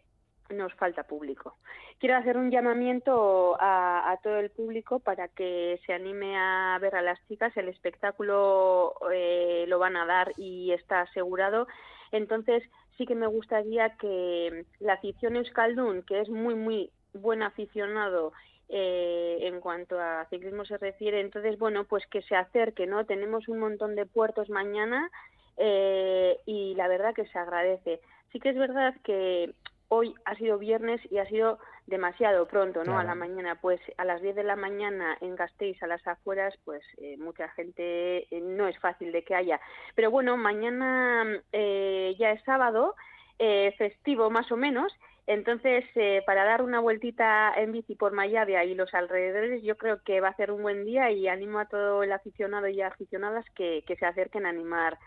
nos 0.50 0.74
falta 0.76 1.04
público. 1.04 1.58
Quiero 2.00 2.16
hacer 2.16 2.38
un 2.38 2.50
llamamiento 2.50 3.58
a, 3.60 4.10
a, 4.10 4.18
todo 4.22 4.38
el 4.38 4.52
público 4.52 5.00
para 5.00 5.28
que 5.28 5.82
se 5.86 5.92
anime 5.92 6.38
a 6.38 6.78
ver 6.80 6.96
a 6.96 7.02
las 7.02 7.20
chicas. 7.28 7.58
El 7.58 7.68
espectáculo 7.68 8.94
eh, 9.12 9.66
lo 9.68 9.80
van 9.80 9.98
a 9.98 10.06
dar 10.06 10.32
y 10.38 10.72
está 10.72 11.02
asegurado. 11.02 11.68
Entonces, 12.12 12.64
sí 12.98 13.06
que 13.06 13.16
me 13.16 13.28
gustaría 13.28 13.96
que 13.98 14.66
la 14.80 14.94
afición 14.94 15.36
Euskaldun, 15.36 16.04
que 16.04 16.22
es 16.22 16.30
muy, 16.30 16.56
muy 16.56 16.92
buen 17.14 17.42
aficionado 17.42 18.34
eh, 18.70 19.40
en 19.42 19.62
cuanto 19.62 20.00
a 20.00 20.26
ciclismo 20.30 20.66
se 20.66 20.78
refiere, 20.78 21.22
entonces, 21.22 21.58
bueno, 21.58 21.86
pues 21.86 22.06
que 22.08 22.22
se 22.24 22.36
acerque, 22.36 22.86
¿no? 22.86 23.06
Tenemos 23.06 23.48
un 23.48 23.60
montón 23.60 23.96
de 23.96 24.06
puertos 24.06 24.50
mañana 24.50 25.10
eh, 25.58 26.38
y 26.46 26.76
la 26.76 26.88
verdad 26.88 27.14
que 27.14 27.28
se 27.28 27.40
agradece. 27.40 28.02
Sí 28.32 28.40
que 28.40 28.50
es 28.50 28.58
verdad 28.58 28.94
que 29.04 29.54
hoy 29.88 30.14
ha 30.26 30.36
sido 30.36 30.58
viernes 30.58 31.00
y 31.10 31.18
ha 31.20 31.26
sido 31.28 31.60
demasiado 31.88 32.46
pronto, 32.48 32.84
¿no? 32.84 33.00
A 33.00 33.04
la 33.04 33.16
mañana, 33.16 33.56
pues 33.60 33.80
a 33.98 34.06
las 34.06 34.22
10 34.22 34.36
de 34.36 34.44
la 34.44 34.56
mañana 34.56 35.18
en 35.22 35.36
Gasteiz, 35.36 35.82
a 35.82 35.88
las 35.88 36.06
afueras, 36.06 36.54
pues 36.66 36.84
eh, 36.98 37.18
mucha 37.18 37.48
gente 37.50 38.28
eh, 38.30 38.42
no 38.42 38.68
es 38.68 38.78
fácil 38.80 39.12
de 39.12 39.24
que 39.24 39.34
haya. 39.34 39.60
Pero 39.96 40.12
bueno, 40.12 40.36
mañana 40.38 41.42
eh, 41.54 42.14
ya 42.20 42.32
es 42.32 42.44
sábado, 42.44 42.96
eh, 43.40 43.74
festivo 43.78 44.30
más 44.30 44.52
o 44.52 44.58
menos, 44.58 44.94
entonces 45.28 45.86
eh, 45.96 46.24
para 46.26 46.44
dar 46.44 46.62
una 46.62 46.80
vueltita 46.80 47.54
en 47.56 47.72
bici 47.72 47.96
por 47.96 48.12
Mayavia 48.12 48.66
y 48.66 48.76
los 48.76 48.94
alrededores, 48.94 49.62
yo 49.64 49.78
creo 49.78 50.02
que 50.04 50.22
va 50.22 50.30
a 50.30 50.36
ser 50.36 50.52
un 50.52 50.62
buen 50.62 50.86
día 50.86 51.12
y 51.12 51.28
animo 51.28 51.60
a 51.60 51.66
todo 51.66 52.04
el 52.04 52.12
aficionado 52.12 52.68
y 52.68 52.82
aficionadas 52.82 53.46
que, 53.56 53.84
que 53.88 53.96
se 53.96 54.06
acerquen 54.06 54.46
a 54.46 54.50
animar 54.50 54.98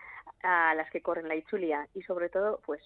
a 0.42 0.74
las 0.74 0.90
que 0.90 1.02
corren 1.02 1.28
la 1.28 1.36
Ichulia 1.36 1.88
y 1.94 2.02
sobre 2.02 2.28
todo, 2.28 2.60
pues 2.64 2.82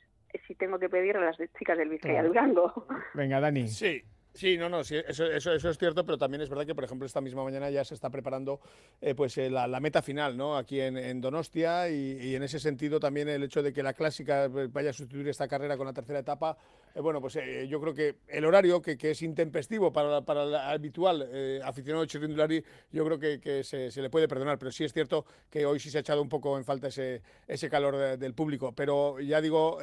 si 0.47 0.55
tengo 0.55 0.79
que 0.79 0.88
pedir 0.88 1.16
a 1.16 1.20
las 1.20 1.37
chicas 1.59 1.79
del 1.79 1.88
Vizcaya 1.88 2.20
claro. 2.20 2.29
Durango. 2.29 2.87
Venga, 3.14 3.40
Dani. 3.40 3.68
Sí, 3.68 4.03
Sí, 4.35 4.59
no, 4.59 4.68
no, 4.68 4.83
sí, 4.83 4.97
eso, 4.97 5.27
eso, 5.27 5.53
eso, 5.53 5.70
es 5.70 5.79
cierto, 5.79 6.05
pero 6.05 6.18
también 6.18 6.40
es 6.40 6.49
verdad 6.49 6.66
que, 6.66 6.75
por 6.75 6.83
ejemplo, 6.83 7.07
esta 7.07 7.20
misma 7.20 7.44
mañana 7.44 7.70
ya 7.70 7.85
se 7.85 7.94
está 7.94 8.11
preparando 8.11 8.59
eh, 9.01 9.14
pues 9.14 9.38
eh, 9.38 9.49
la, 9.49 9.79
meta 9.79 10.03
final, 10.03 10.37
¿no? 10.37 10.57
Aquí 10.57 10.81
en, 10.81 11.20
Donostia 11.20 11.88
y, 11.88 12.35
en 12.35 12.42
ese 12.42 12.59
sentido 12.59 12.99
también 12.99 13.29
el 13.29 13.44
hecho 13.44 13.62
de 13.62 13.73
que 13.73 13.81
la 13.81 13.92
clásica 13.92 14.47
eh, 14.47 14.68
vaya 14.73 14.90
a 14.90 14.92
sustituir 14.92 15.29
esta 15.29 15.47
carrera 15.47 15.77
con 15.77 15.87
la 15.87 15.92
tercera 15.92 16.18
etapa, 16.18 16.59
eh, 16.97 17.01
bueno, 17.01 17.20
pues 17.20 17.38
yo 17.68 17.81
creo 17.81 17.94
que 17.94 18.16
el 18.27 18.44
horario 18.44 18.83
que, 18.83 18.99
es 19.01 19.23
intempestivo 19.23 19.92
para, 19.92 20.23
para 20.23 20.42
el 20.42 20.55
habitual 20.57 21.29
aficionado 21.62 22.05
Chirrindulari, 22.05 22.64
yo 22.90 23.05
creo 23.05 23.20
que, 23.20 23.62
se, 23.62 24.03
le 24.03 24.11
puede 24.11 24.27
perdonar, 24.27 24.59
pero 24.59 24.73
sí 24.73 24.83
es 24.83 24.92
cierto 24.92 25.25
que 25.49 25.64
hoy 25.64 25.79
sí 25.79 25.90
se 25.90 25.99
ha 25.99 26.01
echado 26.01 26.20
un 26.20 26.29
poco 26.29 26.59
en 26.59 26.64
falta 26.64 26.88
ese, 26.88 27.23
ese 27.47 27.70
calor 27.70 27.97
de, 27.97 28.16
del 28.16 28.35
público, 28.35 28.73
pero 28.73 29.20
ya 29.20 29.40
digo, 29.40 29.79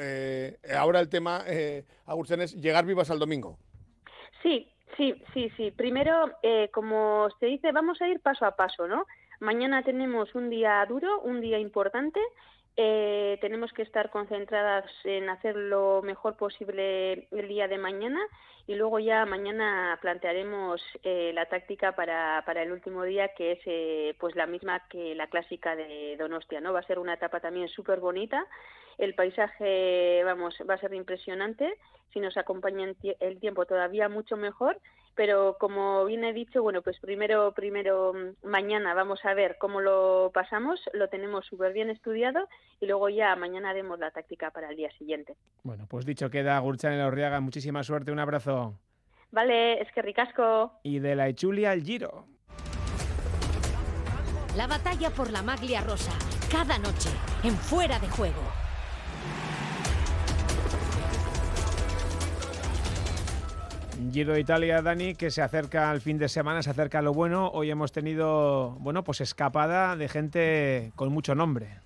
ahora 0.75 0.99
el 0.99 1.07
tema, 1.07 1.45
eh, 1.47 1.85
es 2.41 2.55
llegar 2.55 2.85
vivas 2.85 3.09
al 3.09 3.19
domingo. 3.19 3.57
Sí, 4.41 4.67
sí, 4.97 5.15
sí, 5.33 5.49
sí. 5.57 5.71
Primero, 5.71 6.31
eh, 6.43 6.69
como 6.73 7.29
se 7.39 7.45
dice, 7.47 7.71
vamos 7.71 8.01
a 8.01 8.07
ir 8.07 8.19
paso 8.21 8.45
a 8.45 8.55
paso, 8.55 8.87
¿no? 8.87 9.05
Mañana 9.39 9.83
tenemos 9.83 10.33
un 10.35 10.49
día 10.49 10.85
duro, 10.87 11.21
un 11.21 11.41
día 11.41 11.59
importante. 11.59 12.19
Eh, 12.77 13.37
tenemos 13.41 13.73
que 13.73 13.81
estar 13.81 14.09
concentradas 14.11 14.89
en 15.03 15.29
hacer 15.29 15.55
lo 15.55 16.01
mejor 16.03 16.37
posible 16.37 17.27
el 17.31 17.47
día 17.47 17.67
de 17.67 17.77
mañana 17.77 18.19
y 18.65 18.75
luego 18.75 18.99
ya 18.99 19.25
mañana 19.25 19.99
plantearemos 20.01 20.81
eh, 21.03 21.31
la 21.33 21.47
táctica 21.47 21.93
para, 21.93 22.43
para 22.45 22.63
el 22.63 22.71
último 22.71 23.03
día 23.03 23.29
que 23.35 23.53
es 23.53 23.59
eh, 23.65 24.15
pues 24.19 24.35
la 24.35 24.47
misma 24.47 24.87
que 24.87 25.15
la 25.15 25.27
clásica 25.27 25.75
de 25.75 26.15
Donostia, 26.17 26.61
¿no? 26.61 26.71
Va 26.71 26.79
a 26.79 26.87
ser 26.87 26.97
una 26.97 27.15
etapa 27.15 27.41
también 27.41 27.67
súper 27.67 27.99
bonita 27.99 28.47
el 28.97 29.15
paisaje, 29.15 30.23
vamos, 30.23 30.55
va 30.69 30.75
a 30.75 30.79
ser 30.79 30.93
impresionante. 30.93 31.77
Si 32.13 32.19
nos 32.19 32.37
acompaña 32.37 32.93
el 33.19 33.39
tiempo 33.39 33.65
todavía 33.65 34.09
mucho 34.09 34.37
mejor. 34.37 34.79
Pero 35.15 35.57
como 35.59 36.05
bien 36.05 36.23
he 36.23 36.33
dicho, 36.33 36.63
bueno, 36.63 36.81
pues 36.81 36.99
primero, 36.99 37.51
primero 37.53 38.13
mm, 38.13 38.47
mañana 38.47 38.93
vamos 38.93 39.23
a 39.25 39.33
ver 39.33 39.57
cómo 39.59 39.81
lo 39.81 40.31
pasamos. 40.33 40.79
Lo 40.93 41.09
tenemos 41.09 41.45
súper 41.45 41.73
bien 41.73 41.89
estudiado 41.89 42.47
y 42.79 42.85
luego 42.85 43.09
ya 43.09 43.35
mañana 43.35 43.69
haremos 43.71 43.99
la 43.99 44.11
táctica 44.11 44.51
para 44.51 44.69
el 44.69 44.77
día 44.77 44.91
siguiente. 44.97 45.35
Bueno, 45.63 45.85
pues 45.89 46.05
dicho 46.05 46.29
queda, 46.29 46.57
Gurchan 46.59 46.93
en 46.93 47.01
Orriaga. 47.01 47.39
Muchísima 47.41 47.83
suerte, 47.83 48.11
un 48.11 48.19
abrazo. 48.19 48.79
Vale, 49.31 49.81
es 49.81 49.91
que 49.93 50.01
ricasco. 50.01 50.79
Y 50.83 50.99
de 50.99 51.15
la 51.15 51.27
Echulia 51.27 51.71
al 51.71 51.83
Giro. 51.83 52.25
La 54.55 54.67
batalla 54.67 55.09
por 55.11 55.31
la 55.31 55.41
maglia 55.41 55.81
rosa, 55.81 56.11
cada 56.51 56.77
noche, 56.77 57.09
en 57.43 57.53
fuera 57.53 57.99
de 57.99 58.09
juego. 58.09 58.41
Giro 64.09 64.33
de 64.33 64.39
Italia, 64.39 64.81
Dani, 64.81 65.15
que 65.15 65.29
se 65.29 65.41
acerca 65.41 65.91
al 65.91 66.01
fin 66.01 66.17
de 66.17 66.27
semana, 66.27 66.63
se 66.63 66.69
acerca 66.69 66.99
a 66.99 67.01
lo 67.01 67.13
bueno. 67.13 67.49
Hoy 67.53 67.69
hemos 67.69 67.91
tenido, 67.91 68.71
bueno, 68.79 69.03
pues 69.03 69.21
escapada 69.21 69.95
de 69.95 70.09
gente 70.09 70.91
con 70.95 71.11
mucho 71.13 71.35
nombre. 71.35 71.81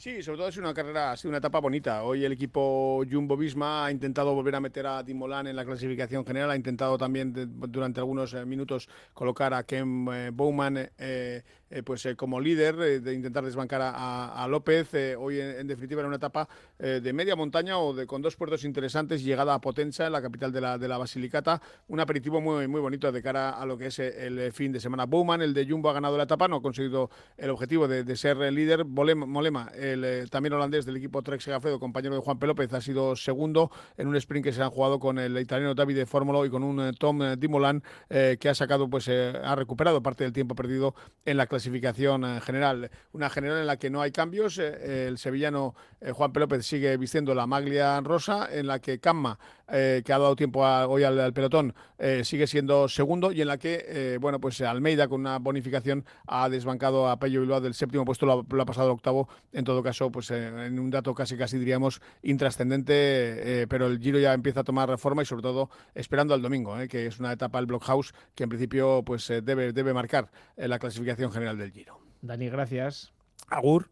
Sí, 0.00 0.22
sobre 0.22 0.38
todo 0.38 0.48
es 0.48 0.56
una 0.56 0.72
carrera, 0.72 1.12
ha 1.12 1.16
sido 1.18 1.28
una 1.28 1.38
etapa 1.38 1.60
bonita. 1.60 2.04
Hoy 2.04 2.24
el 2.24 2.32
equipo 2.32 3.04
Jumbo 3.10 3.36
Visma 3.36 3.84
ha 3.84 3.90
intentado 3.90 4.34
volver 4.34 4.54
a 4.54 4.60
meter 4.60 4.86
a 4.86 5.02
Dimolán 5.02 5.46
en 5.46 5.54
la 5.54 5.66
clasificación 5.66 6.24
general, 6.24 6.50
ha 6.50 6.56
intentado 6.56 6.96
también 6.96 7.34
de, 7.34 7.44
durante 7.46 8.00
algunos 8.00 8.32
eh, 8.32 8.46
minutos 8.46 8.88
colocar 9.12 9.52
a 9.52 9.62
Ken 9.64 10.08
eh, 10.10 10.30
Bowman 10.32 10.88
eh, 10.96 11.42
eh, 11.72 11.84
pues 11.84 12.04
eh, 12.04 12.16
como 12.16 12.40
líder 12.40 12.74
eh, 12.80 12.98
de 12.98 13.14
intentar 13.14 13.44
desbancar 13.44 13.80
a, 13.80 14.46
López. 14.48 14.90
hoy, 15.16 15.38
en, 15.40 15.60
en, 15.60 15.66
definitiva, 15.68 16.00
era 16.00 16.08
una 16.08 16.16
etapa 16.16 16.48
de 16.78 17.12
media 17.12 17.36
montaña 17.36 17.78
o 17.78 17.92
de 17.94 18.06
con 18.06 18.22
dos 18.22 18.34
puertos 18.36 18.64
interesantes, 18.64 19.22
llegada 19.22 19.54
a 19.54 19.60
Potenza, 19.60 20.06
en 20.06 20.12
la 20.12 20.22
capital 20.22 20.50
de 20.50 20.60
la, 20.60 20.78
de 20.78 20.88
la 20.88 20.98
Basilicata. 20.98 21.60
Un 21.88 22.00
aperitivo 22.00 22.40
muy, 22.40 22.66
muy 22.66 22.80
bonito 22.80 23.12
de 23.12 23.22
cara 23.22 23.50
a 23.50 23.66
lo 23.66 23.76
que 23.78 23.86
es 23.86 23.98
el 23.98 24.50
fin 24.52 24.72
de 24.72 24.80
semana. 24.80 25.04
Bowman, 25.04 25.42
el 25.42 25.54
de 25.54 25.68
Jumbo, 25.68 25.90
ha 25.90 25.92
ganado 25.92 26.16
la 26.16 26.24
etapa, 26.24 26.48
no 26.48 26.56
ha 26.56 26.62
conseguido 26.62 27.10
el 27.36 27.50
objetivo 27.50 27.86
de, 27.86 28.02
de 28.02 28.16
ser 28.16 28.38
líder. 28.38 28.84
Bolema, 28.84 29.26
Molema, 29.26 29.70
el 29.74 30.28
también 30.30 30.54
holandés 30.54 30.86
del 30.86 30.96
equipo 30.96 31.22
Trek 31.22 31.40
Segafredo, 31.40 31.78
compañero 31.78 32.14
de 32.14 32.20
Juan 32.22 32.38
P. 32.38 32.46
López, 32.46 32.72
ha 32.72 32.80
sido 32.80 33.14
segundo 33.14 33.70
en 33.96 34.08
un 34.08 34.16
sprint 34.16 34.44
que 34.44 34.52
se 34.52 34.62
han 34.62 34.70
jugado 34.70 34.98
con 34.98 35.18
el 35.18 35.38
italiano 35.38 35.74
Davide 35.74 36.06
Fórmula 36.06 36.44
y 36.46 36.50
con 36.50 36.64
un 36.64 36.92
Tom 36.94 37.20
Dimolan 37.38 37.82
que 38.08 38.48
ha 38.48 38.54
sacado, 38.54 38.88
pues 38.88 39.08
ha 39.08 39.54
recuperado 39.54 40.02
parte 40.02 40.24
del 40.24 40.32
tiempo 40.32 40.54
perdido 40.54 40.94
en 41.26 41.36
la 41.36 41.46
clasificación 41.46 41.59
clasificación 41.60 42.24
eh, 42.24 42.40
general. 42.40 42.90
Una 43.12 43.28
general 43.28 43.58
en 43.58 43.66
la 43.66 43.76
que 43.76 43.90
no 43.90 44.00
hay 44.00 44.10
cambios. 44.10 44.58
Eh, 44.58 45.06
el 45.08 45.18
sevillano 45.18 45.74
Juan 46.12 46.32
Pelópez 46.32 46.64
sigue 46.66 46.96
vistiendo 46.96 47.34
la 47.34 47.46
maglia 47.46 48.00
rosa, 48.00 48.48
en 48.50 48.66
la 48.66 48.78
que 48.78 48.98
Camma, 49.00 49.38
que 49.70 50.12
ha 50.12 50.18
dado 50.18 50.36
tiempo 50.36 50.60
hoy 50.60 51.04
al, 51.04 51.32
pelotón, 51.32 51.74
sigue 52.22 52.46
siendo 52.46 52.88
segundo 52.88 53.32
y 53.32 53.40
en 53.40 53.48
la 53.48 53.58
que, 53.58 54.18
bueno, 54.20 54.40
pues 54.40 54.60
Almeida 54.60 55.08
con 55.08 55.20
una 55.20 55.38
bonificación 55.38 56.04
ha 56.26 56.48
desbancado 56.48 57.08
a 57.08 57.18
Pello 57.18 57.40
Bilbao 57.40 57.60
del 57.60 57.74
séptimo 57.74 58.04
puesto, 58.04 58.26
lo, 58.26 58.62
ha 58.62 58.66
pasado 58.66 58.88
al 58.88 58.92
octavo. 58.94 59.28
En 59.52 59.64
todo 59.64 59.82
caso, 59.82 60.10
pues 60.10 60.30
en 60.30 60.78
un 60.78 60.90
dato 60.90 61.14
casi, 61.14 61.36
casi 61.36 61.58
diríamos 61.58 62.00
intrascendente, 62.22 63.66
pero 63.68 63.86
el 63.86 64.00
Giro 64.00 64.18
ya 64.18 64.32
empieza 64.32 64.60
a 64.60 64.64
tomar 64.64 64.96
forma 64.98 65.22
y 65.22 65.26
sobre 65.26 65.42
todo 65.42 65.70
esperando 65.94 66.34
al 66.34 66.42
domingo, 66.42 66.76
que 66.88 67.06
es 67.06 67.20
una 67.20 67.32
etapa 67.32 67.58
del 67.58 67.66
Blockhouse 67.66 68.12
que 68.34 68.44
en 68.44 68.48
principio 68.48 69.02
pues 69.04 69.28
debe, 69.28 69.72
debe 69.72 69.94
marcar 69.94 70.30
la 70.56 70.78
clasificación 70.78 71.30
general 71.32 71.58
del 71.58 71.72
Giro. 71.72 72.00
Dani, 72.22 72.48
gracias. 72.48 73.12
Agur. 73.48 73.88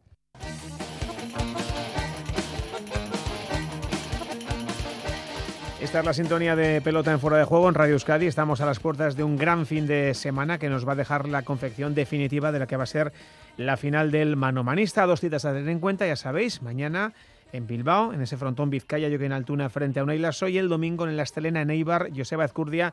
Esta 5.89 6.01
es 6.01 6.05
la 6.05 6.13
sintonía 6.13 6.55
de 6.55 6.83
pelota 6.83 7.13
en 7.13 7.19
fuera 7.19 7.39
de 7.39 7.45
juego 7.45 7.67
en 7.67 7.75
Radio 7.75 7.95
Euskadi. 7.95 8.27
Estamos 8.27 8.61
a 8.61 8.67
las 8.67 8.79
puertas 8.79 9.17
de 9.17 9.25
un 9.25 9.39
gran 9.39 9.65
fin 9.65 9.87
de 9.87 10.13
semana 10.13 10.59
que 10.59 10.69
nos 10.69 10.87
va 10.87 10.93
a 10.93 10.97
dejar 10.97 11.27
la 11.27 11.45
confección 11.45 11.95
definitiva 11.95 12.53
de 12.53 12.59
la 12.59 12.67
que 12.67 12.77
va 12.77 12.83
a 12.83 12.87
ser 12.87 13.11
la 13.57 13.79
final 13.79 14.11
del 14.11 14.37
manomanista. 14.37 15.07
Dos 15.07 15.21
citas 15.21 15.47
a 15.47 15.55
tener 15.55 15.71
en 15.71 15.81
cuenta, 15.81 16.07
ya 16.07 16.17
sabéis, 16.17 16.61
mañana 16.61 17.15
en 17.55 17.67
Bilbao, 17.67 18.13
en 18.13 18.21
ese 18.21 18.37
frontón 18.37 18.69
Vizcaya, 18.69 19.09
en 19.09 19.33
Altuna 19.33 19.71
frente 19.71 19.99
a 19.99 20.03
Unaila 20.03 20.33
Soy, 20.33 20.59
el 20.59 20.69
domingo 20.69 21.09
en 21.09 21.17
la 21.17 21.23
Estelena 21.23 21.63
en 21.63 21.71
Eibar, 21.71 22.11
Joseba 22.15 22.45
Ezcurdia 22.45 22.93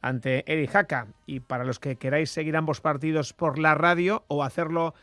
ante 0.00 0.44
Eri 0.46 0.68
Jaca. 0.68 1.08
Y 1.26 1.40
para 1.40 1.64
los 1.64 1.80
que 1.80 1.96
queráis 1.96 2.30
seguir 2.30 2.56
ambos 2.56 2.80
partidos 2.80 3.32
por 3.32 3.58
la 3.58 3.74
radio 3.74 4.22
o 4.28 4.44
hacerlo 4.44 4.94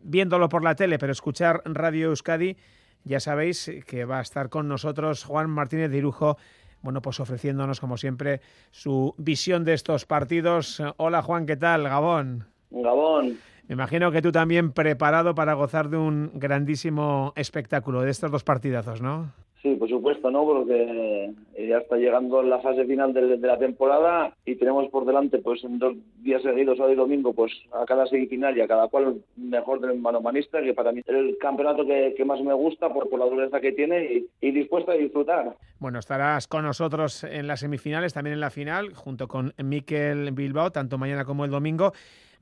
viéndolo 0.00 0.48
por 0.48 0.64
la 0.64 0.74
tele, 0.74 0.98
pero 0.98 1.12
escuchar 1.12 1.62
Radio 1.64 2.08
Euskadi, 2.08 2.56
ya 3.04 3.20
sabéis 3.20 3.70
que 3.86 4.04
va 4.04 4.18
a 4.18 4.22
estar 4.22 4.48
con 4.48 4.66
nosotros 4.66 5.22
Juan 5.22 5.48
Martínez 5.48 5.92
de 5.92 5.98
Irujo, 5.98 6.38
bueno, 6.82 7.00
pues 7.00 7.20
ofreciéndonos 7.20 7.80
como 7.80 7.96
siempre 7.96 8.40
su 8.70 9.14
visión 9.16 9.64
de 9.64 9.74
estos 9.74 10.04
partidos. 10.04 10.82
Hola 10.96 11.22
Juan, 11.22 11.46
¿qué 11.46 11.56
tal? 11.56 11.84
Gabón. 11.84 12.46
Gabón. 12.70 13.38
Me 13.68 13.74
imagino 13.74 14.10
que 14.10 14.20
tú 14.20 14.32
también 14.32 14.72
preparado 14.72 15.34
para 15.34 15.54
gozar 15.54 15.88
de 15.88 15.96
un 15.96 16.32
grandísimo 16.34 17.32
espectáculo 17.36 18.02
de 18.02 18.10
estos 18.10 18.30
dos 18.30 18.44
partidazos, 18.44 19.00
¿no? 19.00 19.32
Sí, 19.62 19.76
por 19.76 19.88
supuesto, 19.88 20.28
¿no? 20.28 20.44
Porque 20.44 21.32
ya 21.56 21.78
está 21.78 21.96
llegando 21.96 22.42
la 22.42 22.58
fase 22.58 22.84
final 22.84 23.12
de, 23.12 23.38
la 23.38 23.58
temporada 23.58 24.34
y 24.44 24.56
tenemos 24.56 24.90
por 24.90 25.06
delante, 25.06 25.38
pues 25.38 25.62
en 25.62 25.78
dos 25.78 25.94
días 26.20 26.42
seguidos, 26.42 26.78
sábado 26.78 26.94
y 26.94 26.96
domingo, 26.96 27.32
pues 27.32 27.52
a 27.72 27.84
cada 27.84 28.06
semifinal 28.06 28.56
y 28.56 28.60
a 28.60 28.66
cada 28.66 28.88
cual 28.88 29.22
mejor 29.36 29.80
del 29.80 30.00
manomanista, 30.00 30.60
que 30.60 30.74
para 30.74 30.90
mí 30.90 30.98
es 30.98 31.08
el 31.08 31.38
campeonato 31.38 31.86
que, 31.86 32.24
más 32.24 32.42
me 32.42 32.54
gusta 32.54 32.92
por, 32.92 33.08
por 33.08 33.20
la 33.20 33.26
dureza 33.26 33.60
que 33.60 33.70
tiene 33.70 34.04
y, 34.04 34.26
y 34.40 34.50
dispuesto 34.50 34.90
a 34.90 34.94
disfrutar. 34.94 35.54
Bueno, 35.78 36.00
estarás 36.00 36.48
con 36.48 36.64
nosotros 36.64 37.22
en 37.22 37.46
las 37.46 37.60
semifinales, 37.60 38.14
también 38.14 38.34
en 38.34 38.40
la 38.40 38.50
final, 38.50 38.94
junto 38.94 39.28
con 39.28 39.52
Miquel 39.58 40.32
Bilbao, 40.32 40.72
tanto 40.72 40.98
mañana 40.98 41.24
como 41.24 41.44
el 41.44 41.52
domingo. 41.52 41.92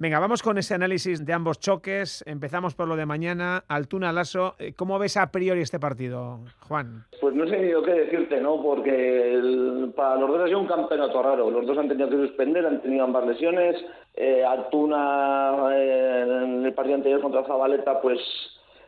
Venga, 0.01 0.19
vamos 0.19 0.43
con 0.43 0.57
ese 0.57 0.73
análisis 0.73 1.27
de 1.27 1.33
ambos 1.35 1.61
choques. 1.61 2.25
Empezamos 2.27 2.75
por 2.75 2.89
lo 2.89 2.97
de 2.97 3.05
mañana. 3.05 3.65
Altuna 3.69 4.15
Lasso, 4.15 4.55
eh, 4.59 4.73
¿cómo 4.75 4.99
ves 4.99 5.19
a 5.19 5.31
priori 5.31 5.61
este 5.61 5.79
partido, 5.79 6.39
Juan? 6.61 7.05
Pues 7.21 7.35
no 7.35 7.47
sé 7.47 7.59
ni 7.59 7.85
que 7.85 7.93
decirte, 7.93 8.41
¿no? 8.41 8.63
Porque 8.63 9.93
para 9.95 10.17
los 10.17 10.31
dos 10.31 10.41
ha 10.41 10.47
sido 10.47 10.61
un 10.61 10.67
campeonato 10.67 11.23
raro. 11.23 11.51
Los 11.51 11.67
dos 11.67 11.77
han 11.77 11.89
tenido 11.89 12.09
que 12.09 12.17
suspender, 12.17 12.65
han 12.65 12.81
tenido 12.81 13.05
ambas 13.05 13.27
lesiones. 13.27 13.77
Eh, 14.15 14.43
Altuna 14.43 15.69
eh, 15.75 16.45
en 16.45 16.65
el 16.65 16.73
partido 16.73 16.97
anterior 16.97 17.21
contra 17.21 17.45
Zabaleta, 17.45 18.01
pues 18.01 18.19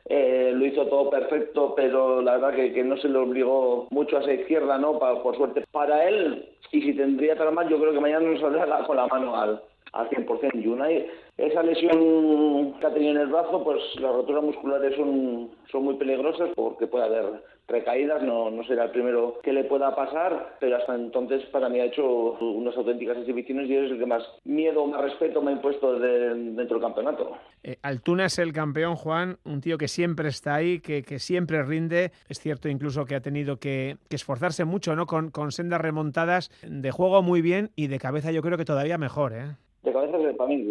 lo 0.09 0.65
hizo 0.65 0.87
todo 0.87 1.11
perfecto, 1.11 1.75
pero 1.77 2.23
la 2.23 2.39
verdad 2.39 2.55
que, 2.55 2.83
no 2.85 2.97
se 2.97 3.09
le 3.09 3.19
obligó 3.19 3.87
mucho 3.91 4.17
a 4.17 4.21
esa 4.21 4.33
izquierda, 4.33 4.79
¿no? 4.79 4.99
por 4.99 5.37
suerte 5.37 5.65
para 5.71 6.09
él, 6.09 6.49
y 6.71 6.83
si 6.83 6.95
tendría 6.95 7.35
mal, 7.51 7.69
yo 7.69 7.79
creo 7.79 7.93
que 7.93 8.01
mañana 8.01 8.29
nos 8.29 8.41
saldrá 8.41 8.85
con 8.85 8.97
la 8.97 9.07
mano 9.07 9.37
al, 9.37 9.63
al 9.93 10.09
100%. 10.09 10.67
Unai, 10.67 11.07
esa 11.37 11.63
lesión 11.63 12.75
que 12.79 12.87
ha 12.87 12.93
tenido 12.93 13.13
en 13.13 13.21
el 13.21 13.27
brazo, 13.29 13.63
pues 13.65 13.81
las 14.01 14.13
roturas 14.13 14.45
musculares 14.45 14.97
son, 14.97 15.51
son 15.71 15.85
muy 15.85 15.95
peligrosas 15.95 16.51
porque 16.55 16.87
puede 16.87 17.05
haber 17.05 17.43
recaídas, 17.69 18.23
no, 18.23 18.51
no 18.51 18.65
será 18.65 18.85
el 18.85 18.91
primero 18.91 19.41
que 19.43 19.53
le 19.53 19.65
pueda 19.65 19.95
pasar, 19.95 20.57
pero 20.61 20.77
hasta 20.77 20.95
entonces 20.95 21.43
para 21.47 21.69
mí 21.69 21.81
ha 21.81 21.87
hecho 21.87 22.33
unas 22.41 22.77
auténticas 22.77 23.17
exhibiciones 23.19 23.69
y 23.69 23.77
es 23.77 23.91
el 23.91 23.99
que 23.99 24.07
más 24.07 24.23
miedo, 24.45 24.87
más 24.87 25.01
respeto 25.01 25.41
me 25.41 25.53
ha 25.53 25.55
impuesto 25.55 25.99
dentro 25.99 26.77
del 26.77 26.81
campeonato. 26.81 27.37
Eh, 27.63 27.79
Altuna 27.83 28.27
es 28.27 28.39
el 28.39 28.53
campeón, 28.53 28.97
Juan, 28.97 29.39
un 29.45 29.61
tío 29.61 29.79
que 29.79 29.89
siempre 29.89 30.29
está 30.29 30.57
ahí, 30.57 30.81
que, 30.81 31.03
que 31.03 31.19
siempre 31.19 31.63
rinde. 31.63 32.13
Es 32.29 32.41
cierto 32.41 32.69
incluso 32.69 33.05
que 33.05 33.15
ha 33.15 33.21
tenido 33.21 33.57
que, 33.57 33.97
que 34.09 34.17
esforzarse 34.17 34.65
mucho, 34.65 34.95
¿no? 34.97 35.07
Con, 35.07 35.31
con 35.31 35.53
sendas 35.53 35.81
remontadas 35.81 36.51
de 36.63 36.91
juego 36.91 37.23
muy 37.23 37.41
bien 37.41 37.71
y 37.77 37.87
de 37.87 37.99
cabeza 37.99 38.33
yo 38.33 38.43
creo 38.43 38.59
que 38.59 38.65
todavía 38.65 38.99
mejor, 38.99 39.33
¿eh? 39.33 39.57
De 39.83 39.93
cabeza 39.93 40.37
para 40.37 40.49
mí 40.49 40.65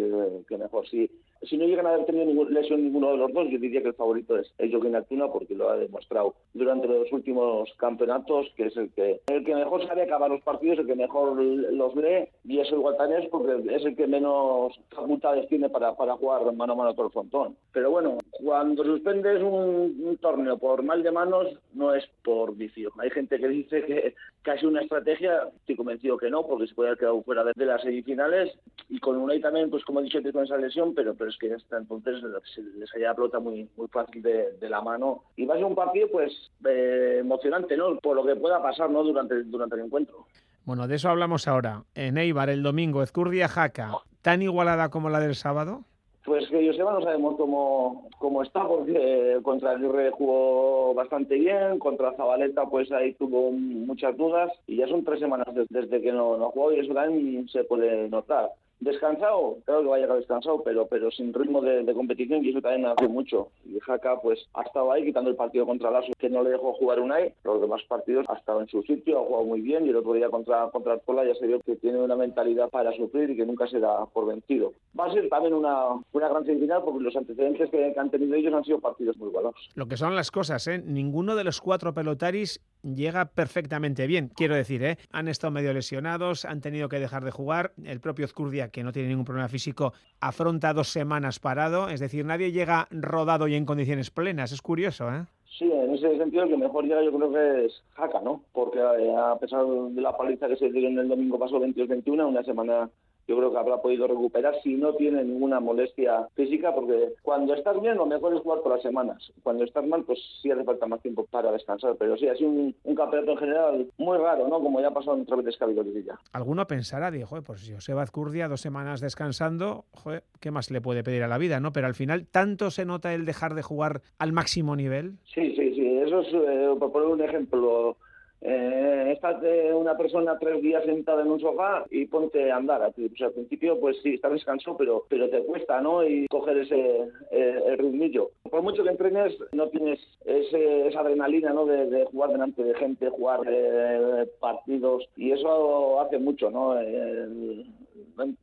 que, 0.48 0.56
mejor. 0.58 0.88
Si, 0.88 1.10
si 1.44 1.56
no 1.56 1.66
llegan 1.66 1.86
a 1.86 1.94
haber 1.94 2.06
tenido 2.06 2.26
ninguna 2.26 2.50
lesión 2.50 2.82
ninguno 2.82 3.12
de 3.12 3.18
los 3.18 3.32
dos, 3.32 3.48
yo 3.50 3.58
diría 3.58 3.82
que 3.82 3.88
el 3.88 3.94
favorito 3.94 4.38
es 4.38 4.52
el 4.58 4.70
Joaquín 4.70 4.96
Altuna 4.96 5.28
porque 5.28 5.54
lo 5.54 5.70
ha 5.70 5.76
demostrado 5.76 6.34
durante 6.54 6.86
los 6.86 7.10
últimos 7.12 7.72
campeonatos, 7.76 8.46
que 8.56 8.66
es 8.66 8.76
el 8.76 8.90
que 8.90 9.20
el 9.26 9.44
que 9.44 9.54
mejor 9.54 9.86
sabe 9.86 10.02
acabar 10.02 10.30
los 10.30 10.42
partidos, 10.42 10.78
el 10.78 10.86
que 10.86 10.94
mejor 10.94 11.36
los 11.36 11.96
lee 11.96 12.28
y 12.44 12.60
es 12.60 12.70
el 12.70 12.78
guatanés 12.78 13.28
porque 13.30 13.74
es 13.74 13.84
el 13.84 13.96
que 13.96 14.06
menos 14.06 14.78
facultades 14.90 15.48
tiene 15.48 15.68
para, 15.68 15.94
para 15.96 16.16
jugar 16.16 16.52
mano 16.54 16.72
a 16.72 16.76
mano 16.76 16.94
todo 16.94 17.06
el 17.06 17.12
frontón. 17.12 17.56
Pero 17.72 17.90
bueno, 17.90 18.18
cuando 18.30 18.84
suspendes 18.84 19.42
un, 19.42 20.00
un, 20.04 20.16
torneo 20.18 20.58
por 20.58 20.82
mal 20.82 21.02
de 21.02 21.10
manos, 21.10 21.48
no 21.72 21.94
es 21.94 22.04
por 22.22 22.54
vicio. 22.54 22.90
Hay 22.98 23.10
gente 23.10 23.38
que 23.38 23.48
dice 23.48 23.84
que 23.84 24.14
casi 24.42 24.66
una 24.66 24.82
estrategia, 24.82 25.48
estoy 25.56 25.76
convencido 25.76 26.18
que 26.18 26.30
no, 26.30 26.46
porque 26.46 26.66
se 26.66 26.74
puede 26.74 26.90
haber 26.90 26.98
quedado 26.98 27.22
fuera 27.22 27.44
de, 27.44 27.52
las 27.64 27.82
semifinales 27.82 28.52
y 28.88 28.98
con 28.98 29.16
Unai 29.16 29.40
también, 29.40 29.70
pues 29.70 29.84
como 29.84 30.00
he 30.00 30.04
dicho, 30.04 30.20
con 30.32 30.44
esa 30.44 30.56
lesión, 30.56 30.94
pero, 30.94 31.14
pero 31.14 31.31
que 31.38 31.52
hasta 31.52 31.78
entonces 31.78 32.20
se 32.54 32.62
les 32.62 32.94
haya 32.94 33.08
la 33.08 33.14
pelota 33.14 33.40
muy, 33.40 33.68
muy 33.76 33.88
fácil 33.88 34.22
de, 34.22 34.68
la 34.68 34.80
mano. 34.80 35.24
Y 35.36 35.46
va 35.46 35.54
a 35.54 35.58
ser 35.58 35.66
un 35.66 35.74
partido, 35.74 36.08
pues, 36.10 36.50
eh, 36.66 37.18
emocionante, 37.20 37.76
¿no? 37.76 37.96
Por 37.98 38.16
lo 38.16 38.24
que 38.24 38.36
pueda 38.36 38.62
pasar, 38.62 38.90
¿no? 38.90 39.02
Durante, 39.02 39.42
durante 39.44 39.76
el 39.76 39.82
encuentro. 39.82 40.26
Bueno, 40.64 40.86
de 40.86 40.96
eso 40.96 41.08
hablamos 41.08 41.48
ahora. 41.48 41.84
En 41.94 42.18
Eibar, 42.18 42.48
el 42.48 42.62
domingo, 42.62 43.02
Ezcurdia 43.02 43.48
Jaca, 43.48 43.92
¿tan 44.22 44.42
igualada 44.42 44.90
como 44.90 45.10
la 45.10 45.20
del 45.20 45.34
sábado? 45.34 45.84
Pues 46.24 46.48
que 46.48 46.64
Joseba 46.64 46.92
no 46.92 47.02
sabemos 47.02 47.36
cómo, 47.36 48.08
cómo 48.18 48.44
está, 48.44 48.66
porque 48.66 49.40
contra 49.42 49.72
el 49.72 50.10
jugó 50.12 50.94
bastante 50.94 51.34
bien, 51.34 51.80
contra 51.80 52.12
Zabaleta 52.12 52.64
pues 52.66 52.92
ahí 52.92 53.12
tuvo 53.14 53.50
muchas 53.50 54.16
dudas 54.16 54.52
y 54.68 54.76
ya 54.76 54.86
son 54.86 55.04
tres 55.04 55.18
semanas 55.18 55.48
desde 55.68 56.00
que 56.00 56.12
no, 56.12 56.36
no 56.36 56.50
jugó 56.50 56.72
y 56.72 56.78
eso 56.78 56.94
también 56.94 57.48
se 57.48 57.64
puede 57.64 58.08
notar. 58.08 58.50
Descansado, 58.82 59.58
claro 59.64 59.82
que 59.82 59.88
va 59.88 59.96
a 59.96 59.98
llegar 60.00 60.16
descansado, 60.16 60.60
pero, 60.64 60.88
pero 60.88 61.08
sin 61.12 61.32
ritmo 61.32 61.60
de, 61.60 61.94
competición 61.94 62.44
y 62.44 62.50
eso 62.50 62.60
también 62.60 62.86
hace 62.86 63.06
mucho. 63.06 63.50
Y 63.64 63.78
Jaca 63.78 64.20
pues 64.20 64.44
ha 64.54 64.62
estado 64.62 64.90
ahí 64.90 65.04
quitando 65.04 65.30
el 65.30 65.36
partido 65.36 65.66
contra 65.66 65.88
Lasso 65.88 66.10
que 66.18 66.28
no 66.28 66.42
le 66.42 66.50
dejó 66.50 66.72
jugar 66.72 66.98
un 66.98 67.04
Unai. 67.04 67.32
Los 67.44 67.60
demás 67.60 67.80
partidos 67.86 68.26
ha 68.28 68.34
estado 68.34 68.60
en 68.60 68.66
su 68.66 68.82
sitio, 68.82 69.20
ha 69.20 69.24
jugado 69.24 69.44
muy 69.44 69.60
bien 69.60 69.86
y 69.86 69.90
el 69.90 69.96
otro 69.96 70.14
día 70.14 70.30
contra, 70.30 70.68
contra 70.70 70.94
Arcola 70.94 71.24
ya 71.24 71.34
se 71.36 71.46
vio 71.46 71.60
que 71.60 71.76
tiene 71.76 71.98
una 71.98 72.16
mentalidad 72.16 72.70
para 72.70 72.92
sufrir 72.96 73.30
y 73.30 73.36
que 73.36 73.46
nunca 73.46 73.68
se 73.68 73.78
da 73.78 74.04
por 74.06 74.26
vencido. 74.26 74.72
Va 74.98 75.06
a 75.06 75.12
ser 75.12 75.28
también 75.28 75.54
una, 75.54 75.90
una 76.12 76.28
gran 76.28 76.44
semifinal 76.44 76.82
porque 76.82 77.04
los 77.04 77.14
antecedentes 77.14 77.70
que, 77.70 77.94
han 77.96 78.10
tenido 78.10 78.34
ellos 78.34 78.52
han 78.52 78.64
sido 78.64 78.80
partidos 78.80 79.16
muy 79.16 79.28
buenos. 79.28 79.54
Lo 79.76 79.86
que 79.86 79.96
son 79.96 80.16
las 80.16 80.32
cosas, 80.32 80.66
¿eh? 80.66 80.82
Ninguno 80.84 81.36
de 81.36 81.44
los 81.44 81.60
cuatro 81.60 81.94
pelotaris 81.94 82.60
llega 82.82 83.26
perfectamente 83.26 84.06
bien. 84.06 84.30
Quiero 84.34 84.54
decir, 84.54 84.82
¿eh? 84.84 84.98
han 85.10 85.28
estado 85.28 85.50
medio 85.50 85.72
lesionados, 85.72 86.44
han 86.44 86.60
tenido 86.60 86.88
que 86.88 86.98
dejar 86.98 87.24
de 87.24 87.30
jugar. 87.30 87.72
El 87.84 88.00
propio 88.00 88.26
Zcurdia, 88.28 88.68
que 88.68 88.82
no 88.82 88.92
tiene 88.92 89.08
ningún 89.08 89.24
problema 89.24 89.48
físico, 89.48 89.92
afronta 90.20 90.72
dos 90.72 90.88
semanas 90.88 91.38
parado. 91.38 91.88
Es 91.88 92.00
decir, 92.00 92.24
nadie 92.24 92.52
llega 92.52 92.88
rodado 92.90 93.48
y 93.48 93.54
en 93.54 93.66
condiciones 93.66 94.10
plenas. 94.10 94.52
Es 94.52 94.62
curioso, 94.62 95.12
¿eh? 95.12 95.24
Sí, 95.58 95.70
en 95.70 95.94
ese 95.94 96.16
sentido 96.16 96.44
el 96.44 96.48
que 96.48 96.56
mejor 96.56 96.84
llega 96.84 97.04
yo 97.04 97.12
creo 97.12 97.30
que 97.30 97.66
es 97.66 97.82
Jaca, 97.90 98.20
¿no? 98.22 98.42
Porque 98.52 98.78
eh, 98.78 99.14
a 99.14 99.36
pesar 99.38 99.66
de 99.66 100.00
la 100.00 100.16
paliza 100.16 100.48
que 100.48 100.56
se 100.56 100.70
dio 100.70 100.88
en 100.88 100.98
el 100.98 101.08
domingo 101.08 101.38
pasado 101.38 101.60
22-21, 101.60 102.26
una 102.26 102.42
semana 102.42 102.88
yo 103.26 103.36
creo 103.36 103.52
que 103.52 103.58
habrá 103.58 103.80
podido 103.80 104.06
recuperar 104.06 104.54
si 104.62 104.74
no 104.74 104.94
tiene 104.94 105.24
ninguna 105.24 105.60
molestia 105.60 106.28
física, 106.34 106.74
porque 106.74 107.14
cuando 107.22 107.54
estás 107.54 107.80
bien 107.80 107.96
lo 107.96 108.06
mejor 108.06 108.34
es 108.34 108.42
jugar 108.42 108.60
por 108.60 108.72
las 108.72 108.82
semanas. 108.82 109.32
Cuando 109.42 109.64
estás 109.64 109.86
mal, 109.86 110.04
pues 110.04 110.18
sí 110.40 110.50
hace 110.50 110.64
falta 110.64 110.86
más 110.86 111.00
tiempo 111.00 111.26
para 111.30 111.52
descansar. 111.52 111.96
Pero 111.98 112.16
sí, 112.16 112.28
ha 112.28 112.36
sido 112.36 112.50
un, 112.50 112.74
campeonato 112.94 113.32
en 113.32 113.38
general 113.38 113.86
muy 113.98 114.18
raro, 114.18 114.48
¿no? 114.48 114.60
Como 114.60 114.80
ya 114.80 114.88
ha 114.88 114.94
pasado 114.94 115.16
en 115.16 115.22
otra 115.22 115.36
vez 115.36 115.46
de 115.46 116.02
ya. 116.04 116.18
Alguno 116.32 116.66
pensará, 116.66 117.10
dijo, 117.10 117.40
pues 117.42 117.60
si 117.60 117.72
Joseba 117.72 118.02
Azcurdia 118.02 118.48
dos 118.48 118.60
semanas 118.60 119.00
descansando, 119.00 119.84
joder, 119.92 120.24
¿qué 120.40 120.50
más 120.50 120.70
le 120.70 120.80
puede 120.80 121.02
pedir 121.02 121.22
a 121.22 121.28
la 121.28 121.38
vida, 121.38 121.60
no? 121.60 121.72
Pero 121.72 121.86
al 121.86 121.94
final, 121.94 122.26
¿tanto 122.26 122.70
se 122.70 122.84
nota 122.84 123.14
el 123.14 123.24
dejar 123.24 123.54
de 123.54 123.62
jugar 123.62 124.02
al 124.18 124.32
máximo 124.32 124.76
nivel? 124.76 125.18
Sí, 125.24 125.54
sí, 125.56 125.74
sí. 125.74 125.98
Eso 125.98 126.20
es, 126.20 126.28
eh, 126.32 126.74
por 126.78 126.92
poner 126.92 127.08
un 127.08 127.22
ejemplo, 127.22 127.96
eh, 128.44 129.12
estás 129.12 129.40
de 129.40 129.72
una 129.72 129.96
persona 129.96 130.36
tres 130.38 130.60
días 130.60 130.84
sentada 130.84 131.22
en 131.22 131.30
un 131.30 131.40
sofá 131.40 131.84
y 131.90 132.06
ponte 132.06 132.50
a 132.50 132.56
andar. 132.56 132.82
O 132.82 133.16
sea, 133.16 133.28
al 133.28 133.32
principio, 133.32 133.78
pues 133.78 133.96
sí, 134.02 134.14
estás 134.14 134.32
descansado, 134.32 134.76
pero, 134.76 135.04
pero 135.08 135.30
te 135.30 135.42
cuesta, 135.44 135.80
¿no? 135.80 136.04
Y 136.04 136.26
coger 136.26 136.58
ese 136.58 137.08
eh, 137.30 137.62
el 137.66 137.78
ritmillo. 137.78 138.30
Por 138.50 138.62
mucho 138.62 138.82
que 138.82 138.90
entrenes, 138.90 139.32
no 139.52 139.68
tienes 139.68 140.00
ese, 140.24 140.88
esa 140.88 141.00
adrenalina, 141.00 141.52
¿no? 141.52 141.66
De, 141.66 142.04
jugar 142.06 142.30
delante 142.30 142.64
de 142.64 142.74
gente, 142.74 143.08
jugar 143.10 143.40
eh, 143.46 144.26
partidos, 144.40 145.08
y 145.16 145.30
eso 145.30 146.00
hace 146.00 146.18
mucho, 146.18 146.50
¿no? 146.50 146.74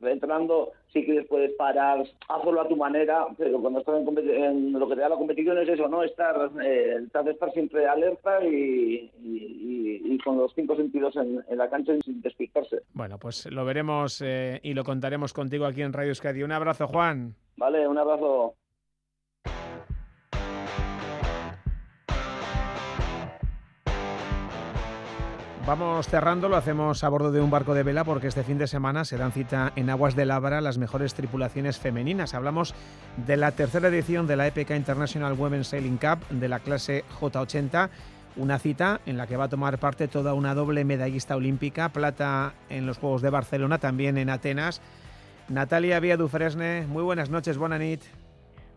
Entrenando 0.02 0.72
sí 0.92 1.04
que 1.04 1.22
puedes 1.22 1.52
parar, 1.54 2.04
hazlo 2.28 2.60
a 2.60 2.68
tu 2.68 2.76
manera, 2.76 3.26
pero 3.36 3.60
cuando 3.60 3.80
estás 3.80 3.96
en, 3.96 4.72
lo 4.72 4.88
que 4.88 4.94
te 4.94 5.00
da 5.00 5.08
la 5.08 5.16
competición 5.16 5.58
es 5.58 5.68
eso, 5.68 5.88
¿no? 5.88 6.02
Estar, 6.02 6.50
eh, 6.62 6.98
estar 7.04 7.52
siempre 7.52 7.86
alerta 7.86 8.44
y, 8.44 9.10
con 10.24 10.36
los 10.36 10.52
cinco 10.54 10.76
sentidos 10.76 11.16
en, 11.16 11.42
la 11.56 11.70
cancha 11.70 11.92
sin 12.04 12.20
despistarse. 12.20 12.82
Bueno, 12.92 13.18
pues 13.18 13.50
lo 13.50 13.64
veremos 13.64 14.20
eh, 14.22 14.60
y 14.62 14.74
lo 14.74 14.84
contaremos 14.84 15.32
contigo 15.32 15.64
aquí 15.64 15.82
en 15.82 15.92
Radio 15.92 16.10
Euskadi. 16.10 16.42
Un 16.42 16.52
abrazo, 16.52 16.86
Juan. 16.86 17.34
Vale, 17.56 17.88
un 17.88 17.96
abrazo. 17.96 18.54
Vamos 25.70 26.08
cerrando, 26.08 26.48
lo 26.48 26.56
hacemos 26.56 27.04
a 27.04 27.08
bordo 27.08 27.30
de 27.30 27.40
un 27.40 27.48
barco 27.48 27.74
de 27.74 27.84
vela 27.84 28.02
porque 28.02 28.26
este 28.26 28.42
fin 28.42 28.58
de 28.58 28.66
semana 28.66 29.04
se 29.04 29.16
dan 29.16 29.30
cita 29.30 29.72
en 29.76 29.88
aguas 29.88 30.16
de 30.16 30.26
Labra 30.26 30.60
las 30.60 30.78
mejores 30.78 31.14
tripulaciones 31.14 31.78
femeninas. 31.78 32.34
Hablamos 32.34 32.74
de 33.24 33.36
la 33.36 33.52
tercera 33.52 33.86
edición 33.86 34.26
de 34.26 34.34
la 34.34 34.48
EPK 34.48 34.70
International 34.72 35.34
Women's 35.34 35.68
Sailing 35.68 35.96
Cup 35.96 36.26
de 36.28 36.48
la 36.48 36.58
clase 36.58 37.04
J80, 37.20 37.88
una 38.34 38.58
cita 38.58 39.00
en 39.06 39.16
la 39.16 39.28
que 39.28 39.36
va 39.36 39.44
a 39.44 39.48
tomar 39.48 39.78
parte 39.78 40.08
toda 40.08 40.34
una 40.34 40.56
doble 40.56 40.84
medallista 40.84 41.36
olímpica, 41.36 41.90
plata 41.90 42.54
en 42.68 42.84
los 42.84 42.98
Juegos 42.98 43.22
de 43.22 43.30
Barcelona, 43.30 43.78
también 43.78 44.18
en 44.18 44.28
Atenas. 44.28 44.80
Natalia 45.48 46.00
Vía 46.00 46.16
Dufresne, 46.16 46.84
muy 46.88 47.04
buenas 47.04 47.30
noches, 47.30 47.56
nit. 47.78 48.02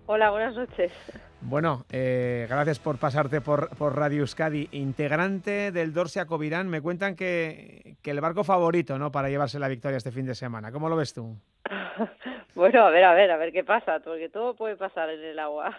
Hola, 0.06 0.32
buenas 0.32 0.54
noches. 0.56 0.92
Bueno, 1.40 1.86
eh, 1.90 2.46
gracias 2.50 2.78
por 2.80 3.00
pasarte 3.00 3.40
por, 3.40 3.70
Radio 3.96 4.22
Euskadi. 4.22 4.68
Integrante 4.74 5.72
del 5.72 5.94
Dorsia 5.94 6.26
Covirán, 6.26 6.68
me 6.68 6.82
cuentan 6.82 7.16
que, 7.16 7.96
el 8.04 8.22
barco 8.22 8.44
favorito 8.44 8.98
¿no? 8.98 9.12
para 9.12 9.30
llevarse 9.30 9.60
la 9.60 9.70
victoria 9.70 9.98
este 9.98 10.12
fin 10.12 10.26
de 10.26 10.36
semana. 10.36 10.74
¿Cómo 10.74 10.90
lo 10.90 10.98
ves 10.98 11.14
tú? 11.14 11.38
bueno, 12.56 12.86
a 12.86 12.90
ver, 12.90 13.06
a 13.06 13.14
ver, 13.14 13.32
a 13.32 13.38
ver 13.38 13.54
qué 13.54 13.64
pasa, 13.64 14.02
porque 14.02 14.28
todo 14.28 14.56
puede 14.56 14.76
pasar 14.76 15.10
en 15.10 15.24
el 15.24 15.40
agua. 15.40 15.78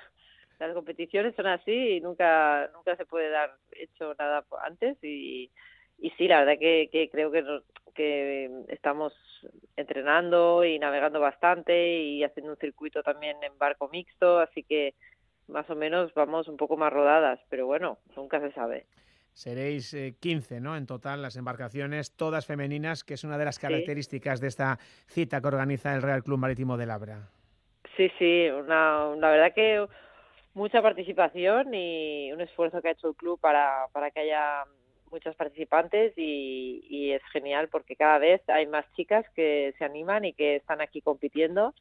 Las 0.58 0.72
competiciones 0.72 1.34
son 1.34 1.46
así 1.46 1.96
y 1.96 2.00
nunca, 2.00 2.70
nunca 2.72 2.96
se 2.96 3.04
puede 3.04 3.28
dar 3.28 3.50
hecho 3.72 4.14
nada 4.18 4.44
antes 4.64 4.96
y, 5.02 5.06
y 5.44 5.50
sí, 6.16 6.28
la 6.28 6.44
verdad 6.44 6.58
que, 6.58 7.08
creo 7.10 7.30
que, 7.30 7.44
que 7.94 8.50
estamos 8.68 9.12
entrenando 9.76 10.64
y 10.64 10.78
navegando 10.78 11.20
bastante 11.20 11.98
y 11.98 12.24
haciendo 12.24 12.52
un 12.52 12.58
circuito 12.58 13.02
también 13.02 13.36
en 13.42 13.58
barco 13.58 13.88
mixto, 13.88 14.38
así 14.38 14.62
que 14.62 14.94
más 15.48 15.68
o 15.70 15.74
menos 15.74 16.12
vamos 16.14 16.48
un 16.48 16.56
poco 16.56 16.76
más 16.76 16.92
rodadas, 16.92 17.40
pero 17.48 17.66
bueno, 17.66 17.98
nunca 18.16 18.40
se 18.40 18.52
sabe. 18.52 18.86
Seréis 19.32 19.96
15, 20.20 20.56
eh, 20.56 20.60
¿no? 20.60 20.76
En 20.76 20.86
total, 20.86 21.20
las 21.20 21.36
embarcaciones, 21.36 22.16
todas 22.16 22.46
femeninas, 22.46 23.02
que 23.02 23.14
es 23.14 23.24
una 23.24 23.36
de 23.36 23.44
las 23.44 23.58
características 23.58 24.40
de 24.40 24.46
esta 24.46 24.78
cita 25.08 25.40
que 25.40 25.48
organiza 25.48 25.94
el 25.94 26.02
Real 26.02 26.22
Club 26.22 26.38
Marítimo 26.38 26.76
de 26.76 26.86
Labra. 26.86 27.28
Sí, 27.96 28.10
sí, 28.18 28.48
una, 28.48 29.14
la 29.16 29.30
verdad 29.30 29.52
que 29.52 29.86
mucha 30.54 30.80
participación 30.80 31.74
y 31.74 32.32
un 32.32 32.40
esfuerzo 32.40 32.80
que 32.80 32.88
ha 32.88 32.92
hecho 32.92 33.08
el 33.08 33.16
club 33.16 33.40
para, 33.40 33.86
para 33.92 34.12
que 34.12 34.20
haya 34.20 34.64
muchas 35.14 35.36
participantes 35.36 36.12
y, 36.16 37.12
es 37.12 37.22
genial 37.32 37.68
porque 37.68 37.94
cada 37.94 38.18
vez 38.18 38.42
hay 38.48 38.66
más 38.66 38.84
chicas 38.96 39.24
que 39.36 39.72
se 39.78 39.84
animan 39.84 40.24
y 40.24 40.32
que 40.32 40.56
están 40.56 40.80
aquí 40.80 41.00
compitiendo 41.00 41.72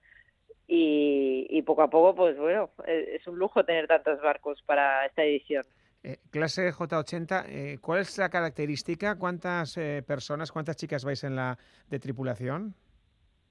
y, 0.67 1.61
poco 1.63 1.81
a 1.81 1.89
poco, 1.89 2.15
pues 2.15 2.37
bueno, 2.37 2.69
e, 2.85 3.15
es 3.15 3.27
un 3.27 3.37
lujo 3.37 3.65
tener 3.65 3.87
tantos 3.87 4.21
barcos 4.21 4.61
para 4.65 5.05
esta 5.05 5.23
edición. 5.23 5.63
Eh, 6.03 6.17
clase 6.31 6.71
J80, 6.71 7.45
eh, 7.47 7.77
¿cuál 7.81 8.01
es 8.01 8.17
la 8.17 8.29
característica? 8.29 9.17
¿Cuántas 9.17 9.77
eh, 9.77 10.03
personas, 10.05 10.51
cuántas 10.51 10.75
chicas 10.75 11.03
vais 11.03 11.23
en 11.23 11.35
la 11.35 11.57
de 11.89 11.99
tripulación? 11.99 12.75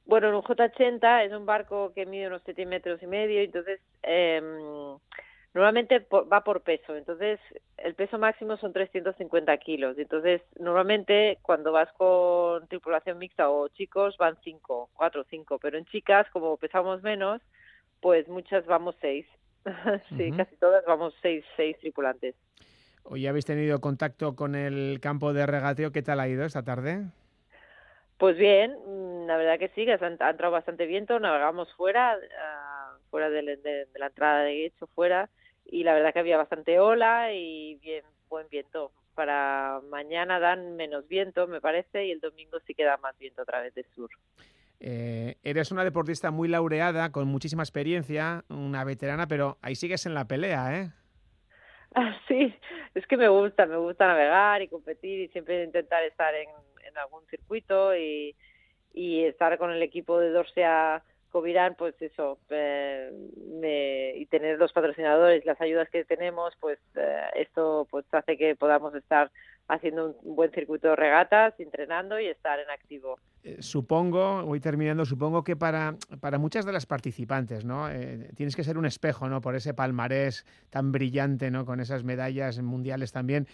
Bueno, 0.05 0.37
un 0.37 0.43
J80 0.45 1.27
es 1.27 1.33
un 1.33 1.47
barco 1.47 1.93
que 1.95 2.07
mide 2.07 2.27
unos 2.29 2.43
7 2.45 2.67
metros 2.67 3.03
y 3.03 3.07
medio, 3.07 3.41
entonces 3.41 3.81
Normalmente 5.55 6.07
va 6.11 6.43
por 6.45 6.63
peso, 6.63 6.97
entonces 6.97 7.39
el 7.77 7.95
peso 7.95 8.17
máximo 8.19 8.57
son 8.57 8.73
350 8.73 9.55
kilos. 9.59 9.99
Entonces, 9.99 10.41
normalmente 10.59 11.39
cuando 11.43 11.73
vas 11.73 11.93
con 11.93 12.67
tripulación 12.69 13.19
mixta 13.19 13.51
o 13.51 13.69
chicos 13.69 14.17
van 14.17 14.39
5, 14.43 14.91
4 14.95 15.21
o 15.21 15.25
5, 15.25 15.59
pero 15.59 15.77
en 15.77 15.85
chicas, 15.87 16.27
como 16.33 16.57
pesamos 16.57 17.03
menos, 17.03 17.43
pues 18.01 18.29
muchas 18.29 18.65
vamos 18.65 18.97
6. 19.03 19.27
sí, 20.17 20.33
casi 20.33 20.57
todas 20.57 20.85
vamos 20.87 21.15
6 21.21 21.45
seis, 21.57 21.79
tripulantes. 21.79 22.35
Hoy 23.05 23.27
habéis 23.27 23.45
tenido 23.45 23.81
contacto 23.81 24.35
con 24.35 24.55
el 24.55 25.01
campo 25.01 25.33
de 25.33 25.45
regateo. 25.45 25.93
¿Qué 25.93 26.03
tal 26.03 26.21
ha 26.21 26.29
ido 26.29 26.45
esta 26.45 26.63
tarde? 26.63 27.03
Pues 28.17 28.37
bien, 28.39 28.73
mm, 28.87 29.27
la 29.27 29.37
verdad 29.37 29.59
que 29.59 29.69
sí, 29.71 29.85
que 29.85 29.93
ha 29.93 30.31
entrado 30.31 30.53
bastante 30.53 30.87
viento, 30.87 31.19
navegamos 31.19 31.73
fuera, 31.75 32.17
ah, 32.41 32.97
fuera 33.11 33.29
de, 33.29 33.57
de, 33.57 33.89
la 33.97 34.07
entrada 34.07 34.43
de 34.45 34.67
hecho, 34.67 34.87
fuera, 34.95 35.29
y 35.65 35.85
la 35.85 35.95
verdad 35.95 36.13
que 36.13 36.21
había 36.21 36.37
bastante 36.37 36.79
ola 36.79 37.33
y 37.33 37.77
bien 37.77 38.05
buen 38.29 38.49
viento. 38.49 38.93
Para 39.15 39.81
mañana 39.91 40.41
dan 40.41 40.77
menos 40.77 41.07
viento, 41.07 41.47
me 41.47 41.61
parece, 41.61 42.07
y 42.07 42.13
el 42.13 42.21
domingo 42.21 42.59
sí 42.67 42.75
queda 42.75 42.97
más 42.97 43.17
viento 43.19 43.43
otra 43.43 43.61
vez 43.61 43.75
de 43.75 43.85
sur. 43.95 44.11
Eh, 44.81 45.37
eres 45.45 45.71
una 45.71 45.85
deportista 45.85 46.31
muy 46.31 46.49
laureada, 46.49 47.13
con 47.13 47.29
muchísima 47.29 47.63
experiencia, 47.63 48.45
una 48.49 48.85
veterana, 48.85 49.29
pero 49.29 49.59
ahí 49.61 49.77
sigues 49.77 50.07
en 50.07 50.15
la 50.15 50.27
pelea, 50.27 50.81
¿eh? 50.81 50.91
Ah, 51.95 52.17
sí, 52.27 52.55
es 52.95 53.07
que 53.07 53.19
me 53.19 53.29
gusta, 53.29 53.67
me 53.67 53.77
gusta 53.77 54.07
navegar 54.07 54.63
y 54.63 54.69
competir 54.69 55.21
y 55.21 55.29
siempre 55.29 55.63
intentar 55.63 56.03
estar 56.05 56.35
en, 56.35 56.49
en 56.89 56.97
algún 56.97 57.23
circuito 57.27 57.95
y, 57.95 58.35
y 58.95 59.25
estar 59.25 59.59
con 59.59 59.71
el 59.71 59.83
equipo 59.83 60.19
de 60.19 60.31
Dorsea 60.31 61.03
Covirán, 61.33 61.75
pues 61.77 61.95
eso, 62.01 62.39
eh, 62.51 63.11
y 64.17 64.27
tener 64.27 64.59
los 64.59 64.73
patrocinadores, 64.73 65.45
las 65.47 65.59
ayudas 65.63 65.89
que 65.89 66.05
tenemos, 66.05 66.53
pues 66.61 66.79
eh, 66.95 67.23
esto 67.37 67.89
pues 67.91 68.05
hace 68.13 68.37
que 68.37 68.55
podamos 68.55 68.95
estar 68.95 69.31
haciendo 69.67 70.15
un 70.23 70.37
buen 70.37 70.51
circuito 70.51 70.89
de 70.89 70.97
regatas, 70.97 71.59
entrenando 71.59 72.21
y 72.21 72.27
estar 72.27 72.61
en 72.61 72.69
activo. 72.69 73.19
Eh, 73.45 73.57
supongo, 73.61 74.45
voy 74.45 74.61
terminando, 74.61 75.07
supongo 75.07 75.43
que 75.43 75.57
para, 75.57 75.97
para 76.21 76.37
muchas 76.37 76.67
de 76.67 76.73
las 76.73 76.85
participantes, 76.85 77.65
¿no? 77.65 77.89
tienes 78.37 78.55
que 78.55 78.63
ser 78.63 78.77
un 78.77 78.85
espejo, 78.85 79.29
¿no? 79.31 79.41
Por 79.41 79.57
ese 79.57 79.73
palmarés 79.73 80.45
tan 80.69 80.93
brillante, 80.93 81.51
¿no? 81.51 81.65
Con 81.65 81.81
esas 81.81 82.05
medallas 82.05 82.61
mundiales 82.61 83.11
también. 83.11 83.47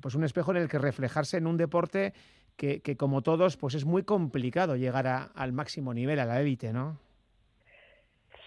pues 0.00 0.14
un 0.14 0.22
espejo 0.22 0.52
en 0.52 0.58
el 0.58 0.68
que 0.68 0.78
reflejarse 0.78 1.38
en 1.38 1.48
un 1.48 1.56
deporte 1.56 2.12
que, 2.56 2.96
como 2.96 3.22
todos, 3.22 3.56
pues 3.56 3.74
es 3.74 3.84
muy 3.84 4.02
complicado 4.02 4.76
llegar 4.76 5.06
al 5.06 5.52
máximo 5.52 5.94
nivel, 5.94 6.18
a 6.18 6.26
la 6.26 6.40
élite, 6.40 6.72
¿no? 6.72 6.98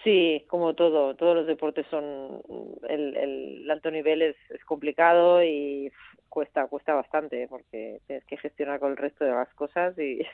Sí, 0.04 0.44
como 0.48 0.74
todo, 0.74 1.14
todos 1.14 1.34
los 1.34 1.46
deportes 1.46 1.86
son, 1.90 2.42
el, 2.88 3.68
alto 3.70 3.90
nivel 3.90 4.20
es, 4.20 4.36
complicado 4.66 5.42
y 5.42 5.90
cuesta, 6.28 6.66
cuesta 6.66 6.94
bastante 6.94 7.48
porque 7.48 8.00
tienes 8.06 8.24
que 8.26 8.36
gestionar 8.36 8.80
con 8.80 8.90
el 8.90 8.98
resto 8.98 9.24
de 9.24 9.30
las 9.30 9.52
cosas 9.54 9.98
y, 9.98 10.24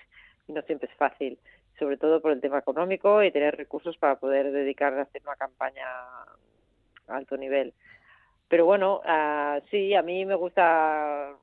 no 0.48 0.62
siempre 0.62 0.88
es 0.90 0.96
fácil, 0.96 1.38
sobre 1.78 1.96
todo 1.96 2.20
por 2.20 2.32
el 2.32 2.40
tema 2.40 2.58
económico 2.58 3.22
y 3.22 3.30
tener 3.30 3.56
recursos 3.56 3.96
para 3.96 4.16
poder 4.16 4.50
dedicar 4.50 4.92
a 4.94 5.02
hacer 5.02 5.22
una 5.24 5.36
campaña 5.36 5.86
a 5.86 7.16
alto 7.16 7.36
nivel. 7.36 7.72
Pero 8.48 8.64
bueno, 8.64 9.00
uh, 9.04 9.60
sí, 9.70 9.94
a 9.94 10.02
mí 10.02 10.26
me 10.26 10.34
gusta 10.34 11.36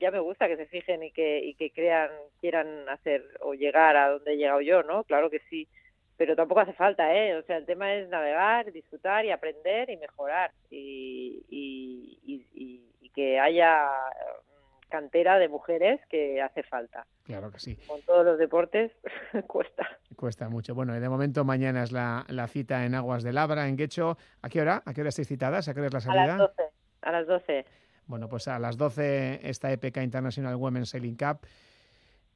ya 0.00 0.10
me 0.10 0.20
gusta 0.20 0.48
que 0.48 0.56
se 0.56 0.66
fijen 0.66 1.02
y 1.02 1.10
que, 1.10 1.38
y 1.44 1.54
que 1.54 1.70
crean, 1.70 2.10
quieran 2.40 2.88
hacer 2.88 3.22
o 3.40 3.54
llegar 3.54 3.96
a 3.96 4.10
donde 4.10 4.32
he 4.32 4.36
llegado 4.36 4.60
yo, 4.60 4.82
¿no? 4.82 5.04
Claro 5.04 5.30
que 5.30 5.40
sí, 5.50 5.68
pero 6.16 6.36
tampoco 6.36 6.60
hace 6.60 6.72
falta, 6.72 7.14
¿eh? 7.14 7.36
O 7.36 7.42
sea, 7.42 7.56
el 7.56 7.66
tema 7.66 7.94
es 7.94 8.08
navegar, 8.08 8.70
disfrutar 8.72 9.24
y 9.24 9.30
aprender 9.30 9.90
y 9.90 9.96
mejorar 9.96 10.52
y, 10.70 11.44
y, 11.48 12.18
y, 12.24 12.82
y 13.00 13.08
que 13.10 13.40
haya 13.40 13.86
mm, 13.86 14.88
cantera 14.88 15.38
de 15.38 15.48
mujeres 15.48 16.00
que 16.08 16.40
hace 16.40 16.62
falta. 16.62 17.06
Claro 17.24 17.50
que 17.50 17.58
sí. 17.58 17.76
Con 17.86 18.00
todos 18.02 18.24
los 18.24 18.38
deportes 18.38 18.92
cuesta. 19.46 19.88
Cuesta 20.16 20.48
mucho. 20.48 20.74
Bueno, 20.74 20.92
de 20.92 21.08
momento 21.08 21.44
mañana 21.44 21.82
es 21.82 21.90
la, 21.90 22.24
la 22.28 22.46
cita 22.46 22.84
en 22.84 22.94
Aguas 22.94 23.22
de 23.22 23.32
Labra, 23.32 23.66
en 23.66 23.76
Guecho. 23.76 24.16
¿A 24.42 24.48
qué 24.48 24.60
hora? 24.60 24.82
¿A 24.84 24.94
qué 24.94 25.00
hora 25.00 25.08
estáis 25.08 25.28
citadas? 25.28 25.68
¿A 25.68 25.74
qué 25.74 25.80
hora 25.80 25.88
es 25.88 25.94
la 25.94 26.00
salida? 26.00 26.22
A 26.22 26.26
las 26.26 26.38
12. 26.38 26.62
A 27.02 27.12
las 27.12 27.26
12. 27.26 27.64
Bueno, 28.06 28.28
pues 28.28 28.48
a 28.48 28.58
las 28.58 28.76
12 28.76 29.48
esta 29.48 29.72
EPK 29.72 29.98
International 29.98 30.56
Women's 30.56 30.90
Sailing 30.90 31.16
Cup. 31.16 31.46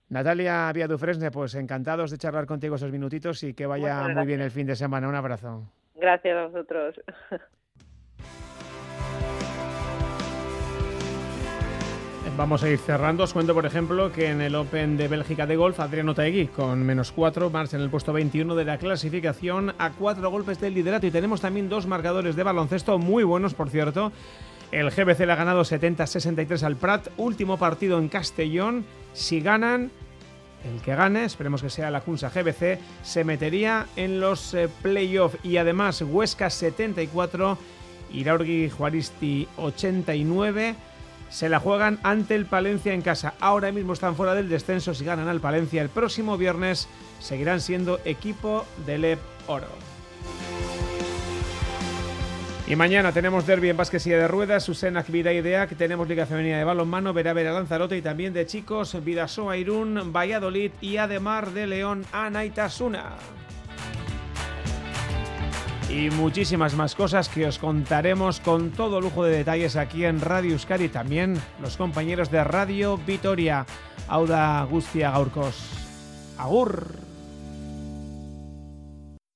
Natalia 0.08 0.72
Dufresne, 0.88 1.30
pues 1.30 1.54
encantados 1.54 2.10
de 2.10 2.18
charlar 2.18 2.46
contigo 2.46 2.76
esos 2.76 2.90
minutitos 2.90 3.42
y 3.42 3.52
que 3.52 3.66
vaya 3.66 4.08
muy 4.08 4.26
bien 4.26 4.40
el 4.40 4.50
fin 4.50 4.66
de 4.66 4.74
semana. 4.74 5.08
Un 5.08 5.14
abrazo. 5.14 5.70
Gracias 5.94 6.36
a 6.36 6.46
vosotros. 6.46 7.00
Vamos 12.38 12.62
a 12.62 12.70
ir 12.70 12.78
cerrando. 12.78 13.24
Os 13.24 13.32
cuento, 13.32 13.52
por 13.52 13.66
ejemplo, 13.66 14.12
que 14.12 14.30
en 14.30 14.40
el 14.40 14.54
Open 14.54 14.96
de 14.96 15.08
Bélgica 15.08 15.44
de 15.44 15.56
golf, 15.56 15.80
Adriano 15.80 16.14
Taegui, 16.14 16.46
con 16.46 16.86
menos 16.86 17.10
4, 17.10 17.50
marcha 17.50 17.76
en 17.76 17.82
el 17.82 17.90
puesto 17.90 18.12
21 18.12 18.54
de 18.54 18.64
la 18.64 18.78
clasificación 18.78 19.74
a 19.76 19.90
cuatro 19.90 20.30
golpes 20.30 20.60
del 20.60 20.74
liderato. 20.74 21.08
Y 21.08 21.10
tenemos 21.10 21.40
también 21.40 21.68
dos 21.68 21.88
marcadores 21.88 22.36
de 22.36 22.44
baloncesto 22.44 22.96
muy 22.96 23.24
buenos, 23.24 23.54
por 23.54 23.70
cierto. 23.70 24.12
El 24.70 24.90
GBC 24.90 25.20
le 25.20 25.32
ha 25.32 25.36
ganado 25.36 25.62
70-63 25.62 26.62
al 26.62 26.76
Prat. 26.76 27.08
Último 27.16 27.56
partido 27.56 27.98
en 27.98 28.08
Castellón. 28.08 28.84
Si 29.14 29.40
ganan, 29.40 29.90
el 30.64 30.80
que 30.82 30.94
gane, 30.94 31.24
esperemos 31.24 31.62
que 31.62 31.70
sea 31.70 31.90
la 31.90 32.02
Cunsa 32.02 32.30
GBC, 32.30 32.78
se 33.02 33.24
metería 33.24 33.86
en 33.96 34.20
los 34.20 34.52
eh, 34.54 34.68
playoffs. 34.82 35.38
Y 35.42 35.56
además, 35.56 36.02
Huesca 36.02 36.50
74, 36.50 37.56
Iraurgi 38.12 38.68
Juaristi 38.68 39.48
89 39.56 40.74
se 41.30 41.48
la 41.48 41.60
juegan 41.60 41.98
ante 42.02 42.34
el 42.34 42.46
Palencia 42.46 42.92
en 42.92 43.02
casa. 43.02 43.34
Ahora 43.40 43.72
mismo 43.72 43.92
están 43.92 44.16
fuera 44.16 44.34
del 44.34 44.48
descenso. 44.48 44.94
Si 44.94 45.04
ganan 45.04 45.28
al 45.28 45.40
Palencia 45.40 45.82
el 45.82 45.88
próximo 45.88 46.36
viernes, 46.36 46.88
seguirán 47.20 47.60
siendo 47.60 48.00
equipo 48.04 48.64
del 48.86 49.04
EP 49.04 49.18
Oro. 49.46 49.87
Y 52.68 52.76
mañana 52.76 53.12
tenemos 53.12 53.46
derby 53.46 53.70
en 53.70 53.78
Basquesía 53.78 54.18
de 54.18 54.28
Ruedas, 54.28 54.64
Susena 54.64 55.02
Vida 55.08 55.32
Ideac, 55.32 55.74
tenemos 55.74 56.06
Liga 56.06 56.26
Femenina 56.26 56.58
de 56.58 56.64
Balonmano, 56.64 57.14
Vera 57.14 57.32
Vera 57.32 57.52
Lanzarote 57.52 57.96
y 57.96 58.02
también 58.02 58.34
de 58.34 58.44
chicos, 58.44 59.02
Vidasoa 59.02 59.56
Irún, 59.56 60.12
Valladolid 60.12 60.72
y 60.82 60.98
Ademar 60.98 61.52
de 61.52 61.66
León, 61.66 62.04
Anaitasuna 62.12 63.16
y 65.88 66.10
muchísimas 66.10 66.74
más 66.74 66.94
cosas 66.94 67.28
que 67.28 67.46
os 67.46 67.58
contaremos 67.58 68.40
con 68.40 68.70
todo 68.70 69.00
lujo 69.00 69.24
de 69.24 69.38
detalles 69.38 69.76
aquí 69.76 70.04
en 70.04 70.20
Radio 70.20 70.52
Euskadi 70.52 70.84
y 70.84 70.88
también 70.88 71.40
los 71.62 71.76
compañeros 71.76 72.30
de 72.30 72.44
Radio 72.44 72.98
Vitoria, 72.98 73.64
Auda 74.06 74.62
Gustia 74.64 75.10
Gaurcos. 75.10 75.56
Agur. 76.36 77.07